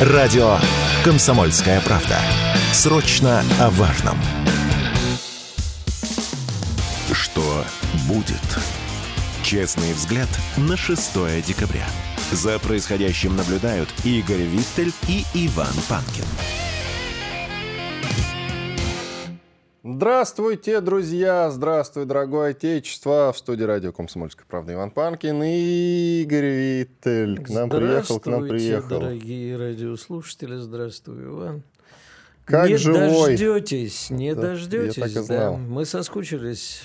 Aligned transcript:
Радио 0.00 0.58
«Комсомольская 1.04 1.80
правда». 1.82 2.18
Срочно 2.72 3.44
о 3.60 3.70
важном. 3.70 4.18
Что 7.12 7.64
будет? 8.08 8.42
Честный 9.44 9.92
взгляд 9.92 10.28
на 10.56 10.76
6 10.76 11.44
декабря. 11.46 11.86
За 12.32 12.58
происходящим 12.58 13.36
наблюдают 13.36 13.88
Игорь 14.02 14.42
Виттель 14.42 14.92
и 15.06 15.24
Иван 15.32 15.74
Панкин. 15.88 16.24
Здравствуйте, 19.98 20.80
друзья! 20.80 21.48
Здравствуй, 21.52 22.04
дорогое 22.04 22.50
отечество! 22.50 23.32
В 23.32 23.38
студии 23.38 23.62
радио 23.62 23.92
«Комсомольская 23.92 24.44
правда» 24.44 24.72
Иван 24.72 24.90
Панкин 24.90 25.40
и 25.44 26.22
Игорь 26.22 26.46
Виттель. 26.46 27.40
К 27.40 27.48
нам 27.48 27.70
приехал, 27.70 28.18
к 28.18 28.26
нам 28.26 28.48
приехал. 28.48 28.98
дорогие 28.98 29.56
радиослушатели, 29.56 30.56
здравствуй, 30.56 31.22
Иван. 31.26 31.62
Как 32.44 32.68
не 32.70 32.76
живой? 32.76 33.36
дождетесь, 33.36 34.10
не 34.10 34.34
Да, 34.34 34.42
дождетесь. 34.42 35.26
да. 35.28 35.52
Мы 35.52 35.84
соскучились. 35.84 36.82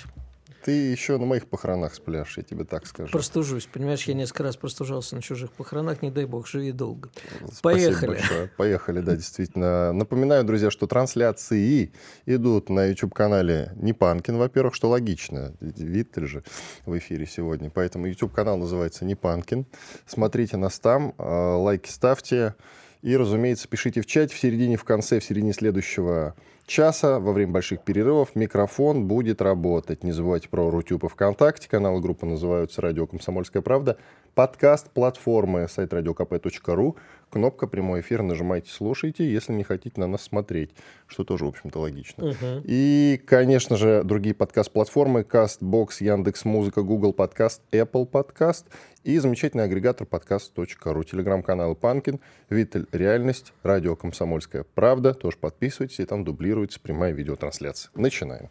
Ты 0.64 0.72
еще 0.72 1.16
на 1.16 1.26
моих 1.26 1.46
похоронах 1.46 1.94
спляшь, 1.94 2.36
я 2.36 2.42
тебе 2.42 2.64
так 2.64 2.86
скажу. 2.86 3.10
Простужусь. 3.10 3.66
Понимаешь, 3.66 4.04
я 4.04 4.14
несколько 4.14 4.42
раз 4.42 4.56
простужался 4.56 5.16
на 5.16 5.22
чужих 5.22 5.52
похоронах. 5.52 6.02
Не 6.02 6.10
дай 6.10 6.26
бог, 6.26 6.46
живи 6.46 6.72
долго. 6.72 7.10
Спасибо 7.52 7.62
Поехали. 7.62 8.10
большое. 8.10 8.50
Поехали, 8.56 9.00
да, 9.00 9.16
действительно. 9.16 9.92
Напоминаю, 9.92 10.44
друзья, 10.44 10.70
что 10.70 10.86
трансляции 10.86 11.92
идут 12.26 12.68
на 12.68 12.86
YouTube-канале 12.86 13.72
Непанкин, 13.76 14.36
во-первых, 14.36 14.74
что 14.74 14.88
логично. 14.88 15.54
Виттель 15.60 16.26
же 16.26 16.44
в 16.84 16.96
эфире 16.98 17.26
сегодня. 17.26 17.70
Поэтому 17.70 18.06
YouTube-канал 18.06 18.58
называется 18.58 19.04
Непанкин. 19.04 19.66
Смотрите 20.06 20.56
нас 20.56 20.78
там, 20.78 21.14
э, 21.16 21.22
лайки 21.24 21.88
ставьте. 21.88 22.54
И, 23.02 23.16
разумеется, 23.16 23.66
пишите 23.66 24.02
в 24.02 24.06
чате 24.06 24.34
в 24.34 24.38
середине, 24.38 24.76
в 24.76 24.84
конце, 24.84 25.20
в 25.20 25.24
середине 25.24 25.54
следующего 25.54 26.34
часа, 26.70 27.18
во 27.18 27.32
время 27.32 27.52
больших 27.52 27.82
перерывов, 27.82 28.36
микрофон 28.36 29.06
будет 29.06 29.42
работать. 29.42 30.04
Не 30.04 30.12
забывайте 30.12 30.48
про 30.48 30.70
Рутюб 30.70 31.04
и 31.04 31.08
ВКонтакте. 31.08 31.68
Каналы 31.68 32.00
группы 32.00 32.26
называются 32.26 32.80
«Радио 32.80 33.06
Комсомольская 33.06 33.60
правда». 33.60 33.98
Подкаст 34.34 34.90
платформы 34.90 35.68
сайт 35.68 35.92
radiokp.ru. 35.92 36.96
Кнопка 37.30 37.68
«Прямой 37.68 38.00
эфир». 38.00 38.22
Нажимайте, 38.22 38.70
слушайте, 38.72 39.24
если 39.30 39.52
не 39.52 39.62
хотите 39.62 40.00
на 40.00 40.08
нас 40.08 40.22
смотреть, 40.22 40.70
что 41.06 41.22
тоже, 41.22 41.44
в 41.44 41.48
общем-то, 41.48 41.78
логично. 41.78 42.34
И, 42.64 43.22
конечно 43.24 43.76
же, 43.76 44.02
другие 44.02 44.34
подкаст-платформы 44.34 45.20
CastBox, 45.20 45.88
Яндекс.Музыка, 46.00 46.82
Google 46.82 47.12
Подкаст, 47.12 47.62
Apple 47.70 48.06
Подкаст 48.06 48.66
и 49.04 49.18
замечательный 49.18 49.64
агрегатор 49.64 50.08
подкаст.ру. 50.08 51.04
Телеграм-канал 51.04 51.76
Панкин, 51.76 52.18
Виттель 52.48 52.86
Реальность, 52.90 53.52
радио 53.62 53.94
Комсомольская 53.94 54.64
Правда. 54.74 55.14
Тоже 55.14 55.36
подписывайтесь, 55.36 56.00
и 56.00 56.04
там 56.04 56.24
дублируется 56.24 56.80
прямая 56.80 57.12
видеотрансляция. 57.12 57.92
Начинаем. 57.94 58.48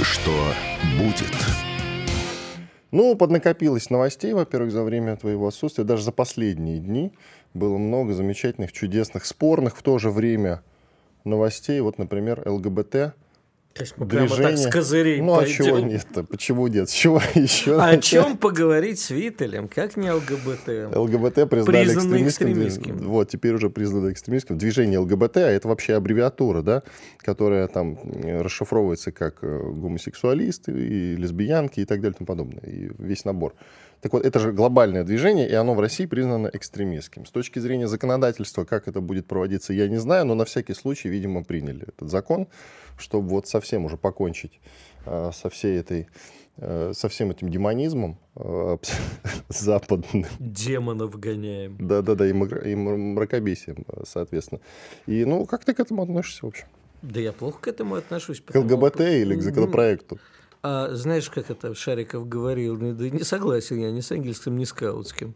Что 0.00 0.32
будет? 0.98 1.34
Ну, 2.90 3.14
поднакопилось 3.16 3.90
новостей, 3.90 4.32
во-первых, 4.32 4.72
за 4.72 4.82
время 4.82 5.16
твоего 5.16 5.46
отсутствия. 5.48 5.84
Даже 5.84 6.04
за 6.04 6.12
последние 6.12 6.78
дни 6.78 7.12
было 7.54 7.78
много 7.78 8.14
замечательных, 8.14 8.72
чудесных, 8.72 9.24
спорных 9.24 9.76
в 9.76 9.82
то 9.82 9.98
же 9.98 10.10
время 10.10 10.62
новостей. 11.24 11.80
Вот, 11.80 11.98
например, 11.98 12.42
ЛГБТ. 12.44 13.14
То 13.74 13.84
есть 13.84 13.94
мы 13.96 14.06
прямо 14.08 14.28
так 14.28 14.58
с 14.58 14.66
козырей 14.66 15.20
Ну, 15.20 15.34
а 15.34 15.38
пойдем. 15.38 15.64
чего 15.64 15.78
нет-то? 15.78 16.24
Почему 16.24 16.66
нет? 16.66 16.88
С 16.90 16.92
чего 16.92 17.20
еще? 17.34 17.78
А 17.78 17.90
О 17.90 17.98
чем 17.98 18.36
поговорить 18.36 18.98
с 18.98 19.10
Виттелем? 19.10 19.68
Как 19.68 19.96
не 19.96 20.10
ЛГБТ? 20.10 20.96
ЛГБТ 20.96 21.48
признали 21.48 22.26
экстремистским. 22.26 22.98
Вот, 22.98 23.28
теперь 23.28 23.54
уже 23.54 23.70
признано 23.70 24.10
экстремистским. 24.10 24.58
Движение 24.58 24.98
ЛГБТ, 24.98 25.36
а 25.36 25.50
это 25.50 25.68
вообще 25.68 25.94
аббревиатура, 25.94 26.62
да, 26.62 26.82
которая 27.18 27.68
там 27.68 27.98
э, 28.02 28.40
расшифровывается 28.42 29.12
как 29.12 29.38
э, 29.42 29.46
гомосексуалисты 29.46 30.72
и 30.72 31.14
лесбиянки 31.14 31.78
и 31.78 31.84
так 31.84 32.00
далее 32.00 32.16
и 32.16 32.18
тому 32.18 32.26
подобное. 32.26 32.62
И 32.64 32.90
весь 32.98 33.24
набор. 33.24 33.54
Так 34.00 34.12
вот, 34.12 34.24
это 34.24 34.38
же 34.38 34.52
глобальное 34.52 35.02
движение, 35.04 35.48
и 35.48 35.54
оно 35.54 35.74
в 35.74 35.80
России 35.80 36.06
признано 36.06 36.48
экстремистским. 36.52 37.26
С 37.26 37.30
точки 37.30 37.58
зрения 37.58 37.88
законодательства, 37.88 38.64
как 38.64 38.86
это 38.86 39.00
будет 39.00 39.26
проводиться, 39.26 39.72
я 39.72 39.88
не 39.88 39.96
знаю, 39.96 40.24
но 40.26 40.34
на 40.34 40.44
всякий 40.44 40.74
случай, 40.74 41.08
видимо, 41.08 41.42
приняли 41.42 41.82
этот 41.88 42.08
закон, 42.08 42.46
чтобы 42.96 43.28
вот 43.28 43.48
совсем 43.48 43.84
уже 43.84 43.96
покончить 43.96 44.60
э, 45.04 45.30
со 45.34 45.50
всей 45.50 45.80
этой 45.80 46.06
э, 46.58 46.92
со 46.94 47.08
всем 47.08 47.30
этим 47.32 47.48
демонизмом 47.48 48.18
э, 48.36 48.76
западным. 49.48 50.26
Демонов 50.38 51.18
гоняем. 51.18 51.76
Да-да-да, 51.80 52.26
и, 52.28 52.32
мрак- 52.32 52.64
и 52.66 52.72
м- 52.72 53.14
мракобесием, 53.14 53.84
э, 53.88 54.02
соответственно. 54.06 54.60
И, 55.06 55.24
ну, 55.24 55.44
как 55.46 55.64
ты 55.64 55.74
к 55.74 55.80
этому 55.80 56.02
относишься, 56.02 56.46
в 56.46 56.48
общем? 56.48 56.66
Да 57.02 57.20
я 57.20 57.32
плохо 57.32 57.60
к 57.60 57.68
этому 57.68 57.94
отношусь. 57.96 58.40
К 58.40 58.54
ЛГБТ 58.56 59.00
или 59.00 59.34
к 59.36 59.42
законопроекту? 59.42 60.18
А 60.62 60.94
знаешь, 60.94 61.30
как 61.30 61.50
это 61.50 61.74
Шариков 61.74 62.28
говорил? 62.28 62.76
Не 62.76 63.24
согласен 63.24 63.78
я 63.78 63.90
ни 63.90 64.00
с 64.00 64.10
ангельским, 64.10 64.56
ни 64.56 64.64
с 64.64 64.72
каутским. 64.72 65.34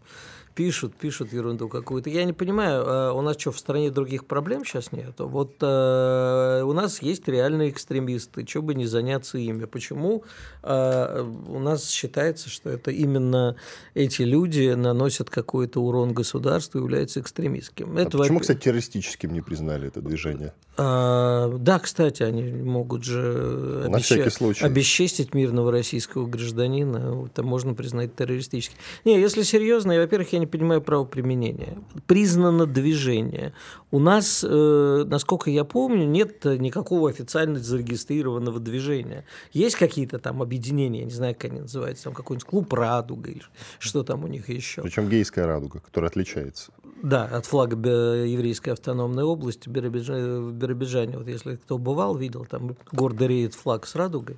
Пишут, 0.54 0.94
пишут 0.96 1.32
ерунду 1.32 1.68
какую-то. 1.68 2.10
Я 2.10 2.24
не 2.24 2.32
понимаю, 2.34 2.82
а 2.86 3.12
у 3.12 3.22
нас 3.22 3.38
что, 3.38 3.52
в 3.52 3.58
стране 3.58 3.90
других 3.90 4.26
проблем 4.26 4.64
сейчас 4.66 4.92
нету? 4.92 5.26
Вот 5.26 5.54
э, 5.62 6.62
у 6.64 6.72
нас 6.74 7.00
есть 7.00 7.26
реальные 7.26 7.70
экстремисты, 7.70 8.46
что 8.46 8.60
бы 8.60 8.74
не 8.74 8.84
заняться 8.86 9.38
ими? 9.38 9.64
Почему 9.64 10.24
э, 10.62 11.22
у 11.48 11.58
нас 11.58 11.88
считается, 11.88 12.50
что 12.50 12.68
это 12.68 12.90
именно 12.90 13.56
эти 13.94 14.22
люди 14.22 14.74
наносят 14.74 15.30
какой-то 15.30 15.80
урон 15.80 16.12
государству 16.12 16.78
и 16.78 16.82
являются 16.82 17.20
экстремистским? 17.20 17.96
А 17.96 18.00
Это 18.02 18.18
почему, 18.18 18.38
во- 18.38 18.40
кстати, 18.42 18.58
террористическим 18.58 19.32
не 19.32 19.40
признали 19.40 19.88
это 19.88 20.02
движение? 20.02 20.52
а, 20.76 21.48
да, 21.58 21.78
кстати, 21.78 22.22
они 22.22 22.42
могут 22.44 23.04
же 23.04 23.86
На 23.88 24.00
случай. 24.00 24.64
обесчестить 24.64 25.34
мирного 25.34 25.70
российского 25.70 26.26
гражданина. 26.26 27.26
Это 27.26 27.42
можно 27.42 27.74
признать 27.74 28.14
террористическим. 28.14 28.76
Не, 29.04 29.20
если 29.20 29.42
серьезно, 29.42 29.92
я, 29.92 30.00
во-первых, 30.00 30.32
я 30.32 30.41
не 30.42 30.46
понимаю 30.46 30.82
правоприменения. 30.82 31.78
Признано 32.06 32.66
движение. 32.66 33.52
У 33.90 33.98
нас, 33.98 34.44
э, 34.46 35.04
насколько 35.06 35.50
я 35.50 35.64
помню, 35.64 36.06
нет 36.06 36.44
никакого 36.44 37.08
официально 37.08 37.58
зарегистрированного 37.58 38.60
движения. 38.60 39.24
Есть 39.52 39.76
какие-то 39.76 40.18
там 40.18 40.42
объединения, 40.42 41.00
я 41.00 41.04
не 41.06 41.12
знаю, 41.12 41.34
как 41.34 41.50
они 41.50 41.60
называются, 41.60 42.04
там 42.04 42.14
какой-нибудь 42.14 42.48
клуб 42.48 42.72
«Радуга» 42.72 43.30
или 43.30 43.42
что 43.78 44.02
там 44.02 44.24
у 44.24 44.26
них 44.26 44.48
еще. 44.48 44.82
Причем 44.82 45.08
гейская 45.08 45.46
радуга, 45.46 45.80
которая 45.80 46.10
отличается. 46.10 46.72
Да, 47.02 47.24
от 47.24 47.46
флага 47.46 47.76
еврейской 48.24 48.70
автономной 48.70 49.24
области 49.24 49.68
в 49.68 49.72
Биробиджане. 49.72 51.18
Вот 51.18 51.26
если 51.26 51.56
кто 51.56 51.78
бывал, 51.78 52.16
видел, 52.16 52.44
там 52.44 52.76
гордо 52.92 53.26
реет 53.26 53.54
флаг 53.54 53.86
с 53.86 53.94
радугой. 53.94 54.36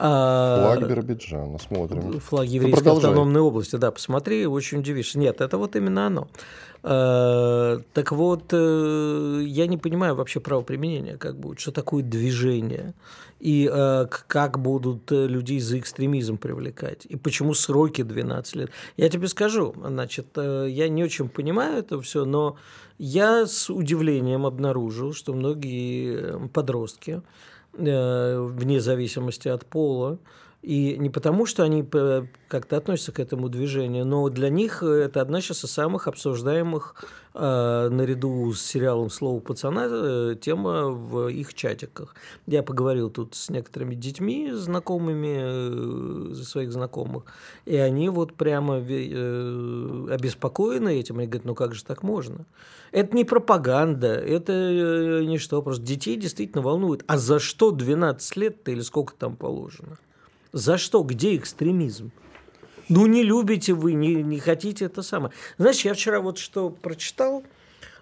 А, 0.00 0.74
Флаг 0.76 0.88
Биробиджана, 0.88 1.58
смотрим. 1.58 2.20
Флаг 2.20 2.46
Ну, 2.46 2.52
еврейской 2.52 2.76
продолжай. 2.76 3.10
автономной 3.10 3.40
области, 3.40 3.76
да, 3.76 3.90
посмотри, 3.90 4.46
очень 4.46 4.78
удивишься. 4.78 5.18
Нет, 5.18 5.40
это 5.40 5.58
вот 5.58 5.74
именно 5.76 6.06
оно. 6.06 6.28
Э, 6.84 7.80
Так 7.92 8.12
вот, 8.12 8.44
э, 8.52 9.42
я 9.44 9.66
не 9.66 9.76
понимаю 9.76 10.14
вообще 10.14 10.38
правоприменения, 10.40 11.16
как 11.16 11.36
будет, 11.36 11.58
что 11.58 11.72
такое 11.72 12.04
движение, 12.04 12.94
и 13.40 13.68
э, 13.72 14.06
как 14.28 14.58
будут 14.60 15.10
э, 15.10 15.26
людей 15.26 15.58
за 15.60 15.78
экстремизм 15.80 16.38
привлекать, 16.38 17.04
и 17.06 17.16
почему 17.16 17.54
сроки 17.54 18.02
12 18.02 18.56
лет. 18.56 18.70
Я 18.96 19.08
тебе 19.08 19.26
скажу, 19.26 19.74
значит, 19.84 20.26
я 20.36 20.88
не 20.88 21.02
очень 21.04 21.28
понимаю 21.28 21.78
это 21.78 22.00
все, 22.00 22.24
но 22.24 22.56
я 22.98 23.46
с 23.46 23.68
удивлением 23.70 24.46
обнаружил, 24.46 25.12
что 25.12 25.32
многие 25.34 26.48
подростки, 26.48 27.22
вне 27.78 28.80
зависимости 28.80 29.48
от 29.48 29.64
пола, 29.66 30.18
и 30.62 30.96
не 30.98 31.08
потому, 31.08 31.46
что 31.46 31.62
они 31.62 31.82
п- 31.84 32.28
как-то 32.48 32.76
относятся 32.76 33.12
к 33.12 33.20
этому 33.20 33.48
движению, 33.48 34.04
но 34.04 34.28
для 34.28 34.50
них 34.50 34.82
это 34.82 35.20
одна 35.20 35.40
сейчас 35.40 35.64
из 35.64 35.70
самых 35.70 36.08
обсуждаемых 36.08 36.96
э, 37.38 37.88
наряду 37.90 38.52
с 38.52 38.60
сериалом 38.60 39.10
«Слово 39.10 39.40
пацана» 39.40 39.86
э, 39.88 40.36
тема 40.40 40.88
в 40.88 41.28
их 41.28 41.54
чатиках. 41.54 42.14
Я 42.46 42.62
поговорил 42.62 43.10
тут 43.10 43.34
с 43.34 43.48
некоторыми 43.48 43.94
детьми, 43.94 44.50
знакомыми 44.52 46.32
э, 46.32 46.34
своих 46.34 46.72
знакомых, 46.72 47.24
и 47.64 47.76
они 47.76 48.08
вот 48.08 48.34
прямо 48.34 48.78
э, 48.78 50.06
обеспокоены 50.10 50.98
этим. 50.98 51.18
Они 51.18 51.26
говорят, 51.26 51.44
ну 51.44 51.54
как 51.54 51.74
же 51.74 51.84
так 51.84 52.02
можно? 52.02 52.44
Это 52.90 53.14
не 53.14 53.24
пропаганда, 53.24 54.14
это 54.14 55.22
не 55.24 55.38
что, 55.38 55.62
просто 55.62 55.84
детей 55.84 56.16
действительно 56.16 56.62
волнует. 56.62 57.04
А 57.06 57.18
за 57.18 57.38
что 57.38 57.70
12 57.70 58.36
лет-то 58.36 58.70
или 58.72 58.80
сколько 58.80 59.14
там 59.14 59.36
положено? 59.36 59.98
За 60.52 60.78
что? 60.78 61.02
Где 61.02 61.36
экстремизм? 61.36 62.10
Ну, 62.88 63.06
не 63.06 63.22
любите 63.22 63.72
вы, 63.72 63.94
не, 63.94 64.22
не 64.22 64.38
хотите 64.38 64.86
это 64.86 65.02
самое. 65.02 65.32
Знаешь, 65.58 65.80
я 65.80 65.94
вчера 65.94 66.20
вот 66.20 66.38
что 66.38 66.70
прочитал, 66.70 67.42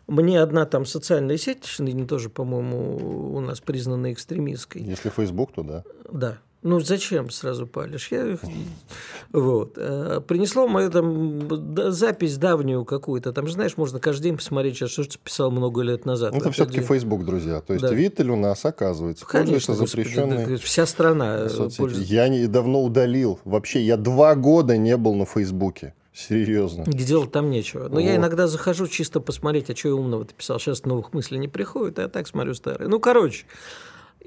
мне 0.06 0.40
одна 0.40 0.66
там 0.66 0.86
социальная 0.86 1.36
сеть, 1.36 1.76
ныне 1.78 2.06
тоже, 2.06 2.30
по-моему, 2.30 3.34
у 3.34 3.40
нас 3.40 3.60
признана 3.60 4.12
экстремистской. 4.12 4.82
Если 4.82 5.10
Facebook, 5.10 5.52
то 5.52 5.62
да. 5.62 5.84
Да. 6.10 6.38
Ну, 6.62 6.80
зачем 6.80 7.30
сразу 7.30 7.66
палишь? 7.66 8.08
Я... 8.10 8.38
Вот. 9.30 9.74
Э, 9.76 10.20
принесло 10.26 10.66
мою 10.66 10.90
там 10.90 11.92
запись 11.92 12.38
давнюю 12.38 12.84
какую-то. 12.84 13.32
Там 13.32 13.46
же, 13.46 13.52
знаешь, 13.52 13.76
можно 13.76 14.00
каждый 14.00 14.24
день 14.24 14.36
посмотреть, 14.36 14.76
что 14.76 15.04
ты 15.04 15.18
писал 15.22 15.50
много 15.50 15.82
лет 15.82 16.06
назад. 16.06 16.34
Это 16.34 16.50
все-таки 16.50 16.78
день. 16.78 16.86
Facebook, 16.86 17.24
друзья. 17.24 17.60
То 17.60 17.74
есть 17.74 17.84
Да. 17.84 17.92
Виттель 17.92 18.30
у 18.30 18.36
нас, 18.36 18.64
оказывается, 18.64 19.24
Конечно, 19.26 19.74
пользуется 19.74 19.98
господи, 20.00 20.48
да, 20.48 20.56
вся 20.56 20.86
страна 20.86 21.36
э, 21.40 21.48
пользуется. 21.76 22.12
Я 22.12 22.28
не, 22.28 22.46
давно 22.46 22.82
удалил. 22.82 23.38
Вообще, 23.44 23.82
я 23.82 23.96
два 23.96 24.34
года 24.34 24.76
не 24.76 24.96
был 24.96 25.14
на 25.14 25.26
Фейсбуке. 25.26 25.94
Серьезно. 26.16 26.84
Где 26.84 27.04
делать 27.04 27.30
там 27.30 27.50
нечего. 27.50 27.88
Но 27.90 28.00
я 28.00 28.12
Вот. 28.12 28.20
иногда 28.20 28.46
захожу 28.46 28.88
чисто 28.88 29.20
посмотреть, 29.20 29.68
а 29.68 29.76
что 29.76 29.88
я 29.88 29.94
умного 29.94 30.24
ты 30.24 30.34
писал. 30.34 30.58
Сейчас 30.58 30.84
новых 30.86 31.12
мыслей 31.12 31.38
не 31.38 31.48
приходит, 31.48 31.98
а 31.98 32.02
я 32.02 32.08
так 32.08 32.26
смотрю 32.26 32.54
старые. 32.54 32.88
Ну, 32.88 32.98
короче. 32.98 33.44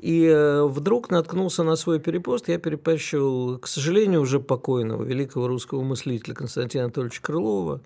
И 0.02 0.26
э, 0.26 0.64
вдруг 0.64 1.10
наткнулся 1.10 1.64
на 1.64 1.76
свой 1.76 2.00
перепост. 2.00 2.48
Я 2.48 2.58
перепащивал, 2.58 3.58
к 3.58 3.68
сожалению, 3.68 4.22
уже 4.22 4.40
покойного 4.40 5.04
великого 5.04 5.48
русского 5.48 5.82
мыслителя 5.84 6.34
Константина 6.34 6.86
Анатольевича 6.86 7.22
Крылова, 7.22 7.82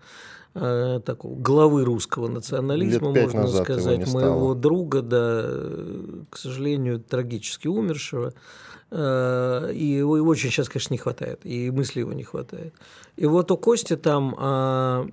э, 0.54 1.00
такого 1.04 1.36
главы 1.40 1.84
русского 1.84 2.28
национализма, 2.28 3.12
можно 3.12 3.48
сказать, 3.48 4.14
моего 4.14 4.54
друга, 4.54 5.02
да, 5.02 5.42
к 6.30 6.38
сожалению, 6.38 7.00
трагически 7.00 7.68
умершего. 7.68 8.34
Э, 8.92 9.72
И 9.74 9.84
его 9.84 10.18
его 10.18 10.30
очень 10.30 10.52
сейчас, 10.52 10.70
конечно, 10.70 10.94
не 10.94 11.00
хватает, 11.00 11.40
и 11.44 11.72
мысли 11.72 12.02
его 12.02 12.14
не 12.14 12.24
хватает. 12.24 12.76
И 13.16 13.26
вот 13.26 13.50
у 13.52 13.58
Кости 13.58 13.96
там 13.96 14.36
а, 14.38 15.08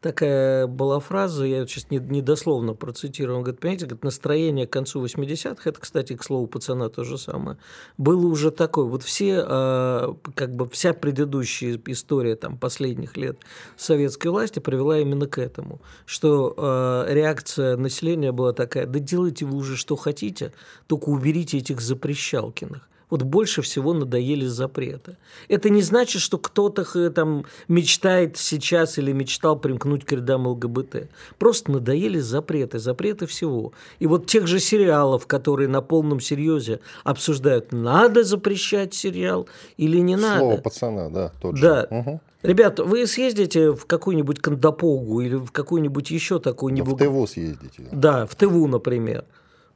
такая 0.00 0.66
была 0.66 1.00
фраза, 1.00 1.44
я 1.44 1.66
сейчас 1.66 1.90
не, 1.90 1.98
недословно 1.98 2.74
процитирую, 2.74 3.38
он 3.38 3.42
говорит, 3.42 3.60
понимаете, 3.60 3.86
говорит, 3.86 4.04
настроение 4.04 4.66
к 4.66 4.72
концу 4.72 5.04
80-х, 5.04 5.68
это, 5.68 5.80
кстати, 5.80 6.14
к 6.16 6.22
слову 6.22 6.46
пацана 6.46 6.88
то 6.88 7.04
же 7.04 7.18
самое, 7.18 7.58
было 7.98 8.26
уже 8.26 8.50
такое, 8.50 8.84
вот 8.84 9.02
все, 9.02 9.42
а, 9.44 10.16
как 10.34 10.54
бы 10.54 10.68
вся 10.68 10.92
предыдущая 10.92 11.80
история 11.86 12.36
там 12.36 12.58
последних 12.58 13.16
лет 13.16 13.38
советской 13.76 14.28
власти 14.28 14.58
привела 14.58 14.98
именно 14.98 15.26
к 15.26 15.38
этому, 15.38 15.80
что 16.04 16.54
а, 16.56 17.06
реакция 17.08 17.76
населения 17.76 18.32
была 18.32 18.52
такая, 18.52 18.86
да 18.86 18.98
делайте 18.98 19.44
вы 19.44 19.56
уже 19.56 19.76
что 19.76 19.96
хотите, 19.96 20.52
только 20.86 21.08
уберите 21.08 21.58
этих 21.58 21.80
запрещалкиных. 21.80 22.88
Вот 23.08 23.22
больше 23.22 23.62
всего 23.62 23.92
надоели 23.92 24.46
запреты. 24.46 25.16
Это 25.48 25.70
не 25.70 25.82
значит, 25.82 26.20
что 26.20 26.38
кто-то 26.38 27.10
там 27.10 27.44
мечтает 27.68 28.36
сейчас 28.36 28.98
или 28.98 29.12
мечтал 29.12 29.56
примкнуть 29.58 30.04
к 30.04 30.10
рядам 30.12 30.46
ЛГБТ. 30.48 31.08
Просто 31.38 31.70
надоели 31.70 32.18
запреты, 32.18 32.80
запреты 32.80 33.26
всего. 33.26 33.72
И 34.00 34.06
вот 34.08 34.26
тех 34.26 34.48
же 34.48 34.58
сериалов, 34.58 35.26
которые 35.28 35.68
на 35.68 35.82
полном 35.82 36.18
серьезе 36.20 36.80
обсуждают, 37.04 37.70
надо 37.72 38.24
запрещать 38.24 38.92
сериал 38.92 39.46
или 39.76 39.98
не 39.98 40.16
надо. 40.16 40.40
Слово 40.40 40.56
пацана, 40.56 41.08
да, 41.08 41.32
тот 41.40 41.56
же. 41.56 41.62
Да. 41.62 41.86
Мгм. 41.90 42.20
Ребят, 42.42 42.78
вы 42.78 43.06
съездите 43.06 43.72
в 43.72 43.86
какую-нибудь 43.86 44.40
Кандапогу 44.40 45.20
или 45.20 45.34
в 45.34 45.50
какую-нибудь 45.50 46.10
еще 46.10 46.38
такую 46.38 46.76
Да 46.76 46.84
в 46.84 46.88
неблаго- 46.88 47.26
ТВ 47.26 47.30
съездите. 47.30 47.88
да, 47.92 48.26
в 48.26 48.34
ТВ, 48.36 48.52
например. 48.68 49.24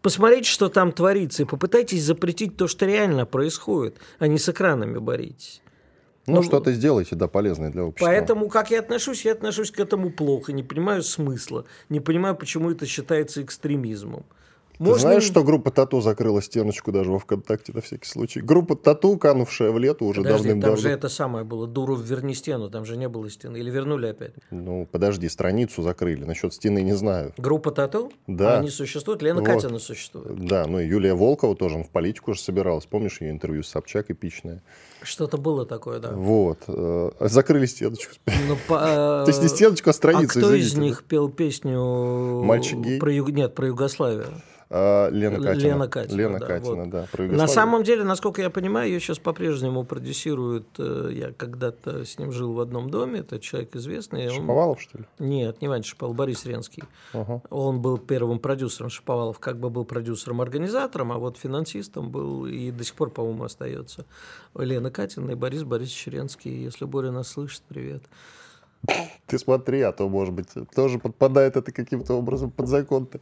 Посмотрите, 0.03 0.49
что 0.49 0.69
там 0.69 0.93
творится, 0.93 1.43
и 1.43 1.47
попытайтесь 1.47 2.03
запретить 2.03 2.57
то, 2.57 2.69
что 2.69 2.87
реально 2.87 3.27
происходит, 3.27 3.97
а 4.19 4.27
не 4.27 4.39
с 4.39 4.49
экранами 4.49 4.99
боритесь. 4.99 5.63
Ну, 6.27 6.37
Ну, 6.37 6.43
что-то 6.43 6.73
сделайте, 6.73 7.17
да, 7.17 7.29
полезное 7.29 7.71
для 7.71 7.85
общества. 7.85 8.07
Поэтому, 8.07 8.49
как 8.49 8.71
я 8.71 8.81
отношусь, 8.81 9.25
я 9.25 9.33
отношусь 9.33 9.71
к 9.71 9.81
этому 9.81 10.11
плохо, 10.11 10.53
не 10.53 10.63
понимаю 10.63 11.03
смысла, 11.03 11.65
не 11.89 12.01
понимаю, 12.01 12.37
почему 12.37 12.71
это 12.71 12.87
считается 12.87 13.43
экстремизмом. 13.43 14.25
Ты 14.85 14.95
знаешь, 14.99 15.25
что 15.25 15.45
группа 15.45 15.71
Тату 15.71 16.01
закрыла 16.01 16.41
стеночку 16.41 16.91
даже 16.91 17.11
во 17.13 17.19
ВКонтакте 17.19 17.73
на 17.75 17.83
всякий 17.83 18.09
случай? 18.09 18.41
Группа 18.41 18.77
Тату, 18.77 19.19
канувшая 19.19 19.71
в 19.71 19.79
лету 19.79 20.07
уже 20.07 20.23
Подожди, 20.23 20.49
там 20.49 20.61
давным-давно. 20.61 20.77
же 20.77 20.89
это 20.89 21.09
самое 21.09 21.45
было, 21.45 21.67
Дуров, 21.67 22.01
верни 22.01 22.35
стену, 22.35 22.71
там 22.71 22.85
же 22.87 22.97
не 22.97 23.09
было 23.09 23.29
стены. 23.29 23.59
Или 23.59 23.71
вернули 23.71 24.07
опять? 24.07 24.33
Ну, 24.51 24.89
подожди, 24.91 25.29
страницу 25.29 25.83
закрыли. 25.83 26.25
Насчет 26.25 26.55
стены 26.55 26.83
не 26.83 26.95
знаю. 26.95 27.35
Группа 27.37 27.71
Тату? 27.71 28.11
Да. 28.27 28.59
Они 28.59 28.71
существуют? 28.71 29.23
Лена 29.23 29.41
Вот. 29.41 29.47
Катина 29.47 29.79
существует. 29.79 30.45
Да, 30.47 30.67
ну 30.67 30.81
и 30.81 30.87
Юлия 30.87 31.15
Волкова 31.15 31.55
тоже 31.55 31.77
он 31.77 31.85
в 31.85 31.91
политику 31.91 32.31
уже 32.31 32.41
собиралась. 32.41 32.87
Помнишь 32.87 33.21
ее 33.21 33.31
интервью 33.31 33.63
с 33.63 33.69
Собчак 33.69 34.11
эпичное? 34.11 34.63
Что-то 35.03 35.37
было 35.39 35.65
такое, 35.67 35.99
да. 35.99 36.11
Вот. 36.13 36.59
э, 36.69 37.11
Закрыли 37.21 37.67
стеночку. 37.67 38.15
Ну, 38.27 38.57
по- 38.69 38.79
То 38.79 39.25
есть 39.29 39.43
не 39.43 39.49
стеночку, 39.49 39.89
а 39.89 39.93
А 39.93 39.95
страницу, 39.95 40.39
кто 40.39 40.55
из 40.55 40.69
извините. 40.69 40.81
них 40.91 41.05
пел 41.05 41.29
песню 41.31 42.43
«Мальчик 42.45 42.79
гей»? 42.81 42.99
Про, 43.01 43.13
Ю- 43.13 43.29
нет, 43.29 43.55
про 43.55 43.67
Югославию? 43.69 44.27
А, 44.73 45.09
Лена 45.11 45.41
Катина. 45.43 45.63
Лена 45.65 45.89
Катина, 45.89 46.17
Лена 46.17 46.39
да, 46.39 46.47
Катина, 46.47 46.75
вот. 46.85 46.91
да. 46.91 47.07
про 47.11 47.25
На 47.27 47.49
самом 47.49 47.83
деле, 47.83 48.05
насколько 48.05 48.41
я 48.41 48.51
понимаю, 48.51 48.89
ее 48.89 49.01
сейчас 49.01 49.19
по-прежнему 49.19 49.83
продюсируют. 49.83 50.65
э, 50.79 51.11
Я 51.13 51.33
когда-то 51.33 52.05
с 52.05 52.21
ним 52.21 52.31
жил 52.31 52.53
в 52.53 52.61
одном 52.61 52.89
доме, 52.89 53.19
это 53.19 53.41
человек 53.41 53.75
известный. 53.75 54.29
он- 54.29 54.35
Шаповалов, 54.37 54.81
что 54.81 54.99
ли? 54.99 55.05
Нет, 55.19 55.61
не 55.61 55.67
Ваня 55.67 55.83
Шаповалов, 55.83 56.17
Борис 56.17 56.45
Ренский. 56.47 56.85
Ага. 57.13 57.43
Он 57.51 57.81
был 57.81 57.99
первым 57.99 58.39
продюсером 58.39 58.91
Шаповалов, 58.91 59.41
как 59.41 59.59
бы 59.59 59.71
был 59.71 59.85
продюсером-организатором, 59.85 61.11
а 61.11 61.19
вот 61.19 61.37
финансистом 61.37 62.11
был 62.11 62.47
и 62.47 62.71
до 62.71 62.85
сих 62.85 62.95
пор, 62.95 63.11
по-моему, 63.11 63.43
остается 63.43 64.05
Лена 64.55 64.90
И 65.31 65.35
Борис 65.35 65.65
Борисович 65.65 66.09
Ренский. 66.09 66.63
Если 66.65 66.85
Боря 66.85 67.11
нас 67.11 67.29
слышит, 67.29 67.63
привет. 67.69 68.03
Ты 69.27 69.39
смотри, 69.39 69.81
а 69.83 69.93
то, 69.93 70.09
может 70.09 70.35
быть, 70.35 70.49
тоже 70.75 70.99
подпадает 70.99 71.57
это 71.57 71.71
каким-то 71.73 72.15
образом 72.15 72.51
под 72.51 72.67
закон-то. 72.67 73.21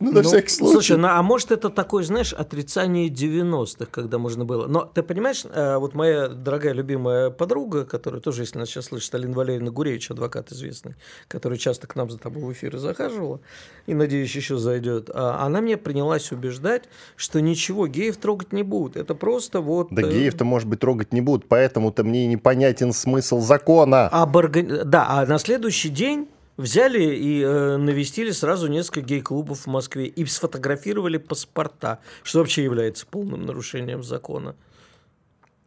Ну, 0.00 0.12
на 0.12 0.22
Ну, 0.22 0.28
всякий 0.28 0.48
случай. 0.48 0.72
Слушай, 0.72 0.96
ну, 0.98 1.08
а 1.08 1.22
может 1.22 1.52
это 1.52 1.70
такое, 1.70 2.02
знаешь, 2.02 2.32
отрицание 2.32 3.08
90-х, 3.08 3.86
когда 3.90 4.18
можно 4.18 4.44
было. 4.44 4.66
Но 4.66 4.84
ты 4.84 5.02
понимаешь, 5.02 5.44
э, 5.44 5.76
вот 5.78 5.94
моя 5.94 6.28
дорогая 6.28 6.72
любимая 6.72 7.30
подруга, 7.30 7.84
которая 7.84 8.20
тоже, 8.20 8.42
если 8.42 8.58
нас 8.58 8.68
сейчас 8.68 8.86
слышит, 8.86 9.14
Алина 9.14 9.34
Валерьевна 9.34 9.70
Гуревич, 9.70 10.10
адвокат 10.10 10.52
известный, 10.52 10.96
который 11.28 11.58
часто 11.58 11.86
к 11.86 11.94
нам 11.96 12.10
за 12.10 12.18
тобой 12.18 12.42
в 12.42 12.52
эфиры 12.52 12.78
захаживала, 12.78 13.40
и, 13.86 13.94
надеюсь, 13.94 14.34
еще 14.34 14.58
зайдет, 14.58 15.10
а, 15.14 15.44
она 15.46 15.60
мне 15.60 15.76
принялась 15.76 16.32
убеждать, 16.32 16.84
что 17.14 17.40
ничего, 17.40 17.86
геев 17.86 18.16
трогать 18.16 18.52
не 18.52 18.62
будут. 18.62 18.96
Это 18.96 19.14
просто 19.14 19.60
вот... 19.60 19.88
Да 19.90 20.02
э, 20.02 20.10
геев-то, 20.10 20.44
может 20.44 20.68
быть, 20.68 20.80
трогать 20.80 21.12
не 21.12 21.20
будут, 21.20 21.48
поэтому-то 21.48 22.04
мне 22.04 22.26
непонятен 22.26 22.92
смысл 22.92 23.40
закона. 23.40 24.08
об 24.08 24.36
органи- 24.36 24.84
Да, 24.86 25.06
а 25.08 25.26
на 25.26 25.40
следующий 25.40 25.88
день 25.88 26.28
взяли 26.56 27.02
и 27.02 27.42
э, 27.42 27.76
навестили 27.76 28.30
сразу 28.30 28.68
несколько 28.68 29.00
гей-клубов 29.00 29.62
в 29.62 29.66
Москве 29.66 30.06
и 30.06 30.24
сфотографировали 30.26 31.18
паспорта, 31.18 31.98
что 32.22 32.38
вообще 32.38 32.62
является 32.62 33.04
полным 33.04 33.46
нарушением 33.46 34.04
закона. 34.04 34.54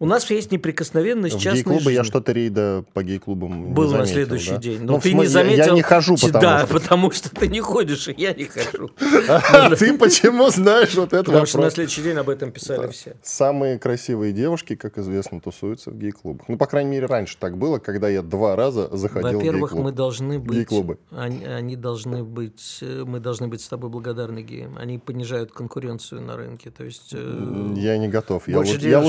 У 0.02 0.06
нас 0.06 0.30
есть 0.30 0.50
неприкосновенность 0.52 1.36
В 1.36 1.40
частной 1.42 1.58
гей-клубы 1.64 1.92
я 1.92 2.06
что-то 2.06 2.32
рейда 2.32 2.86
по 2.94 3.04
гей-клубам 3.04 3.66
не 3.68 3.74
Был 3.74 3.92
на 3.92 4.06
следующий 4.06 4.52
да? 4.52 4.58
день. 4.58 4.80
Ну, 4.82 4.94
Но 4.94 5.00
в 5.00 5.04
ты 5.04 5.10
не 5.10 5.16
смысле, 5.16 5.34
я- 5.34 5.44
заметил. 5.44 5.66
Я 5.66 5.72
не 5.74 5.82
хожу, 5.82 6.16
потому 6.22 6.42
да, 6.42 6.60
что... 6.66 6.74
потому 6.74 7.12
что 7.12 7.30
ты 7.30 7.48
не 7.50 7.60
ходишь, 7.60 8.08
и 8.08 8.16
я 8.18 8.34
не 8.34 8.46
хожу. 8.46 8.90
А 9.28 9.76
ты 9.76 9.98
почему 9.98 10.50
знаешь 10.50 10.96
вот 10.96 11.12
это 11.14 11.24
Потому 11.26 11.46
что 11.46 11.60
на 11.60 11.70
следующий 11.70 12.02
день 12.02 12.16
об 12.16 12.30
этом 12.30 12.52
писали 12.52 12.90
все. 12.92 13.16
Самые 13.22 13.78
красивые 13.78 14.32
девушки, 14.32 14.76
как 14.76 14.98
известно, 14.98 15.42
тусуются 15.42 15.92
в 15.92 15.98
гей-клубах. 15.98 16.48
Ну, 16.48 16.58
по 16.58 16.66
крайней 16.66 16.92
мере, 16.92 17.06
раньше 17.06 17.36
так 17.38 17.58
было, 17.58 17.80
когда 17.80 18.08
я 18.08 18.22
два 18.22 18.56
раза 18.56 18.96
заходил 18.96 19.32
в 19.32 19.34
Во-первых, 19.36 19.72
гей-клуб. 19.72 19.84
мы 19.84 19.92
должны 19.92 20.40
быть, 20.40 20.58
Гей-клубы. 20.60 20.98
они, 21.12 21.76
должны 21.76 22.24
быть, 22.24 22.80
мы 22.82 23.20
должны 23.20 23.50
быть 23.50 23.62
с 23.62 23.68
тобой 23.68 23.90
благодарны 23.90 24.44
геям. 24.44 24.78
Они 24.80 24.98
понижают 24.98 25.52
конкуренцию 25.52 26.22
на 26.22 26.38
рынке, 26.38 26.72
то 26.72 26.86
есть 26.86 27.10
э, 27.14 27.74
Я 27.76 27.98
не 27.98 28.08
готов. 28.08 28.48
Я, 28.48 28.60
лучше, 28.60 28.78
я 28.88 29.02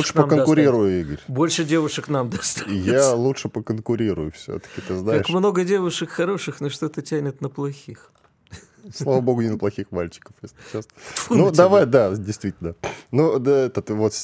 поконкурирую, 0.81 1.01
Игорь. 1.01 1.19
больше 1.29 1.65
девушек 1.65 2.09
нам 2.09 2.31
достанется. 2.31 2.91
Я 2.91 3.15
лучше 3.15 3.49
поконкурирую 3.49 4.33
все-таки, 4.33 4.81
ты 4.87 4.97
знаешь. 4.97 5.27
Как 5.27 5.35
много 5.35 5.65
девушек 5.65 6.11
хороших, 6.11 6.61
но 6.61 6.69
что-то 6.71 7.03
тянет 7.03 7.41
на 7.41 7.49
плохих. 7.49 8.11
Слава 8.95 9.21
богу, 9.21 9.43
не 9.43 9.51
на 9.51 9.59
плохих 9.59 9.93
мальчиков, 9.93 10.35
если 10.41 10.57
честно. 10.73 10.91
Фу 10.97 11.35
Ну, 11.35 11.47
тебя. 11.49 11.57
давай, 11.57 11.85
да, 11.87 12.15
действительно. 12.17 12.75
Ну, 13.11 13.39
да, 13.39 13.67
это 13.67 13.83
ты 13.83 13.93
вот 13.93 14.15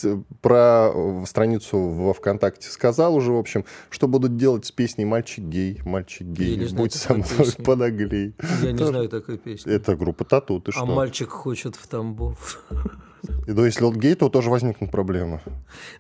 про 0.40 0.90
э, 0.94 1.24
страницу 1.26 1.78
во 1.78 2.14
ВКонтакте 2.14 2.70
сказал 2.70 3.14
уже, 3.14 3.32
в 3.32 3.36
общем, 3.36 3.66
что 3.90 4.08
будут 4.08 4.38
делать 4.38 4.64
с 4.64 4.72
песней 4.72 5.04
«Мальчик 5.04 5.44
гей», 5.44 5.80
«Мальчик 5.84 6.26
Я 6.28 6.34
гей», 6.34 6.66
знаю 6.68 6.74
«Будь 6.84 6.94
со 6.94 7.12
мной, 7.12 7.28
песни. 7.36 7.62
подоглей». 7.62 8.34
Я 8.62 8.72
не 8.72 8.84
знаю 8.86 9.10
такой 9.10 9.36
песни. 9.36 9.70
Это 9.70 9.94
группа 9.94 10.24
Тату, 10.24 10.58
ты 10.58 10.72
что? 10.72 10.80
А 10.80 10.86
мальчик 10.86 11.28
хочет 11.28 11.76
в 11.76 11.86
Тамбов. 11.86 12.64
Ну, 13.46 13.64
если 13.64 13.84
он 13.84 13.98
гей, 13.98 14.14
то 14.14 14.28
тоже 14.28 14.50
возникнут 14.50 14.90
проблемы. 14.90 15.40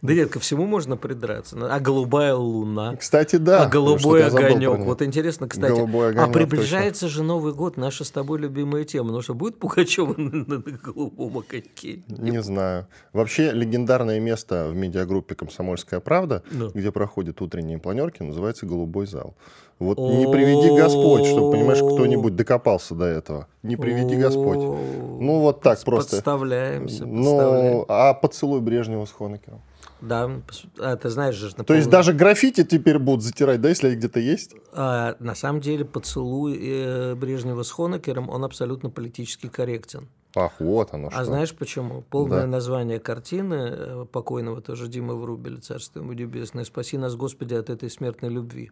Да 0.02 0.14
нет, 0.14 0.30
ко 0.30 0.40
всему 0.40 0.66
можно 0.66 0.96
придраться. 0.96 1.56
А 1.74 1.80
голубая 1.80 2.34
луна. 2.34 2.96
Кстати, 2.96 3.36
да. 3.36 3.64
а 3.64 3.68
голубой 3.68 4.24
огонек. 4.26 4.78
Вот 4.78 5.02
интересно, 5.02 5.48
кстати. 5.48 5.72
Голубой 5.72 6.08
а 6.08 6.10
огонек, 6.10 6.32
приближается 6.32 7.08
же 7.08 7.22
Новый 7.22 7.52
год, 7.54 7.76
наша 7.76 8.04
с 8.04 8.10
тобой 8.10 8.38
любимая 8.38 8.84
тема. 8.84 9.12
Ну 9.12 9.22
что, 9.22 9.34
будет 9.34 9.58
Пугачева 9.58 10.14
на, 10.16 10.44
на- 10.44 10.56
на 10.58 10.78
голубом 10.78 11.38
огоньке? 11.38 12.02
Не 12.08 12.42
знаю. 12.42 12.86
Вообще 13.12 13.52
легендарное 13.52 14.20
место 14.20 14.68
в 14.70 14.74
медиагруппе 14.76 15.34
«Комсомольская 15.34 16.00
правда», 16.00 16.42
Ну. 16.50 16.70
где 16.70 16.90
проходят 16.90 17.40
утренние 17.40 17.78
планерки, 17.78 18.22
называется 18.22 18.66
«Голубой 18.66 19.06
зал». 19.06 19.36
Вот 19.78 19.98
не 19.98 20.26
приведи 20.30 20.74
Господь, 20.74 21.26
чтобы, 21.26 21.52
понимаешь, 21.52 21.78
кто-нибудь 21.80 22.34
докопался 22.34 22.94
до 22.94 23.04
этого. 23.04 23.46
Не 23.62 23.76
приведи 23.76 24.16
Господь. 24.16 24.58
Ну, 24.58 25.40
вот 25.40 25.60
так 25.60 25.82
просто. 25.84 26.16
Подставляемся. 26.16 27.04
Ну, 27.04 27.84
а 27.88 28.14
поцелуй 28.14 28.60
Брежнева 28.60 29.04
с 29.04 29.12
Хонекером? 29.12 29.60
Да, 30.00 30.26
пос- 30.26 30.66
а, 30.78 30.96
ты 30.96 31.08
знаешь 31.08 31.34
же... 31.36 31.50
на 31.56 31.64
То 31.64 31.72
есть 31.74 31.88
даже 31.88 32.12
граффити 32.12 32.64
теперь 32.64 32.98
будут 32.98 33.22
затирать, 33.22 33.62
да, 33.62 33.70
если 33.70 33.88
они 33.88 33.96
где-то 33.96 34.20
есть? 34.20 34.54
А, 34.72 35.16
на 35.20 35.34
самом 35.34 35.62
деле 35.62 35.86
поцелуй 35.86 36.58
э, 36.60 37.14
Брежнева 37.14 37.62
с 37.62 37.70
Хонекером, 37.70 38.28
он 38.28 38.44
абсолютно 38.44 38.90
политически 38.90 39.48
корректен. 39.48 40.08
Ах, 40.34 40.52
вот 40.58 40.92
оно 40.92 41.10
что. 41.10 41.18
А 41.18 41.24
знаешь 41.24 41.54
почему? 41.54 42.02
Полное 42.10 42.42
Да. 42.42 42.46
название 42.46 43.00
картины 43.00 43.54
э, 43.54 44.06
покойного 44.12 44.60
тоже 44.60 44.86
Димы 44.88 45.16
Врубеля, 45.16 45.62
царство 45.62 46.00
ему 46.00 46.12
небесное, 46.12 46.64
«Спаси 46.64 46.98
нас, 46.98 47.16
Господи, 47.16 47.54
от 47.54 47.70
этой 47.70 47.88
смертной 47.90 48.28
любви». 48.30 48.70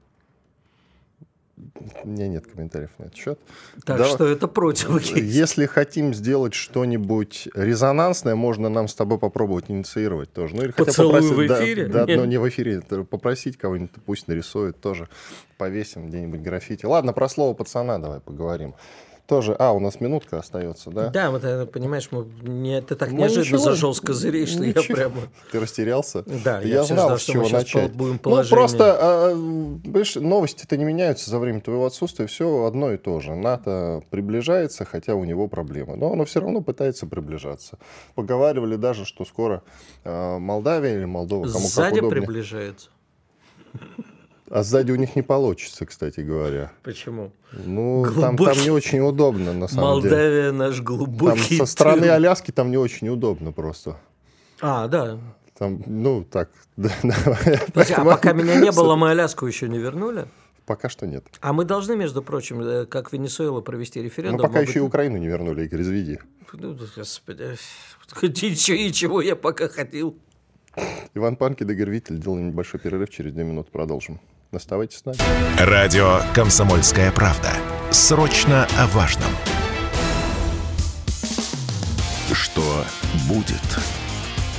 У 2.03 2.09
меня 2.09 2.27
нет 2.27 2.47
комментариев 2.47 2.91
на 2.99 3.05
этот 3.05 3.17
счет. 3.17 3.39
Так 3.85 3.99
Да- 3.99 4.05
что 4.07 4.27
это 4.27 4.49
против. 4.49 5.01
Если 5.17 5.67
хотим 5.67 6.13
сделать 6.13 6.53
что-нибудь 6.53 7.49
резонансное, 7.55 8.35
можно 8.35 8.69
нам 8.69 8.89
с 8.89 8.95
тобой 8.95 9.19
попробовать 9.19 9.67
инициировать 9.71 10.33
тоже. 10.33 10.57
Ну, 10.57 10.63
или 10.63 10.71
хотя 10.73 10.85
Поцелуй 10.87 11.13
попросить- 11.21 11.37
в 11.37 11.47
да, 11.49 11.65
эфире? 11.65 11.87
Да, 11.87 12.05
Нет. 12.07 12.19
но 12.19 12.25
не 12.25 12.39
в 12.39 12.49
эфире. 12.49 12.81
Попросить 12.81 13.57
кого-нибудь, 13.57 13.91
пусть 14.05 14.27
нарисует 14.27 14.81
тоже. 14.81 15.09
Повесим 15.57 16.09
где-нибудь 16.09 16.41
граффити. 16.41 16.87
Ладно, 16.87 17.13
про 17.13 17.29
слово 17.29 17.55
пацана 17.55 17.99
давай 17.99 18.19
поговорим. 18.21 18.75
Тоже, 19.27 19.57
а, 19.59 19.73
у 19.73 19.81
нас 19.81 20.01
минутка 20.03 20.39
остается, 20.39 20.91
да? 20.91 21.09
Да, 21.09 21.31
вот 21.31 21.45
это, 21.45 21.65
понимаешь, 21.65 22.09
мы, 22.11 22.27
не, 22.43 22.83
ты 22.83 22.95
так 22.95 23.11
Ну, 23.11 23.17
неожиданно 23.19 23.43
ничего. 23.45 23.59
зашел 23.59 23.95
с 23.95 24.01
козырей, 24.01 24.45
что 24.45 24.63
я 24.65 24.69
Ничего. 24.75 24.95
прямо... 24.95 25.15
Ты 25.51 25.61
растерялся? 25.61 26.25
Да, 26.45 26.61
я 26.61 26.69
я 26.75 26.85
знал, 26.85 27.07
ждал, 27.07 27.19
с 27.19 27.23
чего 27.23 27.49
начать. 27.49 27.93
будем 27.95 28.21
ну, 28.23 28.45
просто, 28.45 28.97
а, 29.01 29.31
понимаешь, 29.31 30.15
новости-то 30.17 30.77
не 30.77 30.85
меняются 30.85 31.31
за 31.31 31.39
время 31.39 31.63
твоего 31.63 31.87
отсутствия, 31.87 32.27
все 32.27 32.65
одно 32.65 32.93
и 32.93 32.99
то 32.99 33.19
же. 33.21 33.35
НАТО 33.35 34.03
приближается, 34.11 34.85
хотя 34.85 35.15
у 35.15 35.25
него 35.25 35.49
проблемы, 35.49 35.97
но 35.97 36.13
оно 36.13 36.27
все 36.27 36.41
равно 36.41 36.61
пытается 36.61 37.07
приближаться. 37.07 37.79
Поговаривали 38.15 38.77
даже, 38.77 39.07
что 39.07 39.25
скоро 39.25 39.63
а, 40.05 40.39
Молдавия 40.39 40.99
или 40.99 41.07
Молдова, 41.07 41.47
кому 41.47 41.67
Сзади 41.67 41.95
как 41.95 42.03
удобнее. 42.05 42.23
приближается. 42.23 42.91
А 44.55 44.63
сзади 44.63 44.93
у 44.93 44.95
них 44.95 45.17
не 45.17 45.23
получится, 45.23 45.85
кстати 45.85 46.21
говоря. 46.21 46.71
Почему? 46.85 47.33
Ну, 47.51 48.07
там, 48.21 48.37
там 48.37 48.57
не 48.63 48.71
очень 48.71 49.01
удобно, 49.01 49.53
на 49.53 49.67
самом 49.67 50.01
деле. 50.01 50.15
Молдавия 50.15 50.53
наш 50.53 50.77
Там 50.77 50.85
глубокий 50.85 51.57
со 51.59 51.67
стороны 51.67 52.03
тыл. 52.03 52.13
Аляски 52.13 52.53
там 52.53 52.71
не 52.71 52.77
очень 52.77 53.09
удобно 53.09 53.51
просто. 53.51 53.97
А, 54.61 54.87
да. 54.87 55.19
Там, 55.59 55.83
ну, 55.87 56.23
так. 56.23 56.51
Подожди, 56.77 57.95
а 57.95 58.05
пока 58.05 58.33
меня 58.33 58.61
не 58.61 58.71
было, 58.71 58.95
мы 58.95 59.11
Аляску 59.11 59.45
еще 59.45 59.69
не 59.69 59.79
вернули. 59.79 60.27
Пока 60.67 60.89
что 60.89 61.09
нет. 61.09 61.25
А 61.41 61.53
мы 61.53 61.65
должны, 61.65 61.97
между 61.97 62.23
прочим, 62.23 62.61
э, 62.61 62.87
как 62.87 63.13
Венесуэла, 63.13 63.61
провести 63.61 63.99
Ну, 63.99 64.05
референдум. 64.05 64.41
пока 64.41 64.61
Может 64.61 64.69
еще 64.69 64.79
и 64.79 64.83
Украину 64.83 65.17
не 65.17 65.27
вернули, 65.27 65.65
Игорь, 65.65 65.83
извини. 65.83 66.19
ну, 66.53 66.79
Господи, 66.97 67.57
и 68.23 68.93
чего 68.93 69.21
я 69.21 69.35
пока 69.35 69.69
хотел. 69.69 70.17
Иван 71.15 71.35
Панкин, 71.35 71.69
Игорь 71.73 71.91
Виттель. 71.91 72.19
Делаем 72.19 72.47
небольшой 72.47 72.79
перерыв. 72.79 73.11
Через 73.11 73.33
две 73.33 73.43
минуты 73.43 73.73
продолжим. 73.73 74.21
Оставайтесь 74.57 74.99
с 74.99 75.05
нами. 75.05 75.19
Радио 75.59 76.21
«Комсомольская 76.35 77.11
правда». 77.13 77.51
Срочно 77.91 78.67
о 78.79 78.87
важном. 78.89 79.31
Что 82.33 82.85
будет? 83.29 83.63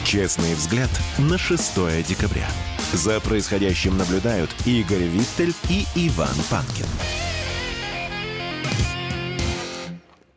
Честный 0.03 0.53
взгляд 0.53 0.89
на 1.17 1.37
6 1.37 2.07
декабря. 2.07 2.47
За 2.93 3.19
происходящим 3.19 3.97
наблюдают 3.97 4.49
Игорь 4.65 5.03
Виттель 5.03 5.53
и 5.69 5.85
Иван 5.95 6.35
Панкин. 6.49 6.85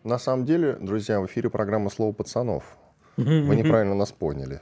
На 0.05 0.19
самом 0.19 0.47
деле, 0.47 0.75
друзья, 0.81 1.21
в 1.21 1.27
эфире 1.27 1.51
программа 1.51 1.91
«Слово 1.91 2.13
пацанов». 2.13 2.65
Вы 3.17 3.57
неправильно 3.57 3.95
нас 3.95 4.11
поняли. 4.11 4.61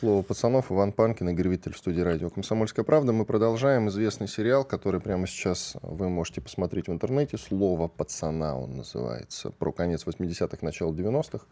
Слово 0.00 0.22
пацанов, 0.22 0.72
Иван 0.72 0.92
Панкин, 0.92 1.28
Игорь 1.28 1.48
Виттель 1.48 1.74
в 1.74 1.76
студии 1.76 2.00
радио 2.00 2.30
«Комсомольская 2.30 2.86
правда». 2.86 3.12
Мы 3.12 3.26
продолжаем 3.26 3.90
известный 3.90 4.28
сериал, 4.28 4.64
который 4.64 4.98
прямо 4.98 5.26
сейчас 5.26 5.76
вы 5.82 6.08
можете 6.08 6.40
посмотреть 6.40 6.88
в 6.88 6.90
интернете. 6.90 7.36
«Слово 7.36 7.86
пацана» 7.86 8.56
он 8.58 8.78
называется. 8.78 9.50
Про 9.50 9.72
конец 9.72 10.06
80-х, 10.06 10.56
начало 10.62 10.94
90-х. 10.94 11.44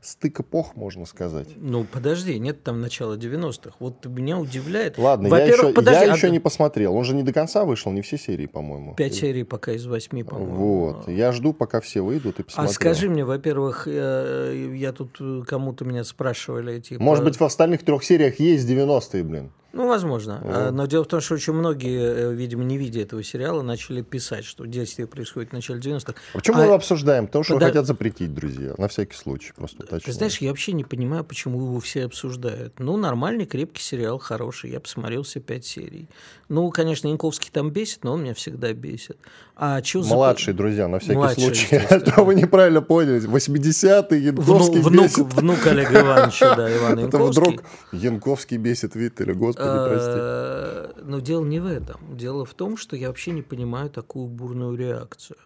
Стык 0.00 0.38
эпох, 0.38 0.76
можно 0.76 1.06
сказать. 1.06 1.48
Ну, 1.56 1.82
подожди, 1.82 2.38
нет 2.38 2.62
там 2.62 2.80
начала 2.80 3.16
90-х. 3.16 3.72
Вот 3.80 4.06
меня 4.06 4.38
удивляет. 4.38 4.96
Ладно, 4.96 5.26
я 5.26 5.46
еще, 5.46 5.72
подожди, 5.72 6.04
я 6.04 6.12
а- 6.12 6.16
еще 6.16 6.30
не 6.30 6.38
посмотрел. 6.38 6.94
Он 6.94 7.02
же 7.02 7.16
не 7.16 7.24
до 7.24 7.32
конца 7.32 7.64
вышел, 7.64 7.90
не 7.90 8.02
все 8.02 8.16
серии, 8.16 8.46
по-моему. 8.46 8.94
Пять 8.94 9.16
серий 9.16 9.42
пока 9.42 9.72
из 9.72 9.86
восьми, 9.86 10.22
по-моему. 10.22 10.54
Вот. 10.54 11.08
Я 11.08 11.32
жду, 11.32 11.52
пока 11.52 11.80
все 11.80 12.02
выйдут 12.02 12.38
и 12.38 12.42
А 12.42 12.44
посмотрю. 12.44 12.72
скажи 12.74 13.10
мне, 13.10 13.24
во-первых, 13.24 13.88
э, 13.90 14.72
я 14.76 14.92
тут 14.92 15.18
кому-то 15.48 15.84
меня 15.84 16.04
спрашивали, 16.04 16.78
типа... 16.78 17.02
Может 17.02 17.24
быть, 17.24 17.34
в 17.34 17.42
остальных 17.42 17.82
трех 17.88 18.04
сериях 18.04 18.38
есть 18.38 18.68
90-е, 18.68 19.22
блин. 19.22 19.50
Ну, 19.72 19.86
возможно. 19.86 20.40
Вот. 20.42 20.52
А, 20.56 20.70
Но 20.72 20.86
дело 20.86 21.04
в 21.04 21.08
том, 21.08 21.20
что 21.20 21.34
очень 21.34 21.52
многие, 21.52 22.00
э, 22.30 22.34
видимо, 22.34 22.64
не 22.64 22.78
видя 22.78 23.00
этого 23.02 23.22
сериала, 23.22 23.60
начали 23.60 24.00
писать, 24.00 24.44
что 24.46 24.64
действие 24.64 25.06
происходит 25.06 25.50
в 25.50 25.52
начале 25.52 25.78
90-х. 25.78 26.14
А 26.32 26.38
Почему 26.38 26.56
А- 26.56 26.58
мы 26.60 26.64
его 26.64 26.74
обсуждаем? 26.74 27.26
Потому 27.26 27.44
что 27.44 27.54
Подо- 27.56 27.66
хотят 27.66 27.86
запретить, 27.86 28.34
друзья. 28.34 28.72
На 28.78 28.88
всякий 28.88 29.14
случай, 29.16 29.52
просто 29.54 29.78
уточняю. 29.82 30.02
Ты 30.02 30.12
знаешь, 30.12 30.38
я 30.38 30.48
вообще 30.48 30.72
не 30.72 30.84
понимаю, 30.84 31.22
почему 31.22 31.60
его 31.60 31.80
все 31.80 32.06
обсуждают. 32.06 32.80
Ну, 32.80 32.96
нормальный, 32.96 33.44
крепкий 33.44 33.82
сериал, 33.82 34.18
хороший. 34.18 34.70
Я 34.70 34.80
посмотрел 34.80 35.22
все 35.22 35.40
пять 35.40 35.66
серий. 35.66 36.08
Ну, 36.48 36.70
конечно, 36.70 37.08
Янковский 37.08 37.50
там 37.52 37.70
бесит, 37.70 38.04
но 38.04 38.14
он 38.14 38.22
меня 38.22 38.32
всегда 38.34 38.72
бесит. 38.72 39.18
А 39.54 39.82
чё 39.82 40.02
за... 40.02 40.14
Младший, 40.14 40.54
друзья, 40.54 40.88
на 40.88 40.98
всякий 40.98 41.16
Младший, 41.16 41.42
случай. 41.44 41.66
А 41.76 41.76
естественно. 41.82 42.14
то 42.16 42.24
вы 42.24 42.34
неправильно 42.36 42.80
поняли. 42.80 43.20
80-й 43.28 44.30
Вну- 44.30 44.40
Янковский 44.40 44.80
внук, 44.80 45.04
бесит. 45.04 45.32
внук 45.34 45.66
Олега 45.66 46.00
Ивановича, 46.00 46.54
да, 46.54 46.74
Иван 46.76 46.92
Это 47.00 47.00
Янковский. 47.18 47.42
вдруг 47.42 47.64
Янковский 47.92 48.56
бесит 48.56 48.94
Виттеля. 48.94 49.34
Господи, 49.34 49.57
прости. 49.58 50.18
Э, 50.20 50.92
Но 51.02 51.20
дело 51.20 51.44
не 51.44 51.60
в 51.60 51.66
этом. 51.66 52.16
Дело 52.16 52.44
в 52.44 52.54
том, 52.54 52.76
что 52.76 52.96
я 52.96 53.08
вообще 53.08 53.32
не 53.32 53.42
понимаю 53.42 53.90
такую 53.90 54.26
бурную 54.26 54.76
реакцию. 54.76 55.38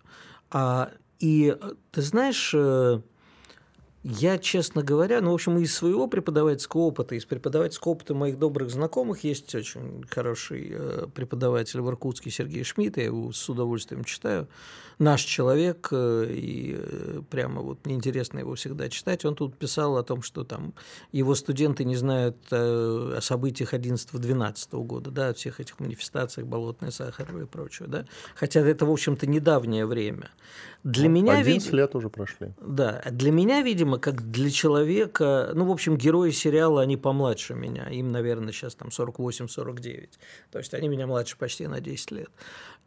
А, 0.50 0.90
и 1.18 1.56
э, 1.58 1.70
ты 1.90 2.02
знаешь, 2.02 2.52
э, 2.54 3.00
я, 4.04 4.38
честно 4.38 4.82
говоря, 4.82 5.20
ну, 5.20 5.30
в 5.30 5.34
общем, 5.34 5.58
из 5.58 5.74
своего 5.74 6.08
преподавательского 6.08 6.82
опыта, 6.82 7.14
из 7.14 7.24
преподавательского 7.24 7.92
опыта 7.92 8.14
моих 8.14 8.38
добрых 8.38 8.70
знакомых 8.70 9.22
есть 9.22 9.54
очень 9.54 10.04
хороший 10.10 10.68
э, 10.72 11.06
преподаватель 11.14 11.80
в 11.80 11.88
Иркутске 11.88 12.30
Сергей 12.30 12.64
Шмидт, 12.64 12.96
я 12.96 13.04
его 13.04 13.32
с 13.32 13.48
удовольствием 13.48 14.02
читаю. 14.04 14.48
Наш 14.98 15.22
человек, 15.22 15.88
э, 15.92 16.26
и 16.30 16.76
э, 16.78 17.22
прямо 17.30 17.62
вот 17.62 17.84
мне 17.86 17.94
интересно 17.94 18.40
его 18.40 18.54
всегда 18.56 18.88
читать. 18.88 19.24
Он 19.24 19.36
тут 19.36 19.56
писал 19.56 19.96
о 19.96 20.02
том, 20.02 20.22
что 20.22 20.42
там 20.44 20.74
его 21.12 21.34
студенты 21.36 21.84
не 21.84 21.94
знают 21.96 22.36
о 22.50 23.18
событиях 23.20 23.72
11-12 23.72 24.84
года, 24.84 25.10
да, 25.10 25.28
о 25.28 25.34
всех 25.34 25.60
этих 25.60 25.78
манифестациях, 25.78 26.46
болотной 26.48 26.90
Сахарова 26.90 27.42
и 27.42 27.46
прочего, 27.46 27.88
да. 27.88 28.04
Хотя 28.34 28.60
это, 28.60 28.84
в 28.84 28.90
общем-то, 28.90 29.26
недавнее 29.28 29.86
время. 29.86 30.30
Для 30.84 31.08
меня, 31.08 31.38
11 31.38 31.66
вид- 31.68 31.72
лет 31.74 31.94
уже 31.94 32.10
прошли. 32.10 32.48
да, 32.60 33.02
для 33.10 33.30
меня, 33.30 33.62
видимо, 33.62 33.91
как 33.98 34.30
для 34.30 34.50
человека, 34.50 35.50
ну, 35.54 35.64
в 35.66 35.70
общем, 35.70 35.96
герои 35.96 36.30
сериала, 36.30 36.82
они 36.82 36.96
помладше 36.96 37.54
меня, 37.54 37.88
им, 37.88 38.10
наверное, 38.10 38.52
сейчас 38.52 38.74
там 38.74 38.88
48-49, 38.88 40.08
то 40.50 40.58
есть 40.58 40.74
они 40.74 40.88
меня 40.88 41.06
младше 41.06 41.36
почти 41.36 41.66
на 41.66 41.80
10 41.80 42.10
лет. 42.10 42.30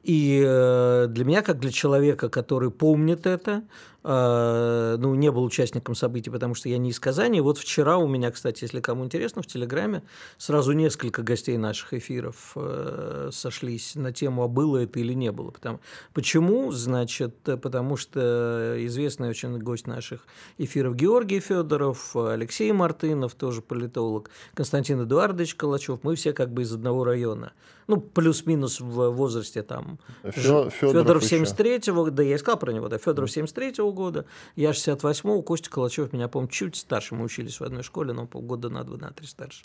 И 0.05 0.39
э, 0.45 1.07
для 1.09 1.25
меня, 1.25 1.41
как 1.41 1.59
для 1.59 1.71
человека, 1.71 2.29
который 2.29 2.69
помнит 2.69 3.25
это, 3.25 3.63
э, 4.03 4.97
ну, 4.99 5.15
не 5.15 5.31
был 5.31 5.43
участником 5.43 5.95
событий, 5.95 6.29
потому 6.29 6.53
что 6.53 6.69
я 6.69 6.77
не 6.77 6.91
из 6.91 6.99
Казани. 6.99 7.41
Вот 7.41 7.57
вчера 7.57 7.97
у 7.97 8.07
меня, 8.07 8.29
кстати, 8.29 8.65
если 8.65 8.81
кому 8.81 9.05
интересно, 9.05 9.41
в 9.41 9.47
Телеграме 9.47 10.03
сразу 10.37 10.73
несколько 10.73 11.23
гостей 11.23 11.57
наших 11.57 11.95
эфиров 11.95 12.51
э, 12.55 13.29
сошлись 13.33 13.95
на 13.95 14.13
тему, 14.13 14.43
а 14.43 14.47
было 14.47 14.77
это 14.77 14.99
или 14.99 15.13
не 15.13 15.31
было. 15.31 15.49
Потому, 15.49 15.79
почему? 16.13 16.71
Значит, 16.71 17.35
потому 17.43 17.97
что 17.97 18.75
известный 18.85 19.29
очень 19.29 19.57
гость 19.57 19.87
наших 19.87 20.27
эфиров 20.59 20.95
Георгий 20.95 21.39
Федоров, 21.39 22.15
Алексей 22.15 22.71
Мартынов, 22.71 23.33
тоже 23.33 23.63
политолог, 23.63 24.29
Константин 24.53 25.01
Эдуардович 25.01 25.55
Калачев, 25.55 26.01
мы 26.03 26.13
все 26.13 26.31
как 26.31 26.53
бы 26.53 26.61
из 26.61 26.71
одного 26.71 27.05
района. 27.05 27.53
Ну, 27.87 27.97
плюс-минус 27.97 28.79
в 28.79 29.09
возрасте 29.09 29.61
там. 29.61 29.94
Фё- 30.23 30.69
Федоров 30.69 31.23
ещё. 31.23 31.43
73-го, 31.43 32.09
да, 32.09 32.23
я 32.23 32.35
искал 32.35 32.57
про 32.57 32.71
него, 32.71 32.87
да, 32.89 32.97
Федоров 32.97 33.29
73-го 33.29 33.91
года, 33.91 34.25
я 34.55 34.71
68-го, 34.71 35.41
Костя 35.41 35.69
Калачев 35.69 36.13
меня, 36.13 36.27
по-моему, 36.27 36.49
чуть 36.51 36.75
старше, 36.75 37.15
мы 37.15 37.25
учились 37.25 37.59
в 37.59 37.63
одной 37.63 37.83
школе, 37.83 38.13
но 38.13 38.25
полгода 38.27 38.69
на 38.69 38.83
два, 38.83 38.97
на 38.97 39.11
три 39.11 39.27
старше. 39.27 39.63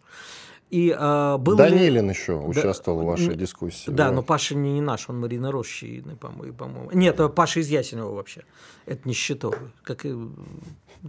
И 0.71 0.95
а, 0.97 1.37
был 1.39 1.55
ли- 1.55 1.59
Данилин 1.59 2.09
еще 2.11 2.35
участвовал 2.35 3.03
в 3.03 3.05
вашей 3.07 3.35
дискуссии. 3.35 3.91
Да, 3.91 4.13
но 4.13 4.23
Паша 4.23 4.55
не, 4.55 4.75
не 4.75 4.81
наш, 4.81 5.09
он 5.09 5.19
Марина 5.19 5.51
Рощина, 5.51 6.15
по-моему. 6.15 6.55
по-моему. 6.57 6.91
Нет, 6.93 7.21
Паша 7.35 7.59
из 7.61 7.69
Ясенева 7.69 8.15
вообще. 8.15 8.45
Это 8.87 9.07
не 9.09 9.13
Щитовый, 9.15 9.71
как 9.83 10.07
и 10.07 10.15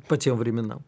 по 0.07 0.17
тем 0.17 0.37
временам. 0.37 0.81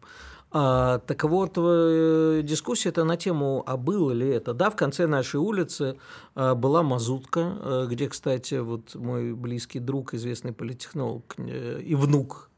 А, 0.56 1.00
так 1.00 1.24
вот, 1.24 1.54
э, 1.56 2.42
дискуссия 2.44 2.90
это 2.90 3.02
на 3.02 3.16
тему, 3.16 3.64
а 3.66 3.76
было 3.76 4.12
ли 4.12 4.28
это. 4.28 4.54
Да, 4.54 4.70
в 4.70 4.76
конце 4.76 5.08
нашей 5.08 5.40
улицы 5.40 5.96
а, 6.36 6.54
была 6.54 6.84
мазутка, 6.84 7.40
э, 7.40 7.86
где, 7.90 8.08
кстати, 8.08 8.54
вот 8.54 8.94
мой 8.94 9.32
близкий 9.32 9.80
друг, 9.80 10.14
известный 10.14 10.52
политехнолог 10.52 11.34
э, 11.38 11.80
и 11.80 11.96
внук 11.96 12.50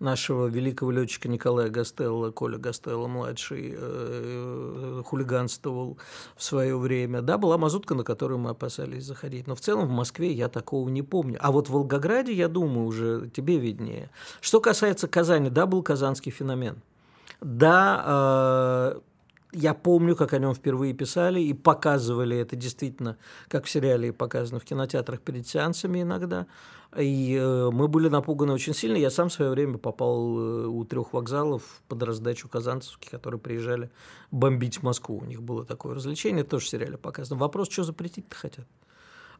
нашего 0.00 0.48
великого 0.48 0.90
летчика 0.90 1.28
Николая 1.28 1.70
Гастелла, 1.70 2.30
Коля 2.30 2.58
Гастелла 2.58 3.06
младший, 3.06 3.76
хулиганствовал 5.04 5.98
в 6.36 6.42
свое 6.42 6.76
время. 6.76 7.22
Да, 7.22 7.38
была 7.38 7.56
мазутка, 7.56 7.94
на 7.94 8.04
которую 8.04 8.38
мы 8.38 8.50
опасались 8.50 9.04
заходить. 9.04 9.46
Но 9.46 9.54
в 9.54 9.60
целом 9.60 9.88
в 9.88 9.90
Москве 9.90 10.32
я 10.32 10.48
такого 10.48 10.88
не 10.90 11.02
помню. 11.02 11.38
А 11.40 11.52
вот 11.52 11.68
в 11.68 11.72
Волгограде, 11.72 12.32
я 12.32 12.48
думаю, 12.48 12.86
уже 12.86 13.30
тебе 13.34 13.58
виднее. 13.58 14.10
Что 14.40 14.60
касается 14.60 15.06
Казани, 15.06 15.50
да, 15.50 15.66
был 15.66 15.82
казанский 15.82 16.32
феномен. 16.32 16.80
Да, 17.40 18.04
э, 18.06 19.00
я 19.52 19.74
помню, 19.74 20.14
как 20.14 20.32
о 20.32 20.38
нем 20.38 20.54
впервые 20.54 20.92
писали 20.94 21.40
и 21.40 21.52
показывали 21.52 22.36
это 22.36 22.54
действительно, 22.54 23.16
как 23.48 23.64
в 23.64 23.70
сериале 23.70 24.12
показано 24.12 24.60
в 24.60 24.64
кинотеатрах 24.64 25.20
перед 25.20 25.46
сеансами 25.46 26.02
иногда. 26.02 26.46
И 26.96 27.36
э, 27.40 27.70
мы 27.70 27.88
были 27.88 28.08
напуганы 28.08 28.52
очень 28.52 28.74
сильно. 28.74 28.96
Я 28.96 29.10
сам 29.10 29.28
в 29.28 29.32
свое 29.32 29.50
время 29.52 29.78
попал 29.78 30.38
э, 30.38 30.66
у 30.66 30.84
трех 30.84 31.12
вокзалов 31.12 31.62
под 31.88 32.02
раздачу 32.02 32.48
казанцевских, 32.48 33.10
которые 33.10 33.40
приезжали 33.40 33.90
бомбить 34.30 34.82
Москву. 34.82 35.18
У 35.18 35.24
них 35.24 35.40
было 35.42 35.64
такое 35.64 35.94
развлечение, 35.94 36.44
тоже 36.44 36.66
в 36.66 36.68
сериале 36.68 36.98
показано. 36.98 37.38
Вопрос, 37.38 37.70
что 37.70 37.84
запретить-то 37.84 38.34
хотят? 38.34 38.66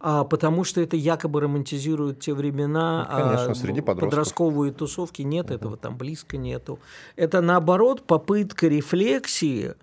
А, 0.01 0.25
потому 0.25 0.65
что 0.65 0.81
это 0.81 0.97
якобы 0.97 1.43
романтизирует 1.43 2.21
те 2.21 2.33
времена, 2.33 3.07
ну, 3.11 3.19
конечно, 3.19 3.51
а 3.51 3.55
среди 3.55 3.83
подростков. 3.83 4.11
подростковые 4.11 4.73
тусовки 4.73 5.21
нет, 5.23 5.47
угу. 5.47 5.55
этого 5.55 5.77
там 5.77 5.99
близко 5.99 6.39
нету. 6.39 6.79
Это 7.17 7.43
наоборот 7.43 8.03
попытка 8.03 8.67
рефлексии, 8.67 9.75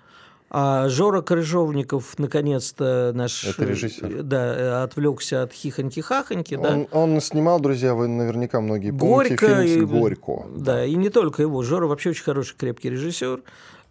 а 0.50 0.88
Жора 0.88 1.22
Крыжовников, 1.22 2.18
наконец-то 2.18 3.12
наш... 3.14 3.44
Это 3.44 3.66
режиссер. 3.66 4.24
Да, 4.24 4.84
отвлекся 4.84 5.44
от 5.44 5.52
хихоньки-хахоньки. 5.52 6.56
Он, 6.56 6.84
да. 6.84 6.98
он 6.98 7.22
снимал, 7.22 7.60
друзья, 7.60 7.94
вы 7.94 8.08
наверняка 8.08 8.62
многие 8.62 8.92
помните 8.92 9.36
Горько 9.36 9.64
фильм 9.64 9.84
и... 9.84 10.00
«Горько». 10.00 10.48
Да, 10.56 10.86
и 10.86 10.96
не 10.96 11.10
только 11.10 11.42
его. 11.44 11.62
Жора 11.64 11.88
вообще 11.88 12.12
очень 12.12 12.24
хороший, 12.24 12.56
крепкий 12.58 12.90
режиссер. 12.90 13.42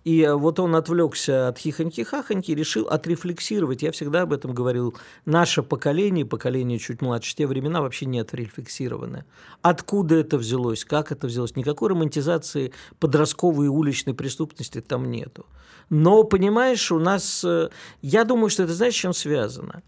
И 0.06 0.25
вот 0.25 0.60
он 0.60 0.76
отвлекся 0.76 1.48
от 1.48 1.58
хихоньки-хахоньки 1.58 2.52
и 2.52 2.54
решил 2.54 2.86
отрефлексировать. 2.86 3.82
Я 3.82 3.90
всегда 3.90 4.22
об 4.22 4.32
этом 4.32 4.54
говорил. 4.54 4.94
Наше 5.25 5.64
поколение, 5.64 6.25
поколение 6.25 6.78
чуть 6.78 7.02
младше, 7.02 7.34
те 7.34 7.44
времена 7.44 7.82
вообще 7.82 8.06
не 8.06 8.20
отрефлексированы. 8.20 9.25
Откуда 9.62 10.14
это 10.14 10.38
взялось, 10.38 10.84
как 10.84 11.10
это 11.10 11.26
взялось? 11.26 11.56
Никакой 11.56 11.88
романтизации 11.88 12.72
подростковой 13.00 13.66
и 13.66 13.68
уличной 13.68 14.14
преступности 14.14 14.80
там 14.80 15.10
нету. 15.10 15.44
Но, 15.90 16.22
понимаешь, 16.22 16.92
у 16.92 17.00
нас... 17.00 17.42
Э, 17.42 17.70
я 18.00 18.22
думаю, 18.22 18.48
что 18.48 18.62
это, 18.62 18.75
знаешь, 18.75 18.94
с 18.94 18.98
чем 18.98 19.12
связано? 19.12 19.82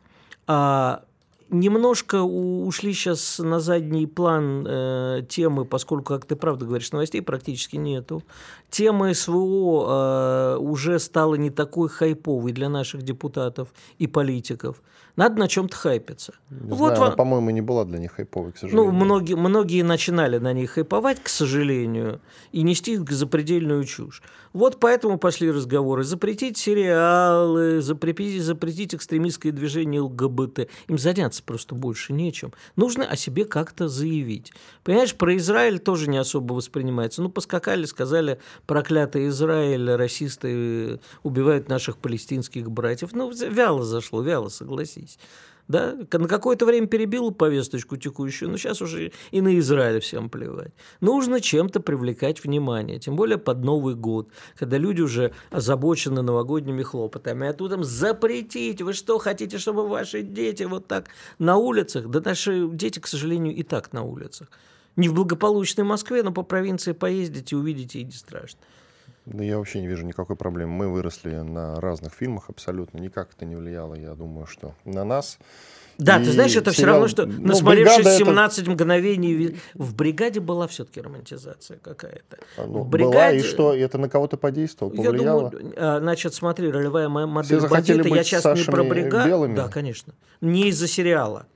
А, 0.48 1.04
немножко 1.50 2.22
ушли 2.22 2.92
сейчас 2.92 3.38
на 3.38 3.60
задний 3.60 4.06
план 4.06 4.66
э, 4.66 5.22
темы, 5.28 5.64
поскольку, 5.64 6.14
как 6.14 6.24
ты 6.24 6.36
правда 6.36 6.66
говоришь, 6.66 6.92
новостей 6.92 7.22
практически 7.22 7.76
нету. 7.76 8.22
Тема 8.70 9.14
СВО 9.14 9.86
э, 9.88 10.56
уже 10.58 10.98
стала 10.98 11.36
не 11.36 11.50
такой 11.50 11.88
хайповой 11.88 12.52
для 12.52 12.68
наших 12.68 13.02
депутатов 13.02 13.68
и 13.98 14.06
политиков. 14.06 14.82
Надо 15.18 15.40
на 15.40 15.48
чем-то 15.48 15.76
хайпиться. 15.76 16.32
Не 16.48 16.76
вот 16.76 16.94
знаю, 16.94 17.02
она, 17.02 17.16
по-моему, 17.16 17.50
не 17.50 17.60
была 17.60 17.84
для 17.84 17.98
них 17.98 18.12
хайповой, 18.12 18.52
к 18.52 18.54
ну, 18.54 18.60
сожалению. 18.60 18.92
Ну, 18.92 19.04
многие, 19.04 19.34
многие 19.34 19.82
начинали 19.82 20.38
на 20.38 20.52
них 20.52 20.70
хайповать, 20.70 21.20
к 21.20 21.28
сожалению, 21.28 22.20
и 22.52 22.62
нести 22.62 22.96
запредельную 22.96 23.82
чушь. 23.82 24.22
Вот 24.52 24.78
поэтому 24.78 25.18
пошли 25.18 25.50
разговоры. 25.50 26.04
Запретить 26.04 26.56
сериалы, 26.56 27.80
запретить, 27.80 28.42
запретить 28.42 28.94
экстремистское 28.94 29.50
движение 29.50 30.02
ЛГБТ. 30.02 30.68
Им 30.86 30.98
заняться 30.98 31.42
просто 31.42 31.74
больше 31.74 32.12
нечем. 32.12 32.52
Нужно 32.76 33.04
о 33.04 33.16
себе 33.16 33.44
как-то 33.44 33.88
заявить. 33.88 34.52
Понимаешь, 34.84 35.16
про 35.16 35.36
Израиль 35.36 35.80
тоже 35.80 36.08
не 36.08 36.18
особо 36.18 36.52
воспринимается. 36.52 37.22
Ну, 37.22 37.28
поскакали, 37.28 37.86
сказали, 37.86 38.38
проклятый 38.66 39.26
Израиль, 39.28 39.90
расисты 39.90 41.00
убивают 41.24 41.68
наших 41.68 41.96
палестинских 41.96 42.70
братьев. 42.70 43.10
Ну, 43.14 43.32
вяло 43.32 43.82
зашло, 43.84 44.22
вяло, 44.22 44.48
согласись 44.48 45.07
согласись. 45.08 45.18
Да? 45.68 45.96
На 46.12 46.28
какое-то 46.28 46.64
время 46.64 46.86
перебил 46.86 47.30
повесточку 47.30 47.96
текущую, 47.96 48.50
но 48.50 48.56
сейчас 48.56 48.80
уже 48.80 49.12
и 49.30 49.40
на 49.42 49.58
Израиль 49.58 50.00
всем 50.00 50.30
плевать. 50.30 50.72
Нужно 51.00 51.40
чем-то 51.40 51.80
привлекать 51.80 52.42
внимание, 52.42 52.98
тем 52.98 53.16
более 53.16 53.36
под 53.36 53.58
Новый 53.64 53.94
год, 53.94 54.30
когда 54.56 54.78
люди 54.78 55.02
уже 55.02 55.32
озабочены 55.50 56.22
новогодними 56.22 56.82
хлопотами. 56.82 57.48
А 57.48 57.52
тут 57.52 57.72
им 57.72 57.84
запретить, 57.84 58.80
вы 58.80 58.94
что, 58.94 59.18
хотите, 59.18 59.58
чтобы 59.58 59.86
ваши 59.86 60.22
дети 60.22 60.62
вот 60.62 60.86
так 60.86 61.08
на 61.38 61.56
улицах? 61.56 62.08
Да 62.08 62.20
наши 62.24 62.68
дети, 62.72 62.98
к 62.98 63.06
сожалению, 63.06 63.54
и 63.54 63.62
так 63.62 63.92
на 63.92 64.04
улицах. 64.04 64.48
Не 64.96 65.08
в 65.08 65.14
благополучной 65.14 65.84
Москве, 65.84 66.22
но 66.22 66.32
по 66.32 66.42
провинции 66.42 66.92
поездите, 66.92 67.56
увидите, 67.56 68.00
и 68.00 68.04
не 68.04 68.12
страшно. 68.12 68.58
Да 69.32 69.44
я 69.44 69.58
вообще 69.58 69.80
не 69.80 69.86
вижу 69.86 70.06
никакой 70.06 70.36
проблемы. 70.36 70.72
Мы 70.72 70.88
выросли 70.88 71.34
на 71.34 71.80
разных 71.80 72.14
фильмах 72.14 72.48
абсолютно. 72.48 72.98
Никак 72.98 73.28
это 73.36 73.44
не 73.44 73.56
влияло, 73.56 73.94
я 73.94 74.14
думаю, 74.14 74.46
что 74.46 74.74
на 74.84 75.04
нас. 75.04 75.38
Да, 75.98 76.20
и 76.20 76.24
ты 76.24 76.32
знаешь, 76.32 76.54
это 76.54 76.72
сериал... 76.72 76.72
все 76.72 76.86
равно, 76.86 77.08
что 77.08 77.26
ну, 77.26 77.48
насмотревшись 77.48 78.18
17 78.18 78.58
это... 78.60 78.70
мгновений, 78.70 79.56
в 79.74 79.94
бригаде 79.94 80.38
была 80.38 80.68
все-таки 80.68 81.00
романтизация 81.00 81.78
какая-то. 81.78 82.38
А, 82.56 82.66
ну, 82.66 82.80
в 82.80 82.88
бригаде... 82.88 83.12
Была, 83.12 83.32
и 83.32 83.40
что, 83.42 83.74
это 83.74 83.98
на 83.98 84.08
кого-то 84.08 84.36
подействовало, 84.36 84.94
повлияло? 84.94 85.44
Я 85.44 85.50
думаю, 85.50 85.74
а, 85.76 85.98
значит, 85.98 86.34
смотри, 86.34 86.70
ролевая 86.70 87.08
модель 87.08 87.68
бандита, 87.68 88.08
я 88.08 88.22
сейчас 88.22 88.44
не 88.44 88.64
про 88.64 88.84
бригаду. 88.84 89.54
Да, 89.54 89.68
конечно. 89.68 90.14
Не 90.40 90.68
из-за 90.68 90.86
сериала 90.86 91.46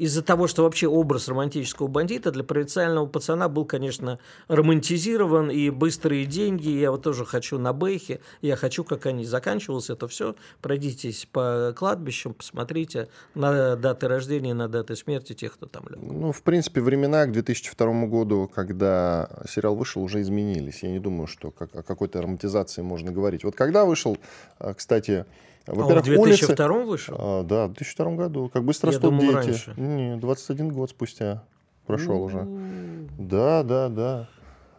из-за 0.00 0.22
того, 0.22 0.46
что 0.46 0.62
вообще 0.62 0.88
образ 0.88 1.28
романтического 1.28 1.86
бандита 1.86 2.30
для 2.30 2.42
провинциального 2.42 3.04
пацана 3.04 3.50
был, 3.50 3.66
конечно, 3.66 4.18
романтизирован, 4.48 5.50
и 5.50 5.68
быстрые 5.68 6.24
деньги, 6.24 6.70
я 6.70 6.90
вот 6.90 7.02
тоже 7.02 7.26
хочу 7.26 7.58
на 7.58 7.74
Бэхе, 7.74 8.20
я 8.40 8.56
хочу, 8.56 8.82
как 8.82 9.04
они 9.04 9.26
заканчивалось 9.26 9.90
это 9.90 10.08
все, 10.08 10.36
пройдитесь 10.62 11.28
по 11.30 11.74
кладбищам, 11.76 12.32
посмотрите 12.32 13.08
на 13.34 13.76
даты 13.76 14.08
рождения, 14.08 14.54
на 14.54 14.68
даты 14.68 14.96
смерти 14.96 15.34
тех, 15.34 15.52
кто 15.52 15.66
там 15.66 15.84
лег. 15.90 15.98
Ну, 16.00 16.32
в 16.32 16.42
принципе, 16.42 16.80
времена 16.80 17.26
к 17.26 17.32
2002 17.32 18.06
году, 18.06 18.50
когда 18.54 19.28
сериал 19.46 19.76
вышел, 19.76 20.02
уже 20.02 20.22
изменились. 20.22 20.82
Я 20.82 20.88
не 20.88 20.98
думаю, 20.98 21.26
что 21.26 21.50
как, 21.50 21.76
о 21.76 21.82
какой-то 21.82 22.22
романтизации 22.22 22.80
можно 22.80 23.12
говорить. 23.12 23.44
Вот 23.44 23.54
когда 23.54 23.84
вышел, 23.84 24.16
а, 24.58 24.72
кстати, 24.72 25.26
во-первых, 25.66 25.90
а 25.90 25.94
он 25.94 26.00
в 26.00 26.24
2002 26.24 26.66
улицы... 26.66 26.86
вышел? 26.86 27.16
А, 27.18 27.42
да, 27.44 27.66
в 27.66 27.72
2002 27.72 28.12
году. 28.16 28.50
Как 28.52 28.64
быстро 28.64 28.90
Я 28.90 28.98
растут 28.98 29.10
думал, 29.10 29.32
дети. 29.34 29.48
Раньше. 29.48 29.74
Не, 29.76 30.16
21 30.16 30.68
год 30.70 30.90
спустя 30.90 31.44
прошел 31.86 32.22
уже. 32.22 32.46
Да, 33.18 33.62
да, 33.62 33.88
да. 33.88 34.28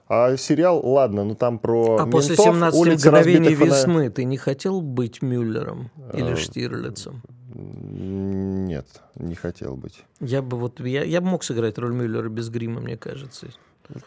А 0.08 0.36
сериал, 0.36 0.86
ладно, 0.86 1.24
ну 1.24 1.36
там 1.36 1.58
про 1.58 1.96
А 1.96 2.06
ментов, 2.06 2.12
после 2.12 2.36
17 2.36 3.06
мгновений 3.06 3.56
весны 3.56 4.10
ты 4.10 4.26
не 4.26 4.36
хотел 4.36 4.82
быть 4.82 5.22
Мюллером 5.22 5.90
или 6.14 6.34
а, 6.34 6.36
Штирлицем? 6.36 7.22
Нет, 7.54 8.88
не 9.16 9.36
хотел 9.36 9.78
быть. 9.78 10.04
Я 10.20 10.42
бы 10.42 10.58
вот 10.58 10.82
я, 10.82 11.06
я 11.06 11.22
бы 11.22 11.28
мог 11.28 11.46
сыграть 11.46 11.78
роль 11.78 11.94
Мюллера 11.94 12.28
без 12.28 12.50
грима, 12.50 12.82
мне 12.82 12.98
кажется. 12.98 13.48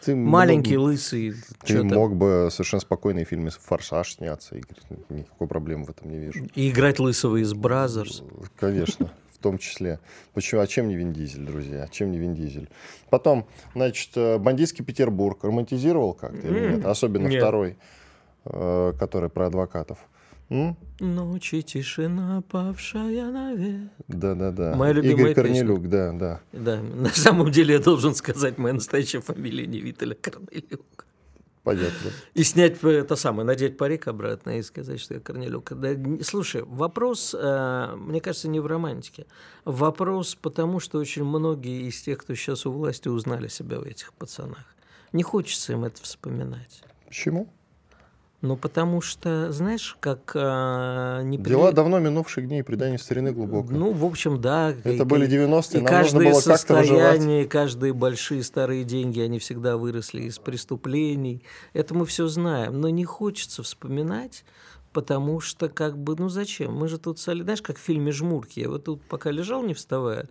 Ты 0.03 0.15
Маленький, 0.15 0.77
мог, 0.77 0.87
лысый. 0.87 1.33
Ты 1.63 1.83
мог 1.83 2.15
бы 2.15 2.49
совершенно 2.51 2.81
спокойно 2.81 3.23
в 3.23 3.27
фильме 3.27 3.49
«Форсаж» 3.49 4.15
сняться. 4.15 4.55
И 4.55 4.63
никакой 5.09 5.47
проблемы 5.47 5.85
в 5.85 5.89
этом 5.89 6.09
не 6.09 6.17
вижу. 6.17 6.47
И 6.55 6.69
играть 6.69 6.99
лысого 6.99 7.37
из 7.37 7.53
«Brazzers». 7.53 8.23
Конечно, 8.57 9.11
в 9.33 9.37
том 9.39 9.57
числе. 9.57 9.99
Почему? 10.33 10.61
А 10.61 10.67
чем 10.67 10.87
не 10.87 10.95
Вин 10.95 11.13
Дизель, 11.13 11.45
друзья? 11.45 11.83
А 11.83 11.87
чем 11.87 12.11
не 12.11 12.17
Вин 12.17 12.33
Дизель? 12.33 12.69
Потом, 13.09 13.47
значит, 13.73 14.11
э, 14.15 14.37
«Бандитский 14.37 14.83
Петербург» 14.83 15.43
романтизировал 15.43 16.13
как-то 16.13 16.47
или 16.47 16.75
нет? 16.75 16.85
Особенно 16.85 17.29
второй, 17.29 17.77
э, 18.45 18.93
который 18.99 19.29
про 19.29 19.47
адвокатов. 19.47 19.99
М? 20.49 20.77
Ночи 20.99 21.61
тишина, 21.61 22.41
павшая 22.41 23.31
навек. 23.31 23.91
Да-да-да. 24.07 24.75
Моя 24.75 24.93
любимая 24.93 25.31
Игорь 25.31 25.33
Корнелюк, 25.33 25.81
песня. 25.83 25.89
да, 25.89 26.11
да. 26.13 26.41
Да, 26.53 26.81
на 26.81 27.09
самом 27.09 27.51
деле 27.51 27.73
я 27.75 27.79
должен 27.79 28.13
сказать, 28.13 28.57
моя 28.57 28.75
настоящая 28.75 29.21
фамилия 29.21 29.65
не 29.65 29.79
Виталя 29.79 30.15
Корнелюк. 30.15 31.05
Понятно. 31.63 32.11
И 32.35 32.43
снять 32.43 32.83
это 32.83 33.15
самое, 33.15 33.43
надеть 33.43 33.75
парик 33.75 34.07
обратно 34.07 34.59
и 34.59 34.61
сказать, 34.61 34.99
что 34.99 35.15
я 35.15 35.19
Корнелюк. 35.19 35.73
Да, 35.73 35.89
слушай, 36.21 36.61
вопрос, 36.63 37.35
э, 37.35 37.95
мне 37.97 38.21
кажется, 38.21 38.47
не 38.47 38.59
в 38.59 38.67
романтике. 38.67 39.25
Вопрос 39.65 40.35
потому, 40.35 40.79
что 40.79 40.99
очень 40.99 41.23
многие 41.23 41.87
из 41.87 41.99
тех, 42.03 42.19
кто 42.19 42.35
сейчас 42.35 42.67
у 42.67 42.71
власти, 42.71 43.07
узнали 43.07 43.47
себя 43.47 43.79
в 43.79 43.83
этих 43.83 44.13
пацанах. 44.13 44.75
Не 45.11 45.23
хочется 45.23 45.73
им 45.73 45.85
это 45.85 45.99
вспоминать. 46.03 46.83
Почему? 47.07 47.51
Ну, 48.45 48.57
потому 48.57 49.01
что, 49.01 49.51
знаешь, 49.51 49.97
как... 49.99 50.33
А, 50.35 51.21
не 51.23 51.37
при... 51.39 51.49
Дела 51.49 51.71
давно 51.71 51.99
минувших 51.99 52.47
дней, 52.47 52.63
предание 52.63 52.99
старины 52.99 53.31
глубоко. 53.31 53.71
Ну, 53.71 53.91
в 53.91 54.05
общем, 54.05 54.39
да. 54.39 54.69
Это 54.69 54.91
и, 54.91 55.03
были 55.03 55.27
90-е, 55.27 55.81
нам 55.81 56.01
нужно 56.01 56.19
было 56.19 56.41
как-то 56.41 56.75
выживать. 56.75 57.49
каждые 57.49 57.93
большие 57.93 58.43
старые 58.43 58.83
деньги, 58.83 59.19
они 59.19 59.39
всегда 59.39 59.77
выросли 59.77 60.21
из 60.21 60.37
преступлений. 60.37 61.43
Это 61.73 61.95
мы 61.95 62.05
все 62.05 62.27
знаем. 62.27 62.79
Но 62.79 62.89
не 62.89 63.03
хочется 63.03 63.63
вспоминать, 63.63 64.45
потому 64.93 65.39
что, 65.39 65.67
как 65.67 65.97
бы, 65.97 66.15
ну 66.15 66.29
зачем? 66.29 66.73
Мы 66.73 66.87
же 66.87 66.99
тут, 66.99 67.19
знаешь, 67.19 67.63
как 67.63 67.77
в 67.77 67.81
фильме 67.81 68.11
«Жмурки». 68.11 68.59
Я 68.59 68.69
вот 68.69 68.83
тут 68.83 69.01
пока 69.01 69.31
лежал, 69.31 69.63
не 69.63 69.73
вставая, 69.73 70.29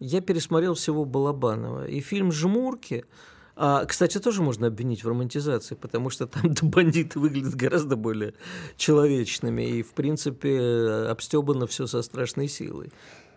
я 0.00 0.20
пересмотрел 0.20 0.74
всего 0.74 1.04
Балабанова. 1.04 1.86
И 1.86 2.00
фильм 2.00 2.32
«Жмурки» 2.32 3.04
А, 3.56 3.84
кстати, 3.84 4.18
тоже 4.18 4.42
можно 4.42 4.66
обвинить 4.66 5.04
в 5.04 5.08
романтизации, 5.08 5.74
потому 5.74 6.10
что 6.10 6.26
там 6.26 6.54
бандиты 6.62 7.18
выглядят 7.18 7.54
гораздо 7.54 7.96
более 7.96 8.34
человечными, 8.76 9.62
и, 9.62 9.82
в 9.82 9.92
принципе, 9.92 11.08
обстебано 11.08 11.66
все 11.66 11.86
со 11.86 12.02
страшной 12.02 12.48
силой. 12.48 12.92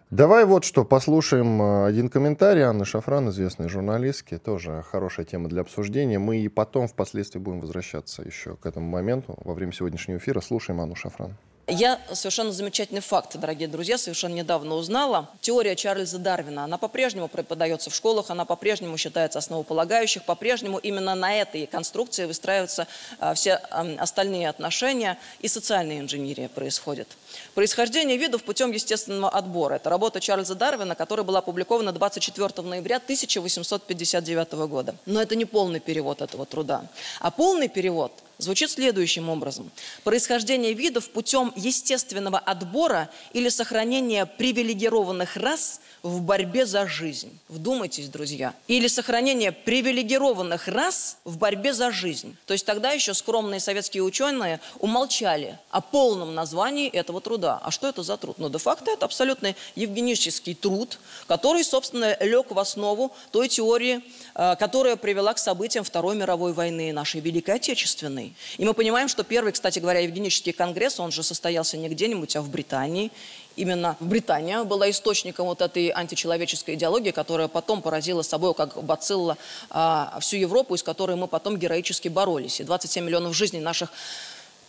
Давай 0.09 0.45
вот 0.45 0.63
что, 0.63 0.85
послушаем 0.85 1.61
э, 1.61 1.85
один 1.85 2.07
комментарий 2.07 2.61
Анны 2.61 2.85
Шафран, 2.85 3.27
известной 3.27 3.67
журналистки, 3.67 4.37
тоже 4.37 4.81
хорошая 4.89 5.25
тема 5.25 5.49
для 5.49 5.61
обсуждения. 5.61 6.17
Мы 6.17 6.37
и 6.37 6.47
потом 6.47 6.87
впоследствии 6.87 7.39
будем 7.39 7.59
возвращаться 7.59 8.21
еще 8.21 8.55
к 8.55 8.65
этому 8.65 8.87
моменту 8.87 9.37
во 9.43 9.53
время 9.53 9.73
сегодняшнего 9.73 10.17
эфира. 10.17 10.39
Слушаем 10.39 10.79
Анну 10.79 10.95
Шафран. 10.95 11.35
Я 11.69 11.99
совершенно 12.13 12.53
замечательный 12.53 13.01
факт, 13.01 13.35
дорогие 13.35 13.67
друзья, 13.67 13.97
совершенно 13.97 14.35
недавно 14.35 14.75
узнала. 14.75 15.29
Теория 15.41 15.75
Чарльза 15.75 16.17
Дарвина, 16.17 16.63
она 16.63 16.77
по-прежнему 16.77 17.27
преподается 17.27 17.89
в 17.89 17.95
школах, 17.95 18.29
она 18.29 18.45
по-прежнему 18.45 18.97
считается 18.97 19.39
основополагающих, 19.39 20.23
по-прежнему 20.23 20.77
именно 20.77 21.13
на 21.13 21.35
этой 21.35 21.65
конструкции 21.65 22.23
выстраиваются 22.23 22.87
а, 23.19 23.33
все 23.33 23.55
остальные 23.55 24.47
отношения, 24.47 25.19
и 25.41 25.49
социальная 25.49 25.99
инженерия 25.99 26.47
происходит. 26.47 27.09
Происхождение 27.53 28.15
видов 28.15 28.45
путем 28.45 28.71
естественного 28.71 29.29
отбора. 29.29 29.75
Это 29.75 29.89
работа 29.89 30.21
Чарльза 30.21 30.55
Дарвина, 30.55 30.95
которая 30.95 31.25
была 31.25 31.39
опубликована 31.39 31.91
24 31.91 32.65
ноября 32.65 32.95
1859 32.95 34.53
года. 34.69 34.95
Но 35.05 35.21
это 35.21 35.35
не 35.35 35.43
полный 35.43 35.81
перевод 35.81 36.21
этого 36.21 36.45
труда. 36.45 36.87
А 37.19 37.29
полный 37.29 37.67
перевод– 37.67 38.13
звучит 38.37 38.71
следующим 38.71 39.29
образом. 39.29 39.71
Происхождение 40.03 40.73
видов 40.73 41.09
путем 41.09 41.53
естественного 41.55 42.39
отбора 42.39 43.09
или 43.33 43.49
сохранения 43.49 44.25
привилегированных 44.25 45.35
рас 45.37 45.81
в 46.03 46.21
борьбе 46.21 46.65
за 46.65 46.87
жизнь. 46.87 47.37
Вдумайтесь, 47.49 48.07
друзья. 48.09 48.53
Или 48.67 48.87
сохранение 48.87 49.51
привилегированных 49.51 50.67
рас 50.67 51.17
в 51.25 51.37
борьбе 51.37 51.73
за 51.73 51.91
жизнь. 51.91 52.35
То 52.45 52.53
есть 52.53 52.65
тогда 52.65 52.91
еще 52.91 53.13
скромные 53.13 53.59
советские 53.59 54.03
ученые 54.03 54.59
умолчали 54.79 55.57
о 55.69 55.81
полном 55.81 56.35
названии 56.35 56.89
этого 56.89 57.19
труда. 57.21 57.59
А 57.63 57.71
что 57.71 57.87
это 57.87 58.03
за 58.03 58.17
труд? 58.17 58.37
Ну, 58.37 58.49
де-факто 58.49 58.91
это 58.91 59.05
абсолютно 59.05 59.55
евгенический 59.75 60.53
труд, 60.53 60.99
который, 61.27 61.63
собственно, 61.63 62.15
лег 62.21 62.51
в 62.51 62.59
основу 62.59 63.11
той 63.31 63.49
теории, 63.49 64.01
э, 64.35 64.55
которая 64.57 64.95
привела 64.95 65.33
к 65.33 65.39
событиям 65.39 65.83
Второй 65.83 66.15
мировой 66.15 66.53
войны, 66.53 66.93
нашей 66.93 67.21
Великой 67.21 67.55
Отечественной. 67.55 68.26
И 68.57 68.65
мы 68.65 68.73
понимаем, 68.73 69.07
что 69.07 69.23
первый, 69.23 69.51
кстати 69.51 69.79
говоря, 69.79 69.99
евгенический 69.99 70.53
конгресс, 70.53 70.99
он 70.99 71.11
же 71.11 71.23
состоялся 71.23 71.77
не 71.77 71.89
где-нибудь, 71.89 72.35
а 72.35 72.41
в 72.41 72.49
Британии 72.49 73.11
именно 73.55 73.97
Британия 73.99 74.63
была 74.63 74.89
источником 74.89 75.47
вот 75.47 75.61
этой 75.61 75.89
античеловеческой 75.89 76.75
идеологии, 76.75 77.11
которая 77.11 77.47
потом 77.47 77.81
поразила 77.81 78.21
собой, 78.21 78.53
как 78.53 78.81
бацилла, 78.83 79.37
а, 79.69 80.17
всю 80.21 80.37
Европу, 80.37 80.75
из 80.75 80.83
которой 80.83 81.15
мы 81.15 81.27
потом 81.27 81.57
героически 81.57 82.07
боролись. 82.07 82.61
И 82.61 82.63
27 82.63 83.03
миллионов 83.03 83.35
жизней 83.35 83.59
наших 83.59 83.91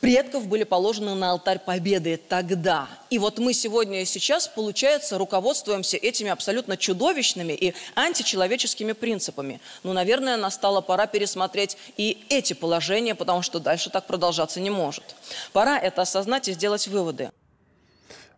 предков 0.00 0.46
были 0.46 0.64
положены 0.64 1.14
на 1.14 1.32
алтарь 1.32 1.58
победы 1.58 2.20
тогда. 2.28 2.88
И 3.10 3.18
вот 3.18 3.38
мы 3.38 3.52
сегодня 3.52 4.02
и 4.02 4.04
сейчас, 4.04 4.48
получается, 4.48 5.18
руководствуемся 5.18 5.96
этими 5.96 6.30
абсолютно 6.30 6.76
чудовищными 6.76 7.52
и 7.52 7.74
античеловеческими 7.94 8.92
принципами. 8.92 9.60
Ну, 9.82 9.92
наверное, 9.92 10.36
настала 10.36 10.80
пора 10.80 11.06
пересмотреть 11.06 11.76
и 11.96 12.24
эти 12.28 12.52
положения, 12.52 13.14
потому 13.14 13.42
что 13.42 13.60
дальше 13.60 13.90
так 13.90 14.06
продолжаться 14.06 14.60
не 14.60 14.70
может. 14.70 15.16
Пора 15.52 15.78
это 15.78 16.02
осознать 16.02 16.48
и 16.48 16.52
сделать 16.52 16.88
выводы. 16.88 17.30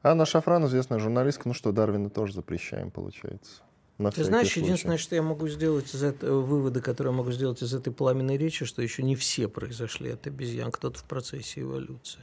Анна 0.02 0.24
Шафран, 0.24 0.66
известная 0.66 0.98
журналистка, 0.98 1.46
ну 1.46 1.54
что, 1.54 1.72
Дарвина 1.72 2.08
тоже 2.08 2.32
запрещаем, 2.32 2.90
получается. 2.90 3.62
На 4.00 4.10
Ты 4.10 4.24
знаешь, 4.24 4.48
случай. 4.48 4.60
единственное, 4.60 4.96
что 4.96 5.14
я 5.14 5.22
могу 5.22 5.46
сделать 5.48 5.94
из 5.94 6.02
этого, 6.02 6.40
выводы, 6.40 6.80
которые 6.80 7.12
я 7.12 7.18
могу 7.18 7.32
сделать 7.32 7.62
из 7.62 7.74
этой 7.74 7.92
пламенной 7.92 8.38
речи, 8.38 8.64
что 8.64 8.80
еще 8.80 9.02
не 9.02 9.14
все 9.14 9.46
произошли 9.46 10.10
от 10.12 10.26
обезьян, 10.26 10.70
кто-то 10.70 10.98
в 10.98 11.04
процессе 11.04 11.60
эволюции. 11.60 12.20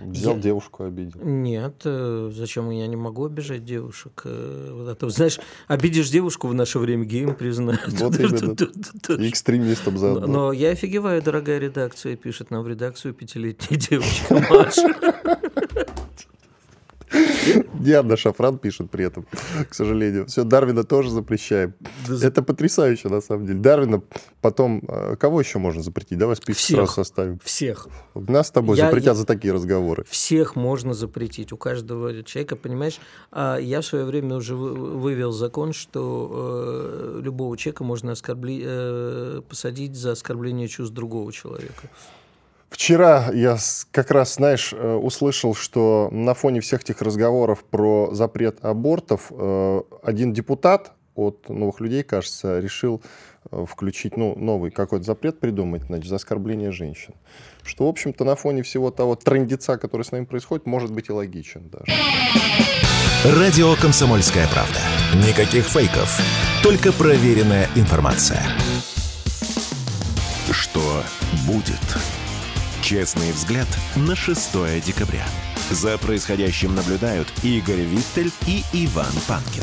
Взял 0.00 0.34
я... 0.36 0.40
девушку, 0.42 0.84
обидел. 0.84 1.18
Нет, 1.22 1.76
э, 1.84 2.30
зачем 2.34 2.68
я 2.70 2.86
не 2.86 2.96
могу 2.96 3.24
обижать 3.24 3.64
девушек? 3.64 4.22
Э, 4.24 4.88
а 4.90 4.94
то, 4.94 5.08
знаешь, 5.08 5.40
обидишь 5.66 6.10
девушку 6.10 6.48
в 6.48 6.54
наше 6.54 6.78
время 6.78 7.04
гейм 7.06 7.34
признают. 7.34 7.80
Вот 8.02 8.18
именно. 8.18 8.52
Экстремистом 9.28 9.96
заодно. 9.96 10.26
Но 10.26 10.52
я 10.52 10.70
офигеваю, 10.70 11.22
дорогая 11.22 11.58
редакция, 11.58 12.16
пишет 12.16 12.50
нам 12.50 12.64
в 12.64 12.68
редакцию 12.68 13.14
пятилетняя 13.14 13.80
девочка 13.90 14.34
Маша. 14.50 15.40
Диана 17.74 18.16
Шафран 18.16 18.58
пишет 18.58 18.90
при 18.90 19.04
этом, 19.04 19.26
к 19.68 19.74
сожалению. 19.74 20.26
Все, 20.26 20.44
Дарвина 20.44 20.84
тоже 20.84 21.10
запрещаем. 21.10 21.74
Это 22.08 22.42
потрясающе, 22.42 23.08
на 23.08 23.20
самом 23.20 23.46
деле. 23.46 23.58
Дарвина 23.58 24.02
потом... 24.40 24.82
А, 24.88 25.16
кого 25.16 25.40
еще 25.40 25.58
можно 25.58 25.82
запретить? 25.82 26.18
Давай 26.18 26.36
список 26.36 26.60
всех, 26.60 26.76
сразу 26.76 26.92
составим. 26.92 27.38
Всех. 27.44 27.88
Нас 28.14 28.48
с 28.48 28.50
тобой 28.50 28.76
я, 28.76 28.86
запретят 28.86 29.14
я, 29.14 29.14
за 29.14 29.26
такие 29.26 29.52
разговоры. 29.52 30.04
Всех 30.08 30.56
можно 30.56 30.94
запретить. 30.94 31.52
У 31.52 31.56
каждого 31.56 32.22
человека, 32.22 32.56
понимаешь? 32.56 33.00
А 33.30 33.58
я 33.58 33.80
в 33.80 33.84
свое 33.86 34.04
время 34.04 34.36
уже 34.36 34.54
вывел 34.54 35.32
закон, 35.32 35.72
что 35.72 36.30
э, 36.32 37.20
любого 37.22 37.56
человека 37.56 37.84
можно 37.84 38.12
оскорбли, 38.12 38.62
э, 38.64 39.42
посадить 39.48 39.94
за 39.94 40.12
оскорбление 40.12 40.68
чувств 40.68 40.94
другого 40.94 41.32
человека. 41.32 41.88
Вчера 42.72 43.30
я 43.34 43.58
как 43.90 44.10
раз, 44.10 44.36
знаешь, 44.36 44.72
э, 44.72 44.94
услышал, 44.94 45.54
что 45.54 46.08
на 46.10 46.32
фоне 46.32 46.60
всех 46.60 46.80
этих 46.80 47.02
разговоров 47.02 47.64
про 47.64 48.08
запрет 48.12 48.64
абортов 48.64 49.30
э, 49.30 49.82
один 50.02 50.32
депутат 50.32 50.92
от 51.14 51.50
новых 51.50 51.80
людей, 51.80 52.02
кажется, 52.02 52.60
решил 52.60 53.02
э, 53.50 53.66
включить 53.68 54.16
ну, 54.16 54.34
новый 54.38 54.70
какой-то 54.70 55.04
запрет 55.04 55.38
придумать 55.38 55.82
значит, 55.82 56.08
за 56.08 56.16
оскорбление 56.16 56.72
женщин. 56.72 57.12
Что, 57.62 57.84
в 57.84 57.88
общем-то, 57.90 58.24
на 58.24 58.36
фоне 58.36 58.62
всего 58.62 58.90
того 58.90 59.16
трендеца, 59.16 59.76
который 59.76 60.02
с 60.02 60.10
нами 60.10 60.24
происходит, 60.24 60.64
может 60.64 60.90
быть 60.90 61.10
и 61.10 61.12
логичен 61.12 61.68
даже. 61.68 61.92
Радио 63.38 63.74
«Комсомольская 63.82 64.48
правда». 64.48 64.80
Никаких 65.28 65.66
фейков, 65.66 66.18
только 66.62 66.90
проверенная 66.90 67.68
информация. 67.76 68.42
Что 70.50 71.02
будет? 71.46 72.21
Честный 72.82 73.30
взгляд 73.30 73.68
на 73.94 74.16
6 74.16 74.84
декабря. 74.84 75.24
За 75.70 75.96
происходящим 75.98 76.74
наблюдают 76.74 77.28
Игорь 77.44 77.82
Виттель 77.82 78.32
и 78.48 78.64
Иван 78.72 79.12
Панкин. 79.28 79.62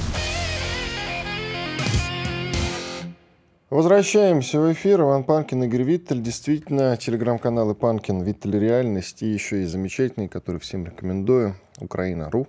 Возвращаемся 3.70 4.62
в 4.62 4.72
эфир. 4.72 5.02
Иван 5.02 5.26
Панкин, 5.26 5.64
Игорь 5.66 5.84
Виттель. 5.84 6.22
Действительно, 6.22 6.96
телеграм-каналы 6.96 7.76
Панкин, 7.76 8.22
Виттель 8.22 8.58
Реальность 8.58 9.22
и 9.22 9.28
еще 9.28 9.64
и 9.64 9.66
замечательный, 9.66 10.30
который 10.30 10.62
всем 10.62 10.86
рекомендую, 10.86 11.56
Украина.ру. 11.82 12.48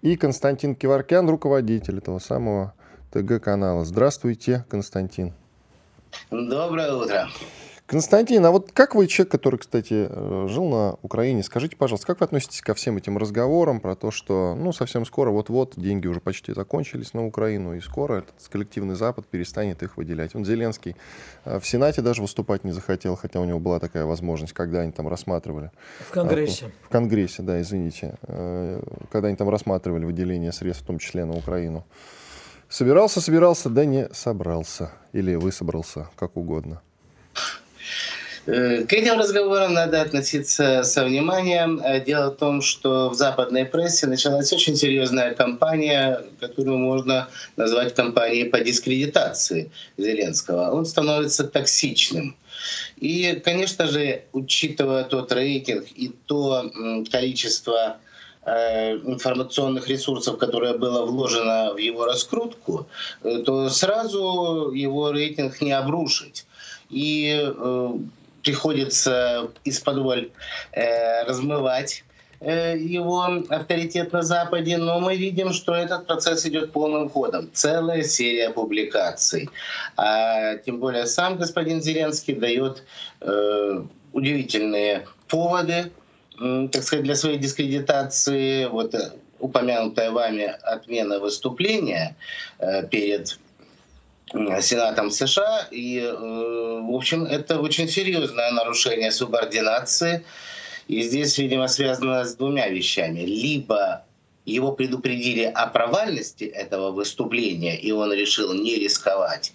И 0.00 0.16
Константин 0.16 0.74
Киваркян, 0.74 1.28
руководитель 1.28 1.98
этого 1.98 2.18
самого 2.18 2.72
ТГ-канала. 3.12 3.84
Здравствуйте, 3.84 4.64
Константин. 4.70 5.34
Доброе 6.30 6.94
утро. 6.94 7.28
Константин, 7.88 8.44
а 8.44 8.50
вот 8.50 8.70
как 8.72 8.94
вы 8.94 9.06
человек, 9.06 9.32
который, 9.32 9.56
кстати, 9.56 10.08
э, 10.10 10.46
жил 10.46 10.68
на 10.68 10.98
Украине, 11.00 11.42
скажите, 11.42 11.74
пожалуйста, 11.74 12.06
как 12.06 12.20
вы 12.20 12.26
относитесь 12.26 12.60
ко 12.60 12.74
всем 12.74 12.98
этим 12.98 13.16
разговорам 13.16 13.80
про 13.80 13.96
то, 13.96 14.10
что, 14.10 14.54
ну, 14.54 14.74
совсем 14.74 15.06
скоро, 15.06 15.30
вот-вот, 15.30 15.72
деньги 15.76 16.06
уже 16.06 16.20
почти 16.20 16.52
закончились 16.52 17.14
на 17.14 17.26
Украину, 17.26 17.72
и 17.72 17.80
скоро 17.80 18.18
этот 18.18 18.34
коллективный 18.52 18.94
Запад 18.94 19.26
перестанет 19.26 19.82
их 19.82 19.96
выделять. 19.96 20.34
Он 20.34 20.44
Зеленский 20.44 20.96
э, 21.46 21.58
в 21.58 21.66
Сенате 21.66 22.02
даже 22.02 22.20
выступать 22.20 22.62
не 22.62 22.72
захотел, 22.72 23.16
хотя 23.16 23.40
у 23.40 23.46
него 23.46 23.58
была 23.58 23.80
такая 23.80 24.04
возможность, 24.04 24.52
когда 24.52 24.80
они 24.80 24.92
там 24.92 25.08
рассматривали. 25.08 25.70
В 26.00 26.10
Конгрессе. 26.10 26.66
А, 26.66 26.86
в 26.88 26.88
Конгрессе, 26.90 27.42
да, 27.42 27.58
извините. 27.58 28.18
Э, 28.24 28.82
когда 29.10 29.28
они 29.28 29.36
там 29.38 29.48
рассматривали 29.48 30.04
выделение 30.04 30.52
средств, 30.52 30.84
в 30.84 30.86
том 30.86 30.98
числе 30.98 31.24
на 31.24 31.34
Украину. 31.34 31.86
Собирался, 32.68 33.22
собирался, 33.22 33.70
да 33.70 33.86
не 33.86 34.10
собрался. 34.12 34.92
Или 35.14 35.36
вы 35.36 35.52
собрался, 35.52 36.10
как 36.16 36.36
угодно. 36.36 36.82
Э, 38.48 38.84
к 38.84 38.92
этим 38.94 39.18
разговорам 39.18 39.74
надо 39.74 40.00
относиться 40.00 40.82
со 40.82 41.04
вниманием. 41.04 41.80
Э, 41.84 42.02
дело 42.02 42.30
в 42.30 42.36
том, 42.36 42.62
что 42.62 43.10
в 43.10 43.14
западной 43.14 43.66
прессе 43.66 44.06
началась 44.06 44.50
очень 44.54 44.74
серьезная 44.74 45.34
кампания, 45.34 46.24
которую 46.40 46.78
можно 46.78 47.28
назвать 47.56 47.94
кампанией 47.94 48.48
по 48.48 48.60
дискредитации 48.60 49.70
Зеленского. 49.98 50.70
Он 50.70 50.86
становится 50.86 51.44
токсичным. 51.44 52.36
И, 52.96 53.38
конечно 53.44 53.86
же, 53.86 54.24
учитывая 54.32 55.04
тот 55.04 55.30
рейтинг 55.30 55.84
и 55.94 56.08
то 56.26 56.70
количество 57.12 57.98
э, 58.46 58.94
информационных 58.96 59.88
ресурсов, 59.88 60.38
которое 60.38 60.72
было 60.72 61.04
вложено 61.04 61.74
в 61.74 61.76
его 61.76 62.06
раскрутку, 62.06 62.88
то 63.22 63.68
сразу 63.68 64.72
его 64.74 65.10
рейтинг 65.10 65.60
не 65.60 65.72
обрушить. 65.72 66.46
И 66.90 67.52
приходится 68.42 69.50
из-под 69.64 69.98
э, 70.72 71.24
размывать 71.26 72.04
его 72.40 73.24
авторитет 73.48 74.12
на 74.12 74.22
Западе, 74.22 74.76
но 74.76 75.00
мы 75.00 75.16
видим, 75.16 75.52
что 75.52 75.74
этот 75.74 76.06
процесс 76.06 76.46
идет 76.46 76.72
полным 76.72 77.08
ходом. 77.08 77.50
Целая 77.52 78.04
серия 78.04 78.50
публикаций. 78.50 79.50
А 79.96 80.56
тем 80.58 80.78
более 80.78 81.06
сам 81.06 81.36
господин 81.36 81.82
Зеленский 81.82 82.34
дает 82.34 82.84
э, 83.20 83.82
удивительные 84.12 85.06
поводы, 85.26 85.90
э, 86.40 86.68
так 86.70 86.82
сказать, 86.84 87.04
для 87.04 87.16
своей 87.16 87.38
дискредитации. 87.38 88.66
Вот 88.66 88.94
э, 88.94 89.10
упомянутая 89.40 90.10
вами 90.12 90.44
отмена 90.62 91.18
выступления 91.18 92.16
э, 92.58 92.86
перед 92.86 93.38
Сенатом 94.60 95.10
США. 95.10 95.68
И, 95.70 95.98
э, 95.98 96.12
в 96.12 96.94
общем, 96.94 97.24
это 97.24 97.60
очень 97.60 97.88
серьезное 97.88 98.50
нарушение 98.52 99.10
субординации. 99.10 100.24
И 100.86 101.02
здесь, 101.02 101.36
видимо, 101.38 101.68
связано 101.68 102.24
с 102.24 102.34
двумя 102.34 102.68
вещами. 102.68 103.20
Либо 103.20 104.04
его 104.52 104.72
предупредили 104.72 105.44
о 105.44 105.66
провальности 105.66 106.44
этого 106.44 106.90
выступления, 106.90 107.76
и 107.78 107.92
он 107.92 108.12
решил 108.12 108.52
не 108.52 108.76
рисковать. 108.76 109.52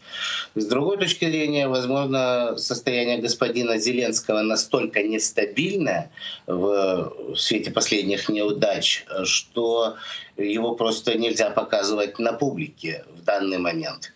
С 0.55 0.65
другой 0.65 0.97
точки 0.97 1.25
зрения, 1.25 1.67
возможно, 1.67 2.55
состояние 2.57 3.17
господина 3.17 3.77
Зеленского 3.77 4.41
настолько 4.41 5.03
нестабильное 5.03 6.11
в 6.47 7.13
свете 7.35 7.71
последних 7.71 8.29
неудач, 8.29 9.05
что 9.23 9.95
его 10.37 10.75
просто 10.75 11.17
нельзя 11.17 11.49
показывать 11.49 12.19
на 12.19 12.33
публике 12.33 13.05
в 13.15 13.23
данный 13.23 13.59
момент. 13.59 14.11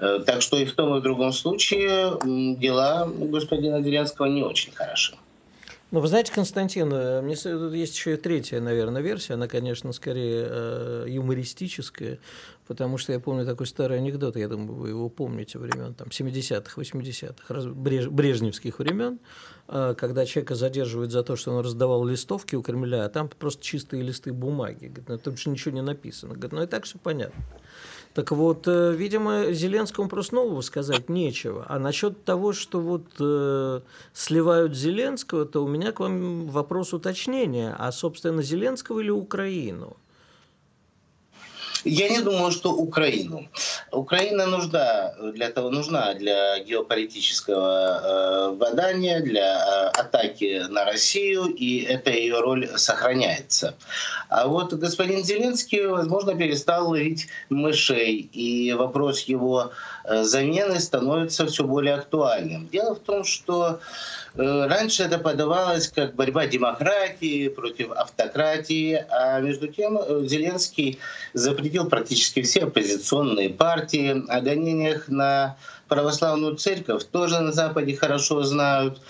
Э, 0.00 0.20
так 0.24 0.42
что 0.42 0.58
и 0.58 0.64
в 0.64 0.74
том, 0.74 0.96
и 0.96 1.00
в 1.00 1.02
другом 1.02 1.32
случае 1.32 2.18
дела 2.56 3.06
господина 3.06 3.82
Зеленского 3.82 4.26
не 4.26 4.42
очень 4.42 4.72
хороши. 4.72 5.14
Ну, 5.92 6.00
вы 6.00 6.08
знаете, 6.08 6.32
Константин, 6.32 6.90
э, 6.90 7.20
мне 7.20 7.34
есть 7.76 7.94
еще 7.94 8.14
и 8.14 8.16
третья, 8.16 8.60
наверное, 8.60 9.02
версия. 9.02 9.34
Она, 9.34 9.46
конечно, 9.46 9.92
скорее 9.92 10.46
э, 10.48 11.04
юмористическая, 11.06 12.18
потому 12.66 12.96
что 12.96 13.12
я 13.12 13.20
помню 13.20 13.44
такой 13.44 13.66
старый 13.66 13.98
анекдот, 13.98 14.36
я 14.36 14.48
думаю, 14.48 14.72
вы 14.72 14.88
его 14.88 15.10
помните, 15.10 15.58
времен 15.58 15.92
там, 15.92 16.08
70-х, 16.08 16.80
80-х, 16.80 17.70
бреж, 17.72 18.08
брежневских 18.08 18.78
времен, 18.78 19.18
э, 19.68 19.94
когда 19.98 20.24
человека 20.24 20.54
задерживают 20.54 21.12
за 21.12 21.22
то, 21.22 21.36
что 21.36 21.52
он 21.52 21.62
раздавал 21.62 22.06
листовки 22.06 22.56
у 22.56 22.62
Кремля, 22.62 23.04
а 23.04 23.10
там 23.10 23.28
просто 23.28 23.62
чистые 23.62 24.02
листы 24.02 24.32
бумаги. 24.32 24.86
Говорит, 24.86 25.08
ну, 25.10 25.18
там 25.18 25.36
же 25.36 25.50
ничего 25.50 25.74
не 25.74 25.82
написано. 25.82 26.32
Говорит, 26.32 26.52
ну 26.52 26.62
и 26.62 26.66
так 26.66 26.84
все 26.84 26.96
понятно. 26.96 27.44
Так 28.14 28.30
вот, 28.30 28.68
э, 28.68 28.92
видимо, 28.92 29.52
Зеленскому 29.52 30.08
просто 30.08 30.34
нового 30.34 30.60
сказать 30.60 31.08
нечего. 31.08 31.64
А 31.68 31.78
насчет 31.78 32.24
того, 32.24 32.52
что 32.52 32.80
вот 32.80 33.06
э, 33.18 33.80
сливают 34.12 34.76
Зеленского, 34.76 35.46
то 35.46 35.64
у 35.64 35.68
меня 35.68 35.92
к 35.92 36.00
вам 36.00 36.48
вопрос 36.48 36.92
уточнения. 36.92 37.74
А, 37.78 37.90
собственно, 37.90 38.42
Зеленского 38.42 39.00
или 39.00 39.10
Украину? 39.10 39.96
Я 41.84 42.08
не 42.08 42.20
думаю, 42.20 42.52
что 42.52 42.72
Украину. 42.72 43.48
Украина 43.90 44.46
нужна 44.46 45.14
для 45.34 45.50
того, 45.50 45.70
нужна 45.70 46.14
для 46.14 46.58
геополитического 46.60 48.56
э, 48.60 49.20
для 49.20 49.90
э, 49.94 50.00
атаки 50.00 50.64
на 50.68 50.84
Россию, 50.84 51.46
и 51.46 51.82
эта 51.82 52.10
ее 52.10 52.40
роль 52.40 52.68
сохраняется. 52.76 53.74
А 54.28 54.46
вот 54.46 54.72
господин 54.74 55.24
Зеленский, 55.24 55.86
возможно, 55.86 56.34
перестал 56.34 56.90
ловить 56.90 57.28
мышей, 57.50 58.30
и 58.32 58.72
вопрос 58.72 59.22
его 59.22 59.72
э, 60.04 60.22
замены 60.22 60.78
становится 60.78 61.46
все 61.46 61.64
более 61.64 61.94
актуальным. 61.94 62.68
Дело 62.68 62.94
в 62.94 63.00
том, 63.00 63.24
что 63.24 63.80
Э, 64.34 64.66
раньше 64.66 65.02
это 65.02 65.18
подавалось 65.18 65.88
как 65.88 66.14
борьба 66.14 66.46
демократии 66.46 67.48
против 67.48 67.90
автократии, 67.92 69.04
а 69.10 69.40
между 69.40 69.68
тем 69.68 69.98
э, 69.98 70.22
Зеленский 70.26 70.98
запретил 71.34 71.71
практически 71.84 72.42
все 72.42 72.64
оппозиционные 72.64 73.50
партии. 73.50 74.22
О 74.28 74.40
гонениях 74.40 75.08
на 75.08 75.56
православную 75.88 76.56
церковь 76.56 77.04
тоже 77.04 77.40
на 77.40 77.52
Западе 77.52 77.96
хорошо 77.96 78.42
знают. 78.42 79.00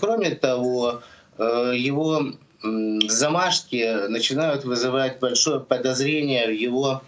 Кроме 0.00 0.30
того, 0.30 1.02
э, 1.38 1.72
его 1.76 2.32
замашки 2.62 4.08
начинают 4.08 4.64
вызывать 4.64 5.18
большое 5.18 5.60
подозрение 5.60 6.46
в 6.46 6.52
его 6.52 7.02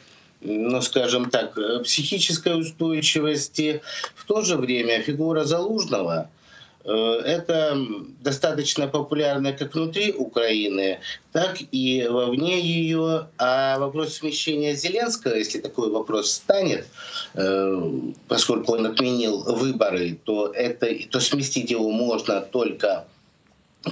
ну, 0.44 0.80
скажем 0.80 1.30
так, 1.30 1.56
психической 1.84 2.58
устойчивости. 2.58 3.80
В 4.16 4.24
то 4.24 4.42
же 4.42 4.56
время 4.56 5.00
фигура 5.00 5.44
Залужного— 5.44 6.28
Э, 6.41 6.41
это 6.90 7.78
достаточно 8.20 8.88
популярно 8.88 9.52
как 9.52 9.74
внутри 9.74 10.12
Украины, 10.12 10.98
так 11.32 11.58
и 11.70 12.06
вовне 12.08 12.60
ее. 12.60 13.28
А 13.38 13.78
вопрос 13.78 14.14
смещения 14.14 14.74
Зеленского, 14.74 15.34
если 15.34 15.60
такой 15.60 15.90
вопрос 15.90 16.32
станет, 16.32 16.86
э, 17.34 17.90
поскольку 18.28 18.72
он 18.72 18.86
отменил 18.86 19.42
выборы, 19.44 20.18
то, 20.24 20.48
это, 20.48 20.88
то 21.10 21.20
сместить 21.20 21.70
его 21.70 21.90
можно 21.90 22.40
только 22.40 23.06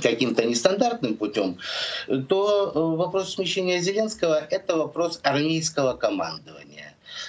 каким-то 0.03 0.45
нестандартным 0.45 1.17
путем, 1.17 1.59
то 2.29 2.71
вопрос 2.97 3.35
смещения 3.35 3.81
Зеленского— 3.81 4.47
это 4.51 4.77
вопрос 4.77 5.19
армейского 5.23 5.95
командования. 5.95 6.70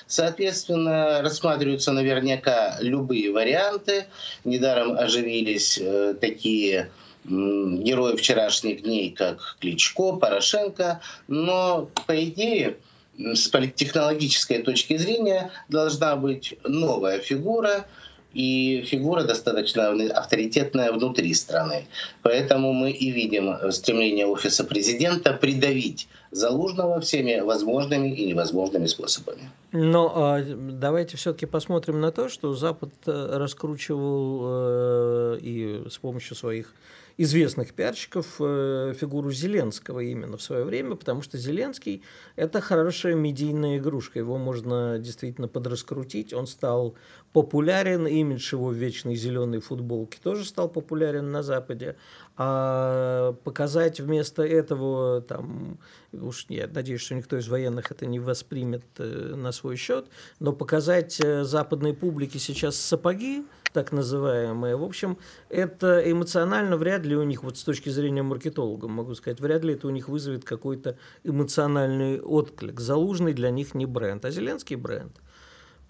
Соответственно, 0.08 1.22
рассматриваются 1.22 1.91
наверняка 1.91 2.78
любые 2.80 3.32
варианты. 3.32 4.06
Недаром 4.44 4.98
оживились 4.98 5.78
э, 5.82 6.15
такие 6.20 6.89
герои 7.24 8.15
вчерашних 8.15 8.84
дней, 8.84 9.12
как 9.12 9.58
Кличко, 9.60 10.13
Порошенко. 10.13 11.02
Но, 11.28 11.89
по 12.08 12.24
идее, 12.24 12.78
с 13.17 13.48
политтехнологической 13.48 14.63
точки 14.63 14.98
зрения 14.98 15.52
должна 15.70 16.15
быть 16.15 16.56
новая 16.63 17.20
фигура, 17.20 17.86
и 18.34 18.84
фигура 18.86 19.24
достаточно 19.24 19.89
авторитетная 19.89 20.91
внутри 20.91 21.34
страны. 21.34 21.88
Поэтому 22.22 22.74
мы 22.74 22.91
и 22.91 23.12
видим 23.12 23.72
стремление 23.72 24.26
офиса 24.26 24.63
президента 24.63 25.34
придавить 25.34 26.08
Залужного 26.34 27.02
всеми 27.02 27.41
возможными 27.41 28.08
и 28.08 28.26
невозможными 28.26 28.86
способами. 28.86 29.52
Но 29.74 30.13
а, 30.15 30.41
давайте 30.41 31.17
все-таки 31.17 31.46
посмотрим 31.46 32.00
на 32.00 32.13
то, 32.13 32.30
что 32.30 32.54
Запад 32.54 32.91
э, 33.06 33.38
раскручивал 33.38 34.39
э, 34.44 35.39
и 35.41 35.84
с 35.89 35.98
помощью 35.98 36.38
своих 36.38 36.74
известных 37.21 37.73
пиарщиков 37.73 38.36
э, 38.39 38.93
фигуру 38.99 39.31
Зеленского 39.31 39.99
именно 39.99 40.38
в 40.38 40.41
свое 40.41 40.63
время, 40.63 40.95
потому 40.95 41.21
что 41.21 41.38
Зеленский– 41.38 42.01
это 42.36 42.62
хорошая 42.62 43.13
медийная 43.13 43.77
игрушка. 43.77 44.17
Его 44.17 44.38
можно 44.38 44.97
действительно 44.97 45.47
подраскрутить. 45.47 46.34
Он 46.34 46.47
стал 46.47 46.95
популярен, 47.31 48.07
имидж 48.07 48.53
его 48.53 48.69
в 48.69 48.73
вечной 48.73 49.15
зеленой 49.15 49.60
футболке 49.60 50.17
тоже 50.21 50.45
стал 50.45 50.67
популярен 50.67 51.31
на 51.31 51.43
Западе. 51.43 51.95
А 52.38 53.34
показать 53.43 53.99
вместо 53.99 54.41
этого, 54.41 55.21
там, 55.21 55.77
уж 56.12 56.45
я 56.49 56.67
надеюсь, 56.67 57.01
что 57.01 57.13
никто 57.13 57.38
из 57.38 57.47
военных 57.47 57.91
это 57.91 58.07
не 58.07 58.19
воспримет 58.19 58.84
э, 58.97 59.34
на 59.36 59.51
свой 59.51 59.75
счет, 59.75 60.07
но 60.39 60.53
показать 60.53 61.19
э, 61.23 61.43
западной 61.43 61.93
публике 61.93 62.39
сейчас 62.39 62.77
сапоги, 62.77 63.43
так 63.73 63.91
называемые. 63.91 64.75
В 64.75 64.84
общем, 64.84 65.17
это 65.49 66.01
эмоционально 66.12 66.77
вряд 66.77 67.05
ли 67.05 67.15
у 67.15 67.23
них, 67.23 67.43
вот 67.43 67.57
с 67.57 67.63
точки 67.63 67.89
зрения 67.89 68.23
маркетолога, 68.23 68.88
могу 68.88 69.15
сказать, 69.15 69.39
вряд 69.39 69.63
ли 69.63 69.73
это 69.73 69.88
у 69.88 69.91
них 69.91 70.10
вызовет 70.10 70.43
какой-то 70.43 70.97
эмоциональный 71.23 72.19
отклик. 72.19 72.79
Залужный 72.79 73.34
для 73.34 73.49
них 73.49 73.75
не 73.75 73.86
бренд, 73.86 74.25
а 74.25 74.31
Зеленский 74.31 74.75
бренд. 74.75 75.13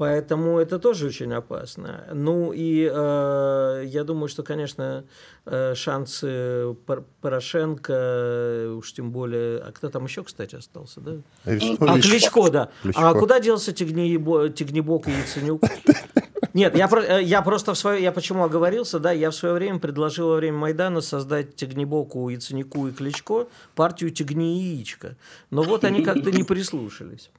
Поэтому 0.01 0.57
это 0.57 0.79
тоже 0.79 1.05
очень 1.05 1.31
опасно. 1.31 2.05
Ну 2.11 2.53
и 2.53 2.89
э, 2.91 3.83
я 3.85 4.03
думаю, 4.03 4.29
что, 4.29 4.41
конечно, 4.41 5.03
э, 5.45 5.75
шансы 5.75 6.75
Порошенко, 7.21 8.77
уж 8.77 8.93
тем 8.93 9.11
более... 9.11 9.59
А 9.59 9.71
кто 9.71 9.89
там 9.89 10.05
еще, 10.05 10.23
кстати, 10.23 10.55
остался, 10.55 11.01
да? 11.01 11.17
Кличко, 11.43 11.85
а, 11.85 11.99
Кличко, 11.99 12.49
да. 12.49 12.69
Кличко. 12.81 13.09
А 13.09 13.13
куда 13.13 13.39
делся 13.39 13.73
Тигнебок 13.73 15.07
и 15.07 15.11
Яценюк? 15.11 15.61
Нет, 16.53 16.75
я, 16.75 16.89
э, 16.91 17.21
я 17.23 17.41
просто 17.41 17.73
в 17.73 17.77
свое... 17.77 18.01
Я 18.03 18.11
почему 18.11 18.43
оговорился, 18.43 18.99
да, 18.99 19.11
я 19.11 19.31
в 19.31 19.35
свое 19.35 19.53
время 19.55 19.79
предложил 19.79 20.29
во 20.29 20.35
время 20.35 20.57
Майдана 20.57 21.01
создать 21.01 21.55
Тигнебоку, 21.55 22.29
Яценюку 22.29 22.87
и 22.87 22.91
Кличко 22.91 23.47
партию 23.75 24.11
Тигни 24.11 24.59
и 24.59 24.75
Яичко. 24.75 25.15
Но 25.49 25.63
вот 25.63 25.83
они 25.83 26.03
как-то 26.03 26.31
не 26.31 26.43
прислушались. 26.43 27.29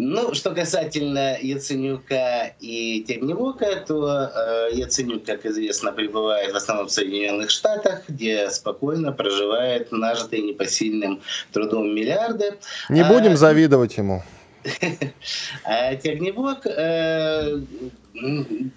Ну, 0.00 0.32
что 0.32 0.52
касательно 0.52 1.36
Яценюка 1.40 2.54
и 2.60 3.02
Темневока, 3.02 3.82
то 3.84 4.30
э, 4.32 4.68
Яценюк, 4.74 5.24
как 5.24 5.44
известно, 5.44 5.90
пребывает 5.90 6.52
в 6.52 6.56
основном 6.56 6.86
в 6.86 6.92
Соединенных 6.92 7.50
Штатах, 7.50 8.02
где 8.06 8.48
спокойно 8.48 9.10
проживает 9.10 9.90
нажитые 9.90 10.42
непосильным 10.42 11.20
трудом 11.52 11.92
миллиарды. 11.92 12.58
Не 12.88 13.00
а, 13.00 13.08
будем 13.08 13.36
завидовать 13.36 13.96
ему. 13.96 14.22
А 15.64 15.94
Терневок 15.96 16.66
э, 16.66 17.60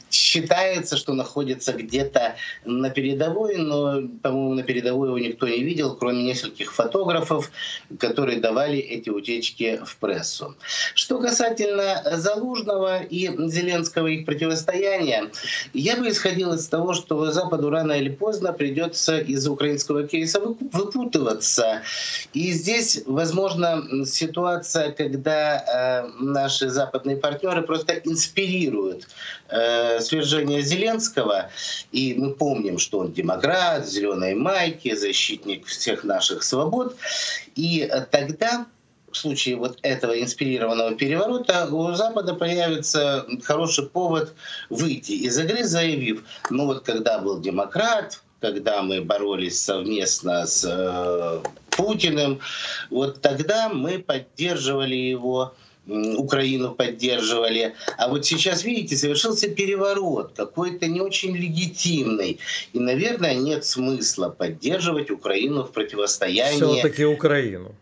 считается, 0.10 0.97
что 0.97 1.13
находится 1.13 1.73
где-то 1.73 2.36
на 2.65 2.89
передовой, 2.89 3.58
но, 3.58 4.01
по-моему, 4.21 4.54
на 4.56 4.63
передовой 4.63 5.10
его 5.10 5.19
никто 5.19 5.47
не 5.47 5.63
видел, 5.63 5.95
кроме 5.95 6.23
нескольких 6.23 6.73
фотографов, 6.73 7.51
которые 7.99 8.39
давали 8.39 8.77
эти 8.77 9.10
утечки 9.10 9.80
в 9.86 9.97
прессу. 9.97 10.56
Что 10.93 11.19
касательно 11.19 12.04
Залужного 12.17 13.01
и 13.04 13.30
Зеленского 13.49 14.08
их 14.08 14.25
противостояния, 14.25 15.32
я 15.73 15.97
бы 15.97 16.10
исходил 16.10 16.54
из 16.54 16.67
того, 16.67 16.93
что 16.93 17.32
Западу 17.32 17.69
рано 17.69 17.93
или 17.93 18.10
поздно 18.10 18.54
придется 18.54 19.19
из 19.19 19.47
украинского 19.47 20.08
кейса 20.08 20.39
выпутываться. 20.39 21.82
И 22.34 22.51
здесь, 22.51 23.04
возможно, 23.06 24.06
ситуация, 24.06 24.91
когда 24.91 25.58
э, 25.58 26.23
наши 26.23 26.69
западные 26.69 27.17
партнеры 27.17 27.62
просто 27.62 27.93
инспирируют 27.93 29.08
э, 29.50 30.00
свержение 30.00 30.62
Зеленского, 30.62 31.50
и 31.91 32.13
мы 32.13 32.34
помним, 32.34 32.78
что 32.78 33.00
он 33.00 33.12
демократ, 33.12 33.88
зеленой 33.88 34.36
майки, 34.36 34.96
защитник 34.96 35.65
всех 35.65 36.04
наших 36.04 36.44
свобод, 36.44 36.96
и 37.56 37.91
тогда 38.12 38.65
в 39.12 39.17
случае 39.17 39.58
вот 39.58 39.78
этого 39.82 40.20
инспирированного 40.20 40.96
переворота 40.96 41.67
у 41.72 41.94
Запада 41.94 42.34
появится 42.34 43.26
хороший 43.44 43.88
повод 43.88 44.34
выйти 44.70 45.12
из 45.12 45.38
игры, 45.38 45.63
заявив, 45.63 46.24
ну 46.50 46.65
вот 46.65 46.84
когда 46.86 47.20
был 47.20 47.39
демократ, 47.39 48.22
когда 48.39 48.82
мы 48.82 49.02
боролись 49.02 49.62
совместно 49.62 50.48
с 50.48 50.65
э, 50.67 51.41
Путиным, 51.70 52.39
вот 52.89 53.22
тогда 53.22 53.70
мы 53.70 54.00
поддерживали 54.00 54.96
его 54.96 55.54
Украину 55.88 56.76
поддерживали. 56.76 57.74
А 57.98 58.08
вот 58.08 58.26
сейчас, 58.26 58.63
видите, 58.63 58.96
совершился 58.96 59.50
переворот, 59.50 60.34
какой-то 60.36 60.88
не 60.88 61.02
очень 61.02 61.36
легитимный. 61.36 62.39
И, 62.74 62.80
наверное, 62.80 63.36
нет 63.36 63.65
смысла 63.65 64.30
поддерживать 64.30 65.10
Украину 65.10 65.63
в 65.63 65.72
противостоянии. 65.72 66.58
Все-таки 66.58 67.06
Украину. 67.06 67.74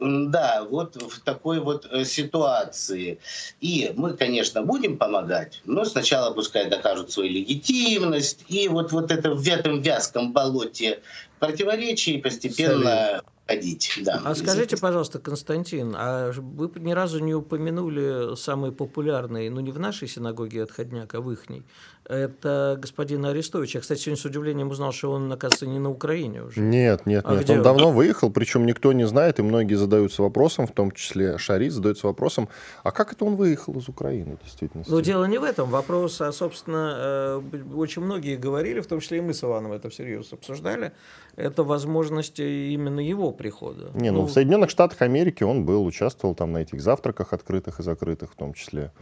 Да, 0.00 0.66
вот 0.68 0.96
в 0.96 1.20
такой 1.20 1.60
вот 1.60 1.86
э, 1.90 2.04
ситуации. 2.04 3.18
И 3.60 3.92
мы, 3.94 4.14
конечно, 4.14 4.62
будем 4.62 4.98
помогать, 4.98 5.62
но 5.64 5.84
сначала 5.84 6.34
пускай 6.34 6.68
докажут 6.68 7.12
свою 7.12 7.30
легитимность. 7.30 8.44
И 8.48 8.68
вот, 8.68 8.92
вот 8.92 9.12
это 9.12 9.34
в 9.34 9.48
этом 9.48 9.80
вязком 9.80 10.32
болоте 10.32 11.00
противоречий 11.38 12.18
постепенно 12.18 12.90
Совет 12.90 13.24
ходить. 13.46 14.00
Да. 14.04 14.22
А 14.24 14.34
скажите, 14.34 14.76
пожалуйста, 14.76 15.18
Константин, 15.18 15.94
а 15.96 16.32
вы 16.32 16.70
ни 16.76 16.92
разу 16.92 17.18
не 17.18 17.34
упомянули 17.34 18.36
самый 18.36 18.72
популярный, 18.72 19.48
ну 19.50 19.60
не 19.60 19.70
в 19.70 19.78
нашей 19.78 20.08
синагоге 20.08 20.62
отходняк, 20.62 21.14
а 21.14 21.20
в 21.20 21.30
ихней, 21.30 21.62
это 22.06 22.78
господин 22.80 23.24
Арестович. 23.24 23.76
Я, 23.76 23.80
кстати, 23.80 24.00
сегодня 24.00 24.20
с 24.20 24.24
удивлением 24.24 24.70
узнал, 24.70 24.92
что 24.92 25.12
он, 25.12 25.32
оказывается, 25.32 25.66
не 25.66 25.78
на 25.78 25.90
Украине 25.90 26.42
уже. 26.42 26.60
Нет, 26.60 27.06
нет, 27.06 27.24
а 27.26 27.34
нет. 27.34 27.48
Он, 27.48 27.56
он 27.58 27.62
давно 27.62 27.92
выехал, 27.92 28.30
причем 28.30 28.66
никто 28.66 28.92
не 28.92 29.06
знает, 29.06 29.38
и 29.38 29.42
многие 29.42 29.74
задаются 29.74 30.22
вопросом, 30.22 30.66
в 30.66 30.72
том 30.72 30.92
числе 30.92 31.38
Шарит 31.38 31.72
задается 31.72 32.06
вопросом, 32.06 32.48
а 32.82 32.92
как 32.92 33.12
это 33.12 33.24
он 33.24 33.36
выехал 33.36 33.78
из 33.78 33.88
Украины, 33.88 34.36
действительно? 34.42 34.84
Ну, 34.86 35.00
дело 35.00 35.24
не 35.24 35.38
в 35.38 35.44
этом. 35.44 35.70
Вопрос, 35.70 36.20
а, 36.20 36.32
собственно, 36.32 37.40
э, 37.52 37.62
очень 37.74 38.02
многие 38.02 38.36
говорили, 38.36 38.80
в 38.80 38.86
том 38.86 39.00
числе 39.00 39.18
и 39.18 39.20
мы 39.20 39.32
с 39.32 39.42
Иваном 39.42 39.72
это 39.72 39.88
всерьез 39.88 40.32
обсуждали, 40.32 40.92
это 41.36 41.62
возможность 41.62 42.38
именно 42.38 43.00
его 43.00 43.32
прихода. 43.32 43.90
Не, 43.94 44.10
ну, 44.10 44.20
ну 44.20 44.26
в 44.26 44.32
Соединенных 44.32 44.70
Штатах 44.70 45.02
Америки 45.02 45.42
он 45.42 45.64
был, 45.64 45.84
участвовал 45.84 46.34
там 46.34 46.52
на 46.52 46.58
этих 46.58 46.80
завтраках 46.80 47.32
открытых 47.32 47.80
и 47.80 47.82
закрытых, 47.82 48.32
в 48.32 48.36
том 48.36 48.54
числе 48.54 48.92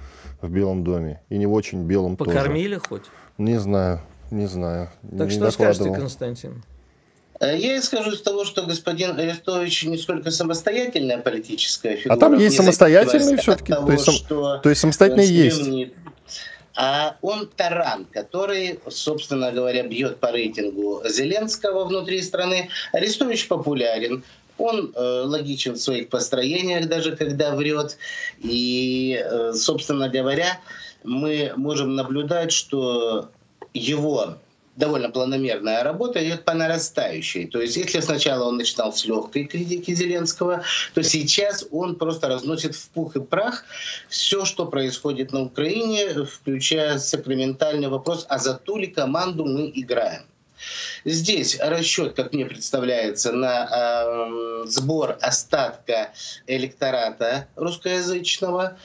в 0.40 0.50
Белом 0.50 0.84
доме, 0.84 1.22
и 1.28 1.38
не 1.38 1.46
в 1.46 1.52
очень 1.52 1.84
белом 1.84 2.16
Покормили 2.16 2.76
тоже 2.76 2.88
хоть? 2.88 3.02
Не 3.38 3.58
знаю, 3.58 4.00
не 4.30 4.46
знаю. 4.46 4.90
Так 5.02 5.28
не 5.28 5.30
что 5.30 5.50
скажете, 5.50 5.92
Константин? 5.92 6.62
Э, 7.40 7.58
я 7.58 7.76
исхожу 7.78 8.12
из 8.12 8.22
того, 8.22 8.44
что 8.44 8.64
господин 8.64 9.18
Арестович 9.18 9.84
не 9.86 9.98
столько 9.98 10.30
самостоятельная 10.30 11.18
политическая 11.18 11.96
фигура. 11.96 12.14
А 12.14 12.16
там 12.16 12.38
есть 12.38 12.56
самостоятельные 12.56 13.36
все-таки? 13.38 13.72
То 13.72 13.90
есть, 13.90 14.28
то 14.28 14.68
есть 14.68 14.80
самостоятельные 14.80 15.26
есть? 15.28 15.92
А 16.74 17.16
он 17.20 17.48
таран, 17.48 18.06
который, 18.06 18.80
собственно 18.88 19.52
говоря, 19.52 19.82
бьет 19.86 20.18
по 20.18 20.30
рейтингу 20.30 21.02
Зеленского 21.06 21.84
внутри 21.84 22.22
страны. 22.22 22.70
Арестович 22.92 23.48
популярен. 23.48 24.24
Он 24.58 24.92
э, 24.94 25.22
логичен 25.24 25.72
в 25.74 25.78
своих 25.78 26.08
построениях, 26.08 26.88
даже 26.88 27.16
когда 27.16 27.54
врет. 27.54 27.98
И, 28.40 29.22
э, 29.22 29.52
собственно 29.54 30.08
говоря, 30.08 30.60
мы 31.04 31.52
можем 31.56 31.94
наблюдать, 31.94 32.52
что 32.52 33.30
его 33.74 34.36
довольно 34.76 35.10
планомерная 35.10 35.82
работа 35.82 36.24
идет 36.24 36.44
по 36.44 36.54
нарастающей. 36.54 37.46
То 37.46 37.60
есть 37.60 37.76
если 37.76 38.00
сначала 38.00 38.48
он 38.48 38.56
начинал 38.56 38.92
с 38.92 39.04
легкой 39.04 39.44
критики 39.44 39.94
Зеленского, 39.94 40.62
то 40.94 41.02
сейчас 41.02 41.66
он 41.70 41.96
просто 41.96 42.28
разносит 42.28 42.74
в 42.74 42.88
пух 42.90 43.16
и 43.16 43.20
прах 43.20 43.64
все, 44.08 44.44
что 44.44 44.66
происходит 44.66 45.32
на 45.32 45.42
Украине, 45.42 46.24
включая 46.24 46.98
сакраментальный 46.98 47.88
вопрос, 47.88 48.26
а 48.28 48.38
за 48.38 48.54
ту 48.54 48.78
ли 48.78 48.86
команду 48.86 49.44
мы 49.44 49.70
играем. 49.74 50.22
Здесь 51.04 51.58
расчет, 51.60 52.14
как 52.14 52.32
мне 52.32 52.46
представляется, 52.46 53.32
на 53.32 53.68
э, 53.70 54.64
сбор 54.66 55.18
остатка 55.20 56.12
электората 56.46 57.48
русскоязычного 57.56 58.78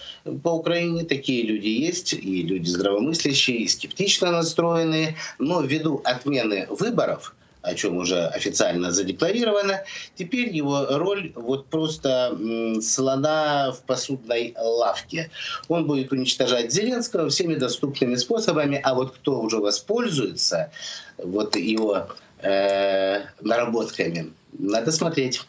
по 0.44 0.50
Украине. 0.50 1.04
Такие 1.04 1.44
люди 1.44 1.68
есть, 1.68 2.14
и 2.14 2.44
люди 2.44 2.68
здравомыслящие, 2.68 3.58
и 3.58 3.68
скептично 3.68 4.32
настроенные. 4.32 5.16
Но 5.40 5.62
ввиду 5.62 6.02
отмены 6.04 6.68
выборов, 6.70 7.36
о 7.62 7.74
чем 7.76 7.98
уже 7.98 8.28
официально 8.28 8.92
задекларировано. 8.92 9.84
Теперь 10.16 10.50
его 10.50 10.86
роль 10.90 11.32
вот 11.36 11.68
просто 11.68 12.38
слона 12.82 13.72
в 13.72 13.82
посудной 13.82 14.56
лавке. 14.58 15.30
Он 15.68 15.86
будет 15.86 16.12
уничтожать 16.12 16.72
Зеленского 16.72 17.30
всеми 17.30 17.56
доступными 17.56 18.16
способами, 18.16 18.80
а 18.84 18.94
вот 18.94 19.16
кто 19.16 19.40
уже 19.42 19.58
воспользуется 19.58 20.72
вот 21.18 21.56
его 21.56 22.08
э, 22.42 23.22
наработками, 23.42 24.32
надо 24.54 24.92
смотреть. 24.92 25.42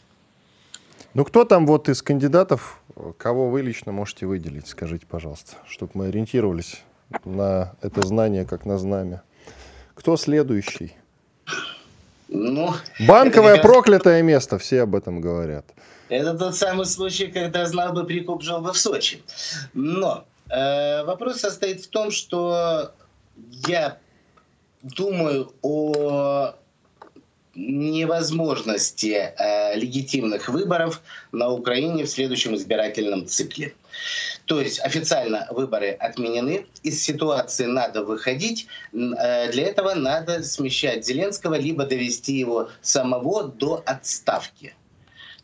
Ну, 1.15 1.25
кто 1.25 1.45
там 1.45 1.67
вот 1.67 1.89
из 1.89 2.03
кандидатов, 2.03 2.81
кого 3.17 3.51
вы 3.51 3.63
лично 3.63 3.93
можете 3.93 4.27
выделить, 4.27 4.69
скажите, 4.69 5.07
пожалуйста, 5.07 5.57
чтобы 5.67 5.93
мы 5.95 6.07
ориентировались 6.07 6.83
на 7.25 7.75
это 7.81 8.07
знание 8.07 8.45
как 8.45 8.67
на 8.67 8.79
знамя. 8.79 9.23
Кто 9.95 10.17
следующий? 10.17 10.95
Ну, 12.29 12.75
Банковое 13.01 13.55
это 13.55 13.63
проклятое 13.69 14.23
место, 14.23 14.59
все 14.59 14.83
об 14.83 14.95
этом 14.95 15.21
говорят. 15.21 15.65
Это 16.09 16.35
тот 16.35 16.57
самый 16.57 16.87
случай, 16.87 17.27
когда 17.27 17.67
знал 17.67 17.93
бы 17.93 18.05
прикуп, 18.05 18.43
жил 18.43 18.61
бы 18.61 18.73
в 18.73 18.79
Сочи. 18.79 19.23
Но 19.75 20.25
э, 20.51 21.05
вопрос 21.05 21.41
состоит 21.41 21.83
в 21.83 21.89
том, 21.89 22.11
что 22.11 22.93
я 23.67 23.99
думаю 24.83 25.53
о 25.63 26.55
невозможности 27.55 29.33
э, 29.37 29.77
легитимных 29.77 30.49
выборов 30.49 31.03
на 31.33 31.51
Украине 31.51 32.05
в 32.05 32.09
следующем 32.09 32.55
избирательном 32.55 33.27
цикле. 33.27 33.75
То 34.49 34.63
есть 34.63 34.81
официально 34.81 35.47
выборы 35.51 35.91
отменены, 35.91 36.65
из 36.83 37.05
ситуации 37.05 37.67
надо 37.67 38.03
выходить, 38.03 38.67
э, 38.95 39.53
для 39.53 39.65
этого 39.67 39.93
надо 39.93 40.43
смещать 40.43 41.05
Зеленского, 41.05 41.57
либо 41.57 41.85
довести 41.85 42.33
его 42.33 42.71
самого 42.81 43.45
до 43.45 43.83
отставки. 43.85 44.75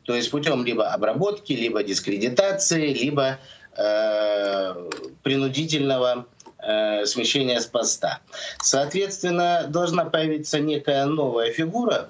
То 0.04 0.14
есть 0.14 0.30
путем 0.30 0.64
либо 0.64 0.88
обработки, 0.88 1.52
либо 1.52 1.82
дискредитации, 1.82 2.94
либо 2.94 3.38
э, 3.76 4.90
принудительного 5.22 6.26
э, 6.60 7.04
смещения 7.04 7.60
с 7.60 7.66
поста. 7.66 8.20
Соответственно, 8.62 9.66
должна 9.68 10.06
появиться 10.06 10.60
некая 10.60 11.04
новая 11.04 11.52
фигура, 11.52 12.08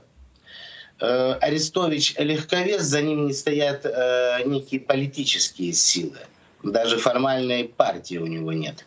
э, 1.01 1.33
Арестович 1.41 2.15
легковес, 2.19 2.83
за 2.83 3.03
ним 3.03 3.27
не 3.27 3.33
стоят 3.33 3.85
э, 3.85 4.45
некие 4.45 4.81
политические 4.81 5.73
силы 5.73 6.21
даже 6.65 6.99
формальной 6.99 7.65
партии 7.65 8.17
у 8.17 8.27
него 8.27 8.53
нет. 8.53 8.85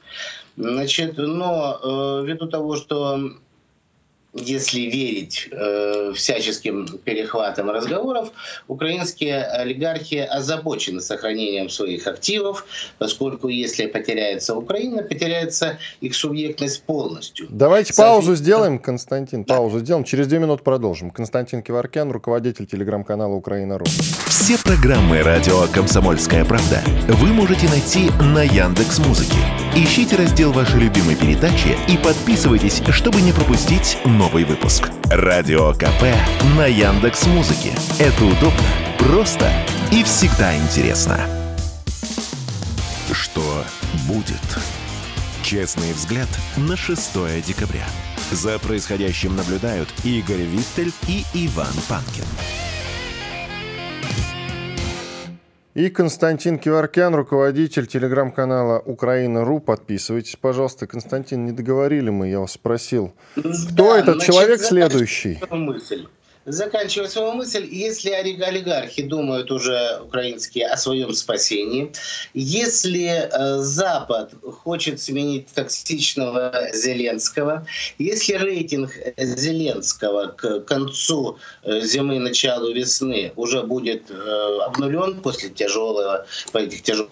Значит, 0.58 1.18
но 1.18 1.80
э, 1.82 2.26
ввиду 2.26 2.48
того, 2.48 2.76
что 2.76 3.32
если 4.38 4.82
верить 4.82 5.50
э, 5.52 6.14
всяческим 6.16 6.88
перехватам 7.04 7.70
разговоров, 7.70 8.32
украинские 8.68 9.44
олигархи 9.44 10.16
озабочены 10.16 11.02
сохранением 11.02 11.70
своих 11.70 12.08
активов, 12.08 12.66
поскольку 12.98 13.48
если 13.48 13.88
потеряется 13.88 14.56
Украина, 14.56 15.04
потеряется 15.04 15.78
их 16.02 16.16
субъектность 16.16 16.84
полностью. 16.84 17.48
Давайте 17.50 17.94
паузу 17.94 18.36
сделаем, 18.36 18.80
Константин, 18.80 19.44
да. 19.44 19.56
паузу 19.56 19.80
сделаем. 19.80 20.04
Через 20.04 20.28
две 20.28 20.40
минуты 20.40 20.64
продолжим. 20.64 21.12
Константин 21.12 21.62
Киваркян, 21.62 22.12
руководитель 22.12 22.66
телеграм-канала 22.66 23.34
«Украина.ру». 23.34 23.86
Все 24.28 24.58
программы 24.58 25.24
«Радио 25.24 25.68
Комсомольская 25.74 26.46
правда» 26.46 26.82
вы 27.08 27.28
можете 27.28 27.68
найти 27.70 28.10
на 28.22 28.44
Яндекс.Музыке. 28.44 29.67
ищите 29.84 30.16
раздел 30.16 30.52
вашей 30.52 30.80
любимой 30.80 31.16
передачи 31.16 31.78
и 31.88 31.98
подписывайтесь, 31.98 32.82
чтобы 32.90 33.22
не 33.22 33.32
пропустить 33.32 33.98
новый 34.06 34.44
выпуск. 34.44 34.90
Радио 35.06 35.74
КП 35.74 36.04
на 36.58 36.66
Яндекс 36.66 37.28
Музыке. 37.28 37.74
Это 38.00 38.26
удобно, 38.26 38.64
просто 38.98 39.52
и 39.92 40.04
всегда 40.04 40.56
интересно. 40.58 41.20
Что 43.12 43.64
будет? 44.08 44.36
Честный 45.44 45.94
взгляд 45.94 46.30
на 46.58 46.76
6 46.76 47.46
декабря. 47.46 47.86
За 48.32 48.60
происходящим 48.60 49.36
наблюдают 49.36 49.90
Игорь 50.04 50.42
Виттель 50.42 50.92
и 51.08 51.24
Иван 51.34 51.74
Панкин. 51.88 52.26
И 55.78 55.90
Константин 55.90 56.58
Киваркян, 56.58 57.14
руководитель 57.14 57.86
телеграм-канала 57.86 58.82
Украина.ру. 58.84 59.60
Подписывайтесь, 59.60 60.36
пожалуйста. 60.36 60.88
Константин, 60.88 61.46
не 61.46 61.52
договорили 61.52 62.10
мы, 62.10 62.30
я 62.30 62.40
вас 62.40 62.54
спросил. 62.54 63.14
Кто 63.36 63.94
Да, 63.94 64.00
этот 64.00 64.16
значит, 64.16 64.34
человек 64.34 64.62
следующий? 64.62 65.40
мысль. 65.52 66.08
Заканчивая 66.48 67.10
свою 67.10 67.34
мысль, 67.34 67.68
если 67.70 68.10
олиг- 68.10 68.42
олигархи 68.42 69.02
думают 69.04 69.52
уже 69.52 70.00
украинские 70.02 70.68
о 70.68 70.78
своем 70.78 71.12
спасении, 71.12 71.92
если 72.34 73.28
э, 73.30 73.58
Запад 73.58 74.32
хочет 74.64 75.02
сменить 75.02 75.48
токсичного 75.54 76.70
Зеленского, 76.74 77.68
если 77.98 78.36
рейтинг 78.36 78.92
Зеленского 79.18 80.28
к 80.28 80.62
концу 80.62 81.38
э, 81.64 81.82
зимы, 81.82 82.18
началу 82.18 82.72
весны 82.72 83.34
уже 83.36 83.64
будет 83.64 84.10
э, 84.10 84.60
обнулен 84.64 85.20
после 85.20 85.50
тяжелого, 85.50 86.26
по 86.54 86.60
этих 86.60 86.82
тяжелых 86.82 87.10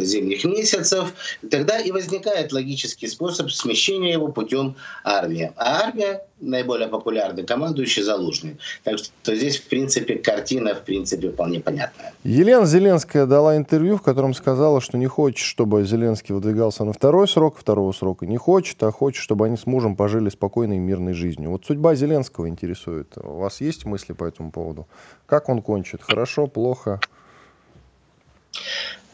зимних 0.00 0.44
месяцев, 0.44 1.12
тогда 1.50 1.78
и 1.78 1.90
возникает 1.90 2.52
логический 2.52 3.06
способ 3.06 3.50
смещения 3.50 4.12
его 4.12 4.28
путем 4.28 4.76
армии. 5.04 5.52
А 5.56 5.82
армия 5.86 6.24
наиболее 6.40 6.88
популярный 6.88 7.44
командующий 7.44 8.02
Залужный. 8.02 8.58
Так 8.82 8.98
что 8.98 9.34
здесь, 9.34 9.58
в 9.58 9.68
принципе, 9.68 10.16
картина, 10.16 10.74
в 10.74 10.82
принципе, 10.82 11.30
вполне 11.30 11.60
понятная. 11.60 12.12
Елена 12.22 12.66
Зеленская 12.66 13.26
дала 13.26 13.56
интервью, 13.56 13.96
в 13.96 14.02
котором 14.02 14.34
сказала, 14.34 14.80
что 14.80 14.98
не 14.98 15.06
хочет, 15.06 15.38
чтобы 15.38 15.84
Зеленский 15.84 16.34
выдвигался 16.34 16.84
на 16.84 16.92
второй 16.92 17.28
срок, 17.28 17.56
второго 17.58 17.92
срока 17.92 18.26
не 18.26 18.36
хочет, 18.36 18.82
а 18.82 18.90
хочет, 18.90 19.22
чтобы 19.22 19.46
они 19.46 19.56
с 19.56 19.66
мужем 19.66 19.96
пожили 19.96 20.28
спокойной 20.28 20.76
и 20.76 20.80
мирной 20.80 21.14
жизнью. 21.14 21.50
Вот 21.50 21.64
судьба 21.64 21.94
Зеленского 21.94 22.48
интересует. 22.48 23.16
У 23.16 23.38
вас 23.38 23.60
есть 23.60 23.84
мысли 23.86 24.12
по 24.12 24.24
этому 24.24 24.50
поводу? 24.50 24.86
Как 25.26 25.48
он 25.48 25.62
кончит? 25.62 26.02
Хорошо, 26.02 26.46
плохо? 26.46 27.00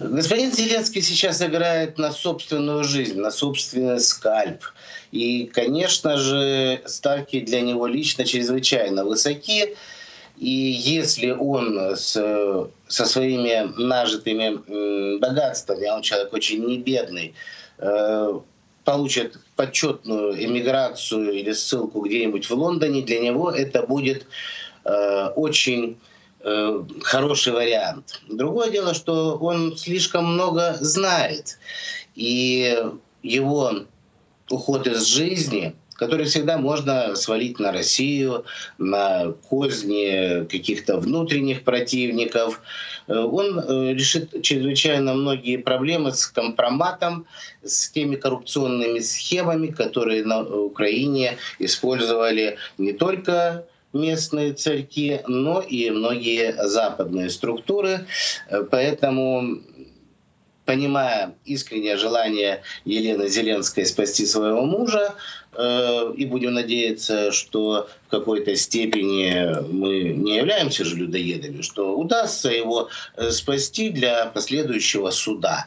Господин 0.00 0.50
Зеленский 0.50 1.02
сейчас 1.02 1.42
играет 1.42 1.98
на 1.98 2.10
собственную 2.10 2.84
жизнь, 2.84 3.20
на 3.20 3.30
собственный 3.30 4.00
скальп. 4.00 4.64
И, 5.12 5.44
конечно 5.44 6.16
же, 6.16 6.80
ставки 6.86 7.40
для 7.40 7.60
него 7.60 7.86
лично 7.86 8.24
чрезвычайно 8.24 9.04
высоки. 9.04 9.76
И 10.38 10.48
если 10.48 11.32
он 11.32 11.78
с, 11.96 12.12
со 12.88 13.04
своими 13.04 13.70
нажитыми 13.76 15.18
богатствами, 15.18 15.86
а 15.86 15.96
он 15.96 16.02
человек 16.02 16.32
очень 16.32 16.64
небедный, 16.64 17.34
э, 17.76 18.40
получит 18.84 19.38
почетную 19.54 20.42
эмиграцию 20.42 21.30
или 21.32 21.52
ссылку 21.52 22.00
где-нибудь 22.00 22.48
в 22.48 22.54
Лондоне, 22.54 23.02
для 23.02 23.20
него 23.20 23.50
это 23.50 23.82
будет 23.82 24.24
э, 24.86 25.26
очень 25.36 25.98
э, 26.42 26.84
хороший 27.02 27.52
вариант. 27.52 28.20
Другое 28.28 28.70
дело, 28.70 28.94
что 28.94 29.36
он 29.36 29.76
слишком 29.76 30.24
много 30.34 30.76
знает, 30.80 31.58
и 32.14 32.76
его 33.22 33.72
уход 34.50 34.86
из 34.86 35.06
жизни, 35.06 35.74
который 36.00 36.24
всегда 36.24 36.56
можно 36.56 37.14
свалить 37.14 37.58
на 37.58 37.72
Россию, 37.72 38.46
на 38.78 39.32
козни 39.32 40.46
каких-то 40.46 40.96
внутренних 40.98 41.62
противников, 41.62 42.62
э, 43.06 43.14
он 43.14 43.58
э, 43.58 43.92
решит 43.92 44.42
чрезвычайно 44.42 45.12
многие 45.12 45.58
проблемы 45.58 46.12
с 46.12 46.26
компроматом, 46.26 47.26
с 47.62 47.90
теми 47.90 48.16
коррупционными 48.16 49.00
схемами, 49.00 49.66
которые 49.66 50.24
на 50.24 50.42
Украине 50.42 51.36
использовали 51.58 52.56
не 52.78 52.94
только 52.94 53.66
местные 53.92 54.52
царьки, 54.52 55.20
но 55.26 55.60
и 55.60 55.90
многие 55.90 56.54
западные 56.66 57.30
структуры. 57.30 58.06
Э, 58.48 58.62
Поэтому 58.70 59.60
понимая 60.70 61.34
искреннее 61.44 61.96
желание 61.96 62.62
Елены 62.84 63.28
Зеленской 63.28 63.84
спасти 63.84 64.24
своего 64.24 64.64
мужа, 64.64 65.14
э, 65.52 66.12
и 66.16 66.26
будем 66.26 66.54
надеяться, 66.54 67.32
что 67.32 67.88
в 68.06 68.10
какой-то 68.10 68.54
степени 68.54 69.68
мы 69.68 70.10
не 70.10 70.36
являемся 70.36 70.84
же 70.84 70.94
людоедами, 70.94 71.62
что 71.62 71.96
удастся 71.98 72.50
его 72.50 72.88
э, 73.16 73.32
спасти 73.32 73.90
для 73.90 74.26
последующего 74.26 75.10
суда. 75.10 75.66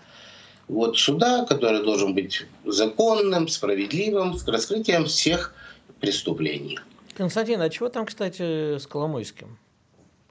Вот 0.69 0.97
суда, 0.97 1.45
который 1.49 1.84
должен 1.84 2.13
быть 2.13 2.45
законным, 2.63 3.49
справедливым, 3.49 4.38
с 4.38 4.47
раскрытием 4.47 5.05
всех 5.05 5.53
преступлений. 5.99 6.80
Константин, 7.16 7.61
а 7.61 7.70
чего 7.70 7.89
там, 7.89 8.05
кстати, 8.05 8.78
с 8.78 8.88
Коломойским? 8.88 9.57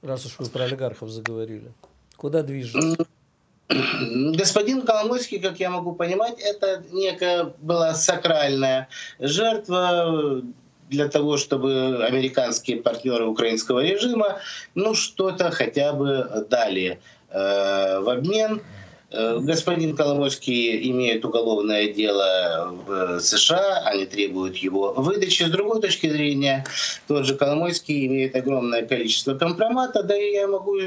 Раз 0.01 0.25
уж 0.25 0.35
вы 0.39 0.47
про 0.47 0.65
олигархов 0.65 1.09
заговорили. 1.09 1.71
Куда 2.17 2.43
движется? 2.43 3.05
Господин 3.69 4.81
Коломойский, 4.81 5.39
как 5.39 5.59
я 5.59 5.69
могу 5.69 5.93
понимать, 5.93 6.39
это 6.39 6.83
некая 6.91 7.53
была 7.59 7.93
сакральная 7.93 8.89
жертва 9.19 10.41
для 10.89 11.07
того, 11.07 11.37
чтобы 11.37 12.05
американские 12.05 12.81
партнеры 12.81 13.25
украинского 13.25 13.83
режима 13.83 14.39
ну 14.75 14.93
что-то 14.93 15.49
хотя 15.51 15.93
бы 15.93 16.45
дали 16.49 16.99
э, 17.29 17.99
в 17.99 18.09
обмен. 18.09 18.61
Э, 19.13 19.37
Господин 19.39 19.95
Коломойский 19.95 20.89
имеет 20.89 21.23
уголовное 21.23 21.93
дело 21.93 22.75
в 22.85 23.19
США, 23.19 23.83
они 23.85 24.05
требуют 24.07 24.57
его 24.57 24.93
выдачи. 24.93 25.43
С 25.43 25.51
другой 25.51 25.81
точки 25.81 26.09
зрения, 26.09 26.65
тот 27.07 27.25
же 27.25 27.35
Коломойский 27.35 28.07
имеет 28.07 28.35
огромное 28.35 28.83
количество 28.85 29.35
компромата, 29.35 30.01
да 30.01 30.17
и 30.17 30.33
я 30.33 30.47
могу 30.47 30.77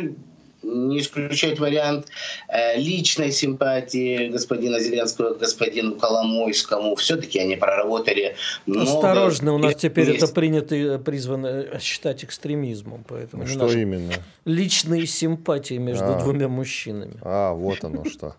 не 0.62 1.00
исключать 1.00 1.58
вариант 1.58 2.08
э, 2.48 2.78
личной 2.78 3.30
симпатии 3.32 4.28
господина 4.28 4.80
Зеленского 4.80 5.34
к 5.34 5.38
господину 5.38 5.96
Коломойскому. 5.96 6.94
Все-таки 6.96 7.38
они 7.38 7.56
проработали 7.56 8.36
много... 8.66 8.90
Осторожно, 8.90 9.54
у 9.54 9.58
нас 9.58 9.76
теперь 9.76 10.10
Есть. 10.10 10.22
это 10.22 10.32
принято 10.32 10.74
э, 10.74 10.98
призвано 10.98 11.78
считать 11.80 12.24
экстремизмом, 12.24 13.04
поэтому 13.08 13.44
не 13.44 13.48
Что 13.48 13.70
именно? 13.70 14.12
личные 14.44 15.06
симпатии 15.06 15.74
между 15.74 16.14
А. 16.14 16.20
двумя 16.20 16.48
мужчинами. 16.48 17.14
А, 17.22 17.52
вот 17.52 17.84
оно 17.84 18.04
что. 18.04 18.34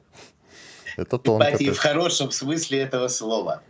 Это 0.98 1.20
тонко. 1.20 1.46
Симпатии 1.46 1.70
в 1.70 1.78
хорошем 1.78 2.32
смысле 2.32 2.80
этого 2.80 3.08
слова. 3.08 3.62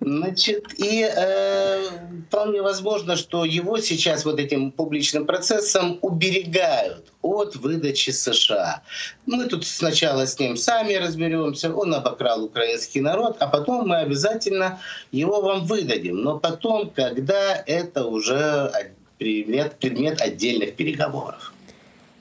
Значит, 0.00 0.66
и 0.76 1.10
э, 1.10 1.88
вполне 2.28 2.60
возможно, 2.60 3.16
что 3.16 3.46
его 3.46 3.78
сейчас 3.78 4.26
вот 4.26 4.38
этим 4.38 4.70
публичным 4.70 5.24
процессом 5.24 5.98
уберегают 6.02 7.12
от 7.22 7.56
выдачи 7.56 8.10
США. 8.10 8.82
Мы 9.24 9.46
тут 9.46 9.66
сначала 9.66 10.26
с 10.26 10.38
ним 10.38 10.58
сами 10.58 10.94
разберемся, 10.94 11.74
он 11.74 11.94
обокрал 11.94 12.44
украинский 12.44 13.00
народ, 13.00 13.38
а 13.40 13.46
потом 13.46 13.88
мы 13.88 13.96
обязательно 13.96 14.80
его 15.10 15.40
вам 15.40 15.64
выдадим. 15.64 16.16
Но 16.22 16.38
потом, 16.38 16.90
когда 16.90 17.56
это 17.66 18.04
уже 18.04 18.70
предмет, 19.16 19.78
предмет 19.78 20.20
отдельных 20.20 20.76
переговоров. 20.76 21.54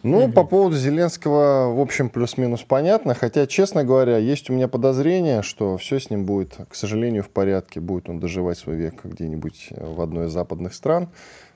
Ну, 0.04 0.32
по 0.32 0.43
поводу 0.43 0.76
Зеленского, 0.76 1.74
в 1.74 1.80
общем, 1.80 2.10
плюс-минус 2.10 2.64
понятно. 2.64 3.14
Хотя, 3.14 3.48
честно 3.48 3.84
говоря, 3.84 4.18
есть 4.18 4.50
у 4.50 4.54
меня 4.54 4.68
подозрение, 4.68 5.41
что 5.41 5.78
все 5.78 6.00
с 6.00 6.10
ним 6.10 6.26
будет, 6.26 6.58
к 6.70 6.76
сожалению, 6.76 7.24
в 7.24 7.30
порядке. 7.30 7.80
Будет 7.80 8.10
он 8.10 8.20
доживать 8.20 8.58
свой 8.58 8.76
век 8.76 9.04
где-нибудь 9.04 9.70
э, 9.72 9.86
в 9.86 10.02
одной 10.02 10.28
из 10.28 10.32
западных 10.32 10.74
стран 10.74 11.10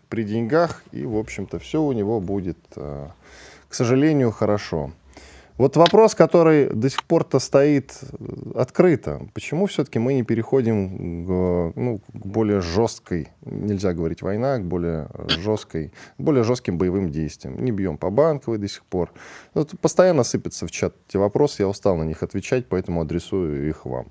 при 0.09 0.23
деньгах. 0.23 0.83
И, 0.91 1.05
в 1.05 1.17
общем-то, 1.17 1.59
все 1.59 1.81
у 1.81 1.91
него 1.91 2.19
будет, 2.19 2.57
э, 2.75 3.07
к 3.69 3.73
сожалению, 3.73 4.31
хорошо. 4.31 4.91
Вот 5.61 5.75
вопрос, 5.75 6.15
который 6.15 6.73
до 6.73 6.89
сих 6.89 7.03
пор-то 7.03 7.37
стоит 7.37 7.93
э, 8.01 8.51
открыто. 8.55 9.27
Почему 9.35 9.67
все-таки 9.67 9.99
мы 9.99 10.15
не 10.15 10.23
переходим 10.23 11.23
к, 11.27 11.73
ну, 11.77 11.99
к 11.99 12.25
более 12.25 12.61
жесткой, 12.61 13.27
нельзя 13.45 13.93
говорить 13.93 14.23
война, 14.23 14.57
к 14.57 14.65
более 14.65 15.07
жесткой, 15.27 15.93
более 16.17 16.43
жестким 16.43 16.79
боевым 16.79 17.11
действиям? 17.11 17.63
Не 17.63 17.71
бьем 17.71 17.99
по 17.99 18.09
банковой 18.09 18.57
до 18.57 18.67
сих 18.67 18.83
пор. 18.85 19.13
Вот 19.53 19.79
постоянно 19.79 20.23
сыпятся 20.23 20.65
в 20.65 20.71
чат 20.71 20.95
эти 21.07 21.17
вопросы, 21.17 21.61
я 21.61 21.67
устал 21.67 21.95
на 21.95 22.05
них 22.05 22.23
отвечать, 22.23 22.65
поэтому 22.67 23.01
адресую 23.01 23.69
их 23.69 23.85
вам. 23.85 24.07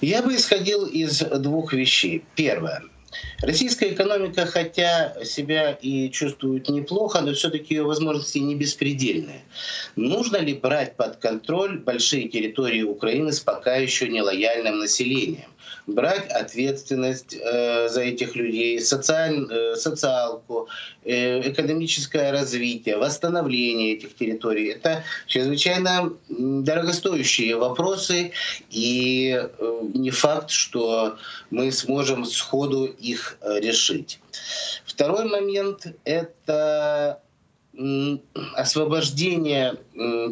Я 0.00 0.22
бы 0.22 0.34
исходил 0.34 0.86
из 0.86 1.20
двух 1.20 1.74
вещей. 1.74 2.24
Первое. 2.36 2.80
Российская 3.40 3.92
экономика, 3.92 4.46
хотя 4.46 5.14
себя 5.24 5.72
и 5.72 6.10
чувствует 6.10 6.68
неплохо, 6.68 7.20
но 7.20 7.32
все-таки 7.32 7.74
ее 7.74 7.84
возможности 7.84 8.38
не 8.38 8.54
беспредельные. 8.54 9.42
Нужно 9.96 10.38
ли 10.38 10.54
брать 10.54 10.96
под 10.96 11.16
контроль 11.16 11.78
большие 11.78 12.28
территории 12.28 12.82
Украины 12.82 13.32
с 13.32 13.40
пока 13.40 13.76
еще 13.76 14.08
нелояльным 14.08 14.78
населением? 14.78 15.50
Брать 15.88 16.30
ответственность 16.30 17.34
э, 17.34 17.88
за 17.88 18.02
этих 18.02 18.36
людей, 18.36 18.80
социаль, 18.80 19.46
э, 19.50 19.74
социалку, 19.76 20.68
э, 21.04 21.50
экономическое 21.50 22.30
развитие, 22.30 22.98
восстановление 22.98 23.94
этих 23.94 24.14
территорий. 24.14 24.68
Это 24.68 25.02
чрезвычайно 25.26 26.12
дорогостоящие 26.28 27.56
вопросы, 27.56 28.32
и 28.70 29.40
э, 29.40 29.80
не 29.94 30.10
факт, 30.10 30.50
что 30.50 31.16
мы 31.50 31.72
сможем 31.72 32.24
сходу 32.26 32.84
их 32.84 33.38
э, 33.40 33.58
решить. 33.60 34.20
Второй 34.84 35.24
момент— 35.24 35.86
это 36.04 37.20
освобождение 38.54 39.76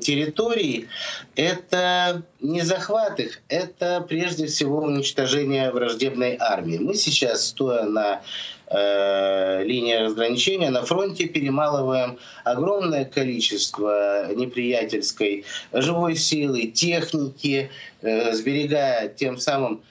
территорий— 0.02 0.88
это 1.36 2.22
не 2.40 2.62
захват 2.62 3.20
их, 3.20 3.40
это 3.48 4.04
прежде 4.08 4.46
всего 4.46 4.82
уничтожение 4.82 5.70
враждебной 5.70 6.36
армии. 6.40 6.78
Мы 6.78 6.94
сейчас, 6.94 7.46
стоя 7.48 7.84
на 7.84 8.22
э, 8.66 9.62
линии 9.64 9.94
разграничения, 9.94 10.70
на 10.70 10.82
фронте 10.82 11.26
перемалываем 11.26 12.18
огромное 12.44 13.04
количество 13.04 14.32
неприятельской 14.34 15.44
живой 15.72 16.16
силы, 16.16 16.66
техники, 16.66 17.70
э, 18.02 18.32
сберегая 18.32 19.08
тем 19.08 19.38
самым 19.38 19.82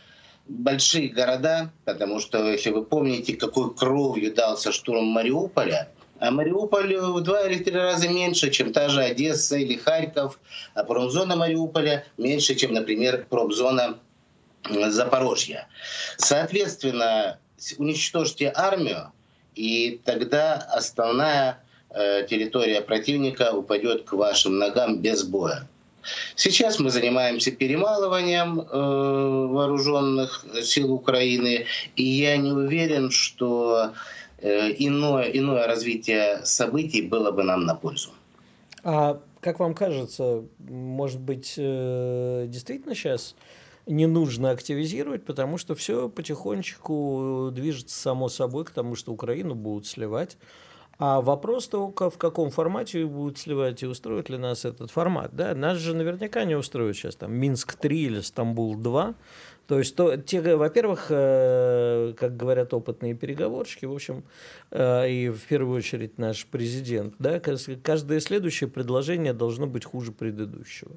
большие 0.48 1.08
города, 1.08 1.72
потому 1.86 2.20
что, 2.20 2.52
если 2.52 2.72
вы 2.72 2.84
помните, 2.84 3.36
какой 3.36 3.74
кровью 3.74 4.34
дался 4.34 4.72
штурм 4.72 5.06
Мариуполя, 5.06 5.90
а 6.20 6.32
Мариуполь 6.32 6.96
в 6.98 7.22
два 7.22 7.48
или 7.48 7.62
три 7.64 7.74
раза 7.74 8.08
меньше, 8.08 8.50
чем 8.50 8.72
та 8.72 8.90
же 8.90 9.04
Одесса 9.04 9.58
или 9.58 9.76
Харьков, 9.76 10.40
а 10.74 10.84
промзона 10.84 11.36
Мариуполя 11.36 12.06
меньше, 12.18 12.56
чем, 12.56 12.74
например, 12.74 13.26
промзона 13.30 14.00
Запорожья. 14.70 15.68
Соответственно, 16.18 17.38
уничтожьте 17.78 18.52
армию, 18.56 19.12
и 19.56 20.00
тогда 20.04 20.56
основная 20.56 21.60
э, 21.92 22.26
территория 22.28 22.82
противника 22.82 23.52
упадет 23.52 24.06
к 24.06 24.14
вашим 24.14 24.58
ногам 24.58 25.02
без 25.02 25.24
боя. 25.24 25.68
Сейчас 26.36 26.80
мы 26.80 26.92
занимаемся 26.92 27.52
перемалыванием 27.52 28.60
э, 28.60 28.66
вооруженных 28.72 30.46
сил 30.62 30.94
Украины, 30.94 31.66
и 31.96 32.04
я 32.04 32.38
не 32.38 32.52
уверен, 32.52 33.12
что 33.12 33.92
Э, 33.92 34.25
иное, 34.42 35.26
иное 35.26 35.68
развитие 35.68 36.46
событий 36.46 37.02
было 37.02 37.32
бы 37.32 37.44
нам 37.44 37.66
на 37.66 37.76
пользу. 37.76 38.10
А 38.84 39.22
как 39.42 39.60
вам 39.60 39.74
кажется, 39.74 40.44
может 40.60 41.20
быть, 41.20 41.54
э, 41.58 42.46
действительно 42.48 42.96
сейчас 42.96 43.36
не 43.86 44.08
нужно 44.08 44.52
активизировать, 44.52 45.24
потому 45.26 45.58
что 45.58 45.76
все 45.76 46.10
потихонечку 46.10 47.50
движется 47.52 47.98
само 47.98 48.30
собой 48.30 48.66
к 48.66 48.72
тому, 48.72 48.96
что 48.96 49.14
Украину 49.14 49.56
будут 49.56 49.86
сливать. 49.86 50.38
А 50.98 51.20
вопрос 51.22 51.68
только, 51.68 52.10
в 52.10 52.18
каком 52.18 52.52
формате 52.52 53.06
будут 53.06 53.38
сливать 53.38 53.84
и 53.84 53.86
устроит 53.86 54.30
ли 54.30 54.38
нас 54.38 54.64
этот 54.64 54.92
формат. 54.92 55.36
Да? 55.36 55.54
Нас 55.54 55.78
же 55.78 55.94
наверняка 55.94 56.46
не 56.46 56.56
устроит 56.56 56.96
сейчас 56.96 57.16
там 57.16 57.34
Минск-3 57.34 57.90
или 57.90 58.20
Стамбул-2, 58.20 59.16
то 59.68 59.80
есть, 59.80 59.96
то, 59.96 60.16
те, 60.18 60.56
во-первых, 60.56 61.08
э, 61.10 62.14
как 62.18 62.38
говорят 62.38 62.74
опытные 62.74 63.16
переговорщики, 63.16 63.86
в 63.86 63.94
общем, 63.94 64.24
э, 64.72 65.10
и 65.10 65.30
в 65.30 65.42
первую 65.48 65.78
очередь 65.78 66.18
наш 66.18 66.46
президент, 66.46 67.16
да, 67.18 67.40
каждое 67.40 68.20
следующее 68.20 68.70
предложение 68.70 69.34
должно 69.34 69.66
быть 69.66 69.84
хуже 69.84 70.12
предыдущего. 70.12 70.92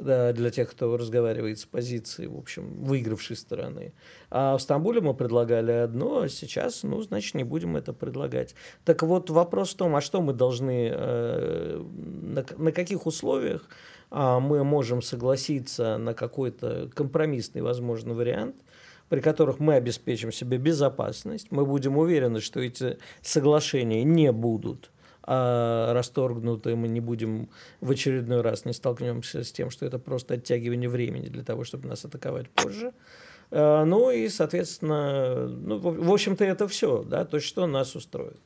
Да, 0.00 0.32
для 0.32 0.50
тех, 0.50 0.70
кто 0.70 0.96
разговаривает 0.96 1.58
с 1.58 1.66
позиции, 1.66 2.26
в 2.26 2.38
общем, 2.38 2.74
выигравшей 2.76 3.36
стороны. 3.36 3.92
А 4.30 4.56
в 4.56 4.62
Стамбуле 4.62 5.02
мы 5.02 5.12
предлагали 5.12 5.72
одно, 5.72 6.22
а 6.22 6.28
сейчас, 6.28 6.82
ну, 6.84 7.02
значит, 7.02 7.34
не 7.34 7.44
будем 7.44 7.76
это 7.76 7.92
предлагать. 7.92 8.54
Так 8.84 9.02
вот, 9.02 9.28
вопрос 9.28 9.74
в 9.74 9.76
том, 9.76 9.94
а 9.96 10.00
что 10.00 10.22
мы 10.22 10.32
должны, 10.32 10.90
э, 10.90 11.82
на, 11.82 12.44
на 12.56 12.72
каких 12.72 13.06
условиях 13.06 13.68
а 14.10 14.40
мы 14.40 14.64
можем 14.64 15.02
согласиться 15.02 15.96
на 15.96 16.14
какой-то 16.14 16.90
компромиссный, 16.94 17.62
возможно, 17.62 18.12
вариант, 18.12 18.56
при 19.08 19.20
которых 19.20 19.60
мы 19.60 19.74
обеспечим 19.74 20.32
себе 20.32 20.58
безопасность, 20.58 21.48
мы 21.50 21.64
будем 21.64 21.96
уверены, 21.96 22.40
что 22.40 22.60
эти 22.60 22.98
соглашения 23.22 24.02
не 24.02 24.32
будут 24.32 24.90
а 25.22 25.92
расторгнуты, 25.92 26.74
мы 26.76 26.88
не 26.88 27.00
будем 27.00 27.48
в 27.80 27.90
очередной 27.90 28.40
раз 28.40 28.64
не 28.64 28.72
столкнемся 28.72 29.44
с 29.44 29.52
тем, 29.52 29.70
что 29.70 29.86
это 29.86 29.98
просто 29.98 30.34
оттягивание 30.34 30.88
времени 30.88 31.28
для 31.28 31.42
того, 31.42 31.64
чтобы 31.64 31.88
нас 31.88 32.04
атаковать 32.04 32.48
позже. 32.50 32.92
А, 33.50 33.84
ну 33.84 34.10
и, 34.10 34.28
соответственно, 34.28 35.46
ну, 35.46 35.78
в 35.78 36.12
общем-то, 36.12 36.44
это 36.44 36.68
все, 36.68 37.02
да, 37.02 37.24
то, 37.24 37.40
что 37.40 37.66
нас 37.66 37.94
устроит. 37.96 38.40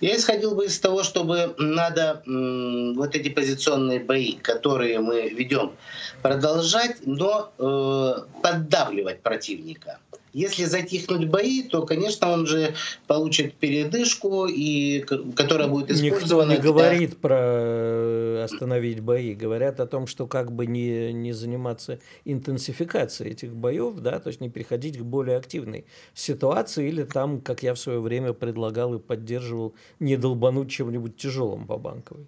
Я 0.00 0.16
исходил 0.16 0.54
бы 0.54 0.66
из 0.66 0.78
того, 0.80 1.02
чтобы 1.02 1.54
надо 1.56 2.22
вот 2.26 3.14
эти 3.14 3.28
позиционные 3.28 4.00
бои, 4.00 4.32
которые 4.32 4.98
мы 5.00 5.28
ведем, 5.28 5.72
продолжать, 6.20 7.06
но 7.06 7.52
э, 7.58 8.40
поддавливать 8.42 9.22
противника. 9.22 9.98
Если 10.34 10.64
затихнуть 10.64 11.28
бои, 11.28 11.62
то, 11.62 11.86
конечно, 11.86 12.32
он 12.32 12.44
же 12.46 12.74
получит 13.06 13.54
передышку, 13.54 14.46
и, 14.46 14.98
которая 15.36 15.68
будет 15.68 15.92
использована... 15.92 16.50
Никто 16.50 16.62
не 16.62 16.72
говорит 16.72 17.18
про 17.18 17.38
э, 17.40 18.42
остановить 18.42 18.98
бои. 18.98 19.34
Говорят 19.34 19.78
о 19.78 19.86
том, 19.86 20.08
что 20.08 20.26
как 20.26 20.50
бы 20.50 20.66
не, 20.66 21.12
не 21.12 21.32
заниматься 21.32 22.00
интенсификацией 22.24 23.30
этих 23.30 23.54
боев, 23.54 23.94
да, 24.00 24.18
то 24.18 24.26
есть 24.26 24.40
не 24.40 24.50
переходить 24.50 24.98
к 24.98 25.02
более 25.02 25.36
активной 25.36 25.84
ситуации, 26.14 26.88
или 26.88 27.04
там, 27.04 27.40
как 27.40 27.62
я 27.62 27.72
в 27.72 27.78
свое 27.78 28.00
время 28.00 28.32
предлагал 28.32 28.92
и 28.94 28.98
поддерживал, 28.98 29.74
не 30.00 30.16
долбануть 30.16 30.68
чем-нибудь 30.68 31.16
тяжелым 31.16 31.64
по 31.68 31.78
банковой. 31.78 32.26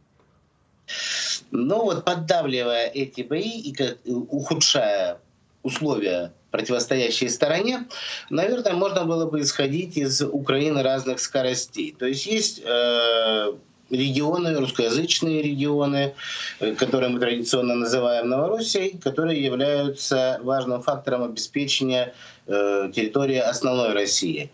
Но 1.51 1.85
вот 1.85 2.05
поддавливая 2.05 2.87
эти 2.87 3.23
бои 3.23 3.61
и 3.61 3.75
ухудшая 4.07 5.19
условия 5.65 6.33
противостоящей 6.57 7.29
стороне, 7.29 7.87
наверное, 8.31 8.73
можно 8.73 9.05
было 9.05 9.27
бы 9.27 9.41
исходить 9.41 9.99
из 9.99 10.23
Украины 10.23 10.83
разных 10.83 11.21
скоростей. 11.21 11.95
То 11.99 12.07
есть 12.07 12.25
есть 12.27 12.63
э, 12.65 13.53
регионы, 13.91 14.59
русскоязычные 14.59 15.43
регионы, 15.43 16.15
э, 16.61 16.75
которые 16.75 17.11
мы 17.11 17.21
традиционно 17.21 17.75
называем 17.75 18.31
Новороссией, 18.31 18.99
которые 18.99 19.45
являются 19.45 20.41
важным 20.43 20.83
фактором 20.83 21.25
обеспечения 21.25 22.15
э, 22.47 22.91
территории 22.95 23.37
основной 23.37 23.93
России, 23.93 24.51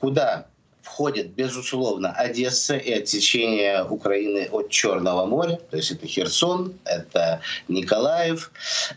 куда 0.00 0.46
входит, 0.84 1.30
безусловно, 1.30 2.12
Одесса 2.12 2.76
и 2.76 2.92
отсечение 2.92 3.84
Украины 3.84 4.48
от 4.52 4.68
Черного 4.68 5.24
моря, 5.24 5.58
то 5.70 5.76
есть 5.76 5.90
это 5.90 6.06
Херсон, 6.06 6.74
это 6.84 7.40
Николаев, 7.68 8.52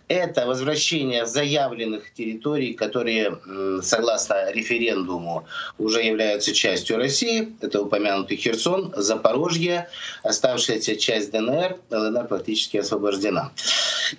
это 0.09 0.45
возвращение 0.45 1.25
заявленных 1.25 2.13
территорий, 2.13 2.73
которые, 2.73 3.38
согласно 3.81 4.51
референдуму, 4.51 5.45
уже 5.77 6.03
являются 6.03 6.53
частью 6.53 6.97
России, 6.97 7.55
это 7.61 7.81
упомянутый 7.81 8.38
Херсон, 8.38 8.93
Запорожье, 8.97 9.88
оставшаяся 10.23 10.97
часть 10.97 11.31
ДНР, 11.31 11.77
ЛНР 11.89 12.27
практически 12.27 12.77
освобождена. 12.77 13.51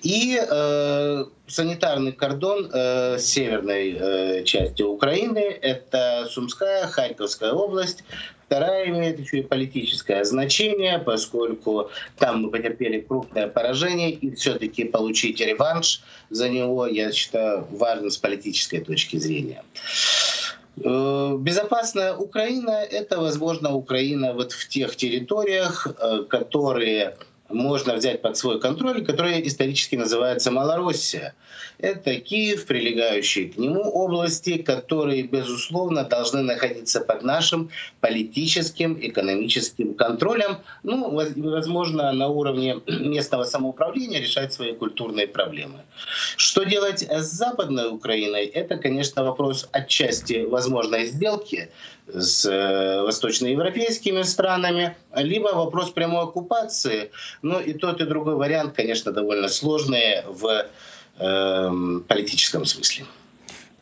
И 0.03 0.41
э, 0.41 1.25
санитарный 1.49 2.13
кордон 2.13 2.71
э, 2.73 3.19
северной 3.19 3.97
э, 3.99 4.45
части 4.45 4.83
Украины. 4.83 5.39
Это 5.39 6.29
Сумская, 6.31 6.87
Харьковская 6.87 7.53
область. 7.53 8.05
Вторая 8.47 8.89
имеет 8.89 9.21
еще 9.21 9.41
и 9.41 9.43
политическое 9.43 10.25
значение, 10.25 10.99
поскольку 10.99 11.91
там 12.19 12.43
мы 12.43 12.51
потерпели 12.51 13.01
крупное 13.01 13.47
поражение, 13.47 14.11
и 14.11 14.35
все-таки 14.35 14.85
получить 14.85 15.41
реванш 15.41 16.01
за 16.31 16.49
него, 16.49 16.87
я 16.87 17.13
считаю, 17.13 17.67
важно 17.71 18.09
с 18.09 18.17
политической 18.17 18.81
точки 18.81 19.19
зрения. 19.19 19.63
Э, 20.85 21.37
безопасная 21.39 22.15
Украина— 22.15 22.71
это, 22.91 23.21
возможно, 23.21 23.75
Украина 23.75 24.33
вот 24.33 24.53
в 24.53 24.69
тех 24.69 24.97
территориях, 24.97 25.87
э, 25.87 26.25
которые 26.29 27.17
можно 27.49 27.95
взять 27.95 28.23
под 28.23 28.37
свой 28.37 28.61
контроль, 28.61 29.05
которая 29.05 29.41
исторически 29.41 29.97
называется 29.97 30.51
Малороссия. 30.51 31.35
Это 31.79 32.17
Киев, 32.17 32.67
прилегающие 32.67 33.51
к 33.51 33.57
нему 33.57 33.83
области, 33.91 34.59
которые, 34.59 35.23
безусловно, 35.23 36.05
должны 36.05 36.43
находиться 36.43 37.01
под 37.01 37.23
нашим 37.23 37.71
политическим, 38.01 38.99
экономическим 39.01 39.95
контролем. 39.95 40.59
Ну, 40.83 41.11
возможно, 41.11 42.13
на 42.13 42.29
уровне 42.29 42.81
местного 42.87 43.45
самоуправления 43.45 44.21
решать 44.21 44.53
свои 44.53 44.75
культурные 44.75 45.27
проблемы. 45.27 45.81
Что 46.37 46.65
делать 46.65 47.03
с 47.03 47.27
Западной 47.27 47.89
Украиной? 47.89 48.47
Это, 48.47 48.77
конечно, 48.77 49.25
вопрос 49.25 49.69
отчасти 49.73 50.45
возможной 50.45 51.07
сделки 51.07 51.71
с 52.13 52.45
э, 52.47 53.03
восточноевропейскими 53.03 54.23
странами, 54.23 54.97
либо 55.15 55.49
вопрос 55.49 55.91
прямой 55.91 56.25
оккупации. 56.25 57.11
Но 57.43 57.61
и 57.61 57.73
тот, 57.73 58.01
и 58.01 58.05
другой 58.05 58.37
вариант, 58.37 58.75
конечно, 58.75 59.13
довольно 59.13 59.49
сложные 59.49 60.25
в 60.27 60.67
э, 61.19 61.71
политическом 62.09 62.65
смысле. 62.65 63.05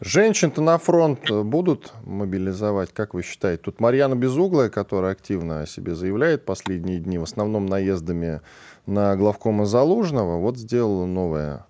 Женщин-то 0.01 0.61
на 0.61 0.77
фронт 0.77 1.31
будут 1.31 1.93
мобилизовать, 2.05 2.93
как 2.93 3.14
вы 3.14 3.22
считаете? 3.22 3.62
Тут 3.62 3.81
Марьяна 3.81 4.14
Безуглая, 4.14 4.68
которая 4.68 5.12
активно 5.12 5.62
о 5.62 5.66
себе 5.66 5.95
заявляет 5.95 6.45
последние 6.45 6.99
дни, 6.99 7.16
в 7.16 7.22
основном 7.22 7.64
наездами 7.64 8.43
на 8.85 9.16
главкома 9.16 9.64
Залужного, 9.64 10.39
вот 10.39 10.59
сделала 10.59 11.07
новое 11.07 11.64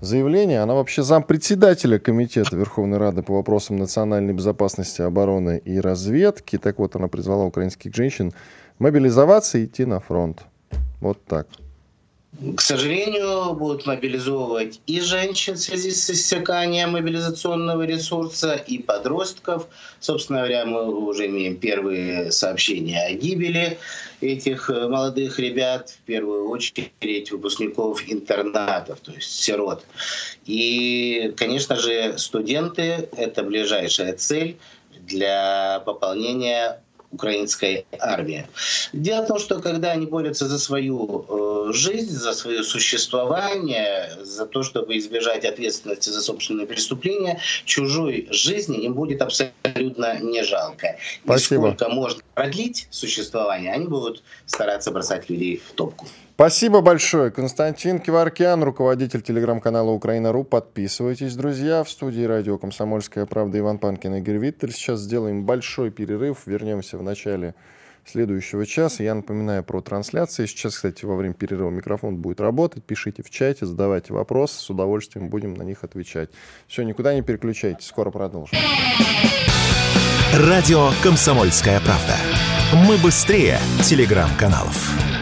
заявление. 0.00 0.60
Она 0.60 0.74
вообще 0.74 1.02
зампредседателя 1.02 1.98
Комитета 1.98 2.56
Верховной 2.56 2.98
Рады 2.98 3.22
по 3.22 3.34
вопросам 3.34 3.76
национальной 3.76 4.34
безопасности, 4.34 5.02
обороны 5.02 5.60
и 5.64 5.80
разведки. 5.80 6.58
Так 6.58 6.78
вот, 6.78 6.96
она 6.96 7.08
призвала 7.08 7.44
украинских 7.44 7.94
женщин 7.94 8.32
мобилизоваться 8.78 9.58
и 9.58 9.64
идти 9.64 9.84
на 9.84 10.00
фронт. 10.00 10.42
Вот 11.00 11.24
так. 11.24 11.46
К 12.54 12.60
сожалению, 12.60 13.54
будут 13.54 13.86
мобилизовывать 13.86 14.80
и 14.86 15.00
женщин 15.00 15.54
в 15.54 15.58
связи 15.58 15.90
с 15.90 16.10
иссяканием 16.10 16.90
мобилизационного 16.90 17.84
ресурса, 17.84 18.56
и 18.56 18.78
подростков. 18.78 19.66
Собственно 20.00 20.40
говоря, 20.40 20.66
мы 20.66 20.84
уже 20.84 21.26
имеем 21.26 21.56
первые 21.56 22.30
сообщения 22.32 23.06
о 23.06 23.12
гибели 23.12 23.78
этих 24.20 24.68
э, 24.68 24.86
молодых 24.86 25.38
ребят, 25.38 25.90
в 25.90 26.00
первую 26.06 26.50
очередь 26.50 27.30
выпускников 27.30 28.02
интернатов, 28.06 29.00
то 29.00 29.12
есть 29.12 29.30
сирот. 29.30 29.84
И, 30.44 31.32
конечно 31.38 31.76
же, 31.76 32.18
студенты— 32.18 33.08
это 33.16 33.44
ближайшая 33.44 34.12
цель 34.14 34.58
для 35.06 35.80
пополнения 35.86 36.82
украинской 37.16 37.86
армии. 37.98 38.46
Дело 38.92 39.24
в 39.24 39.26
том, 39.26 39.38
что 39.38 39.58
когда 39.60 39.90
они 39.92 40.06
борются 40.06 40.46
за 40.46 40.58
свою 40.58 41.24
э, 41.28 41.72
жизнь, 41.72 42.12
за 42.12 42.32
свое 42.32 42.62
существование, 42.62 44.12
за 44.22 44.46
то, 44.46 44.62
чтобы 44.62 44.96
избежать 44.98 45.44
ответственности 45.44 46.10
за 46.10 46.22
собственные 46.22 46.66
преступления, 46.66 47.40
чужой 47.64 48.28
жизни 48.30 48.84
им 48.84 48.94
будет 48.94 49.22
абсолютно 49.22 50.18
не 50.20 50.44
жалко. 50.44 50.96
Спасибо. 51.24 51.68
И 51.68 51.74
сколько 51.74 51.88
можно 51.88 52.22
продлить 52.34 52.86
существование, 52.90 53.72
они 53.72 53.86
будут 53.86 54.22
стараться 54.46 54.90
бросать 54.90 55.28
людей 55.30 55.60
в 55.66 55.72
топку. 55.72 56.06
Спасибо 56.36 56.82
большое. 56.82 57.30
Константин 57.30 57.98
Киваркян, 57.98 58.62
руководитель 58.62 59.22
телеграм-канала 59.22 59.90
Украина.ру. 59.90 60.44
Подписывайтесь, 60.44 61.34
друзья. 61.34 61.82
В 61.82 61.88
студии 61.88 62.24
радио 62.24 62.58
«Комсомольская 62.58 63.24
правда» 63.24 63.58
Иван 63.58 63.78
Панкин 63.78 64.16
и 64.16 64.18
Игорь 64.18 64.36
Виттель. 64.36 64.70
Сейчас 64.70 65.00
сделаем 65.00 65.46
большой 65.46 65.90
перерыв. 65.90 66.42
Вернемся 66.44 66.98
в 66.98 67.02
начале 67.02 67.54
следующего 68.04 68.66
часа. 68.66 69.02
Я 69.02 69.14
напоминаю 69.14 69.64
про 69.64 69.80
трансляции. 69.80 70.44
Сейчас, 70.44 70.74
кстати, 70.74 71.06
во 71.06 71.16
время 71.16 71.32
перерыва 71.32 71.70
микрофон 71.70 72.18
будет 72.18 72.42
работать. 72.42 72.84
Пишите 72.84 73.22
в 73.22 73.30
чате, 73.30 73.64
задавайте 73.64 74.12
вопросы. 74.12 74.60
С 74.60 74.68
удовольствием 74.68 75.30
будем 75.30 75.54
на 75.54 75.62
них 75.62 75.84
отвечать. 75.84 76.28
Все, 76.68 76.82
никуда 76.82 77.14
не 77.14 77.22
переключайтесь. 77.22 77.86
Скоро 77.86 78.10
продолжим. 78.10 78.58
Радио 80.34 80.90
«Комсомольская 81.02 81.80
правда». 81.80 82.14
Мы 82.86 82.98
быстрее 82.98 83.58
телеграм-каналов. 83.82 85.15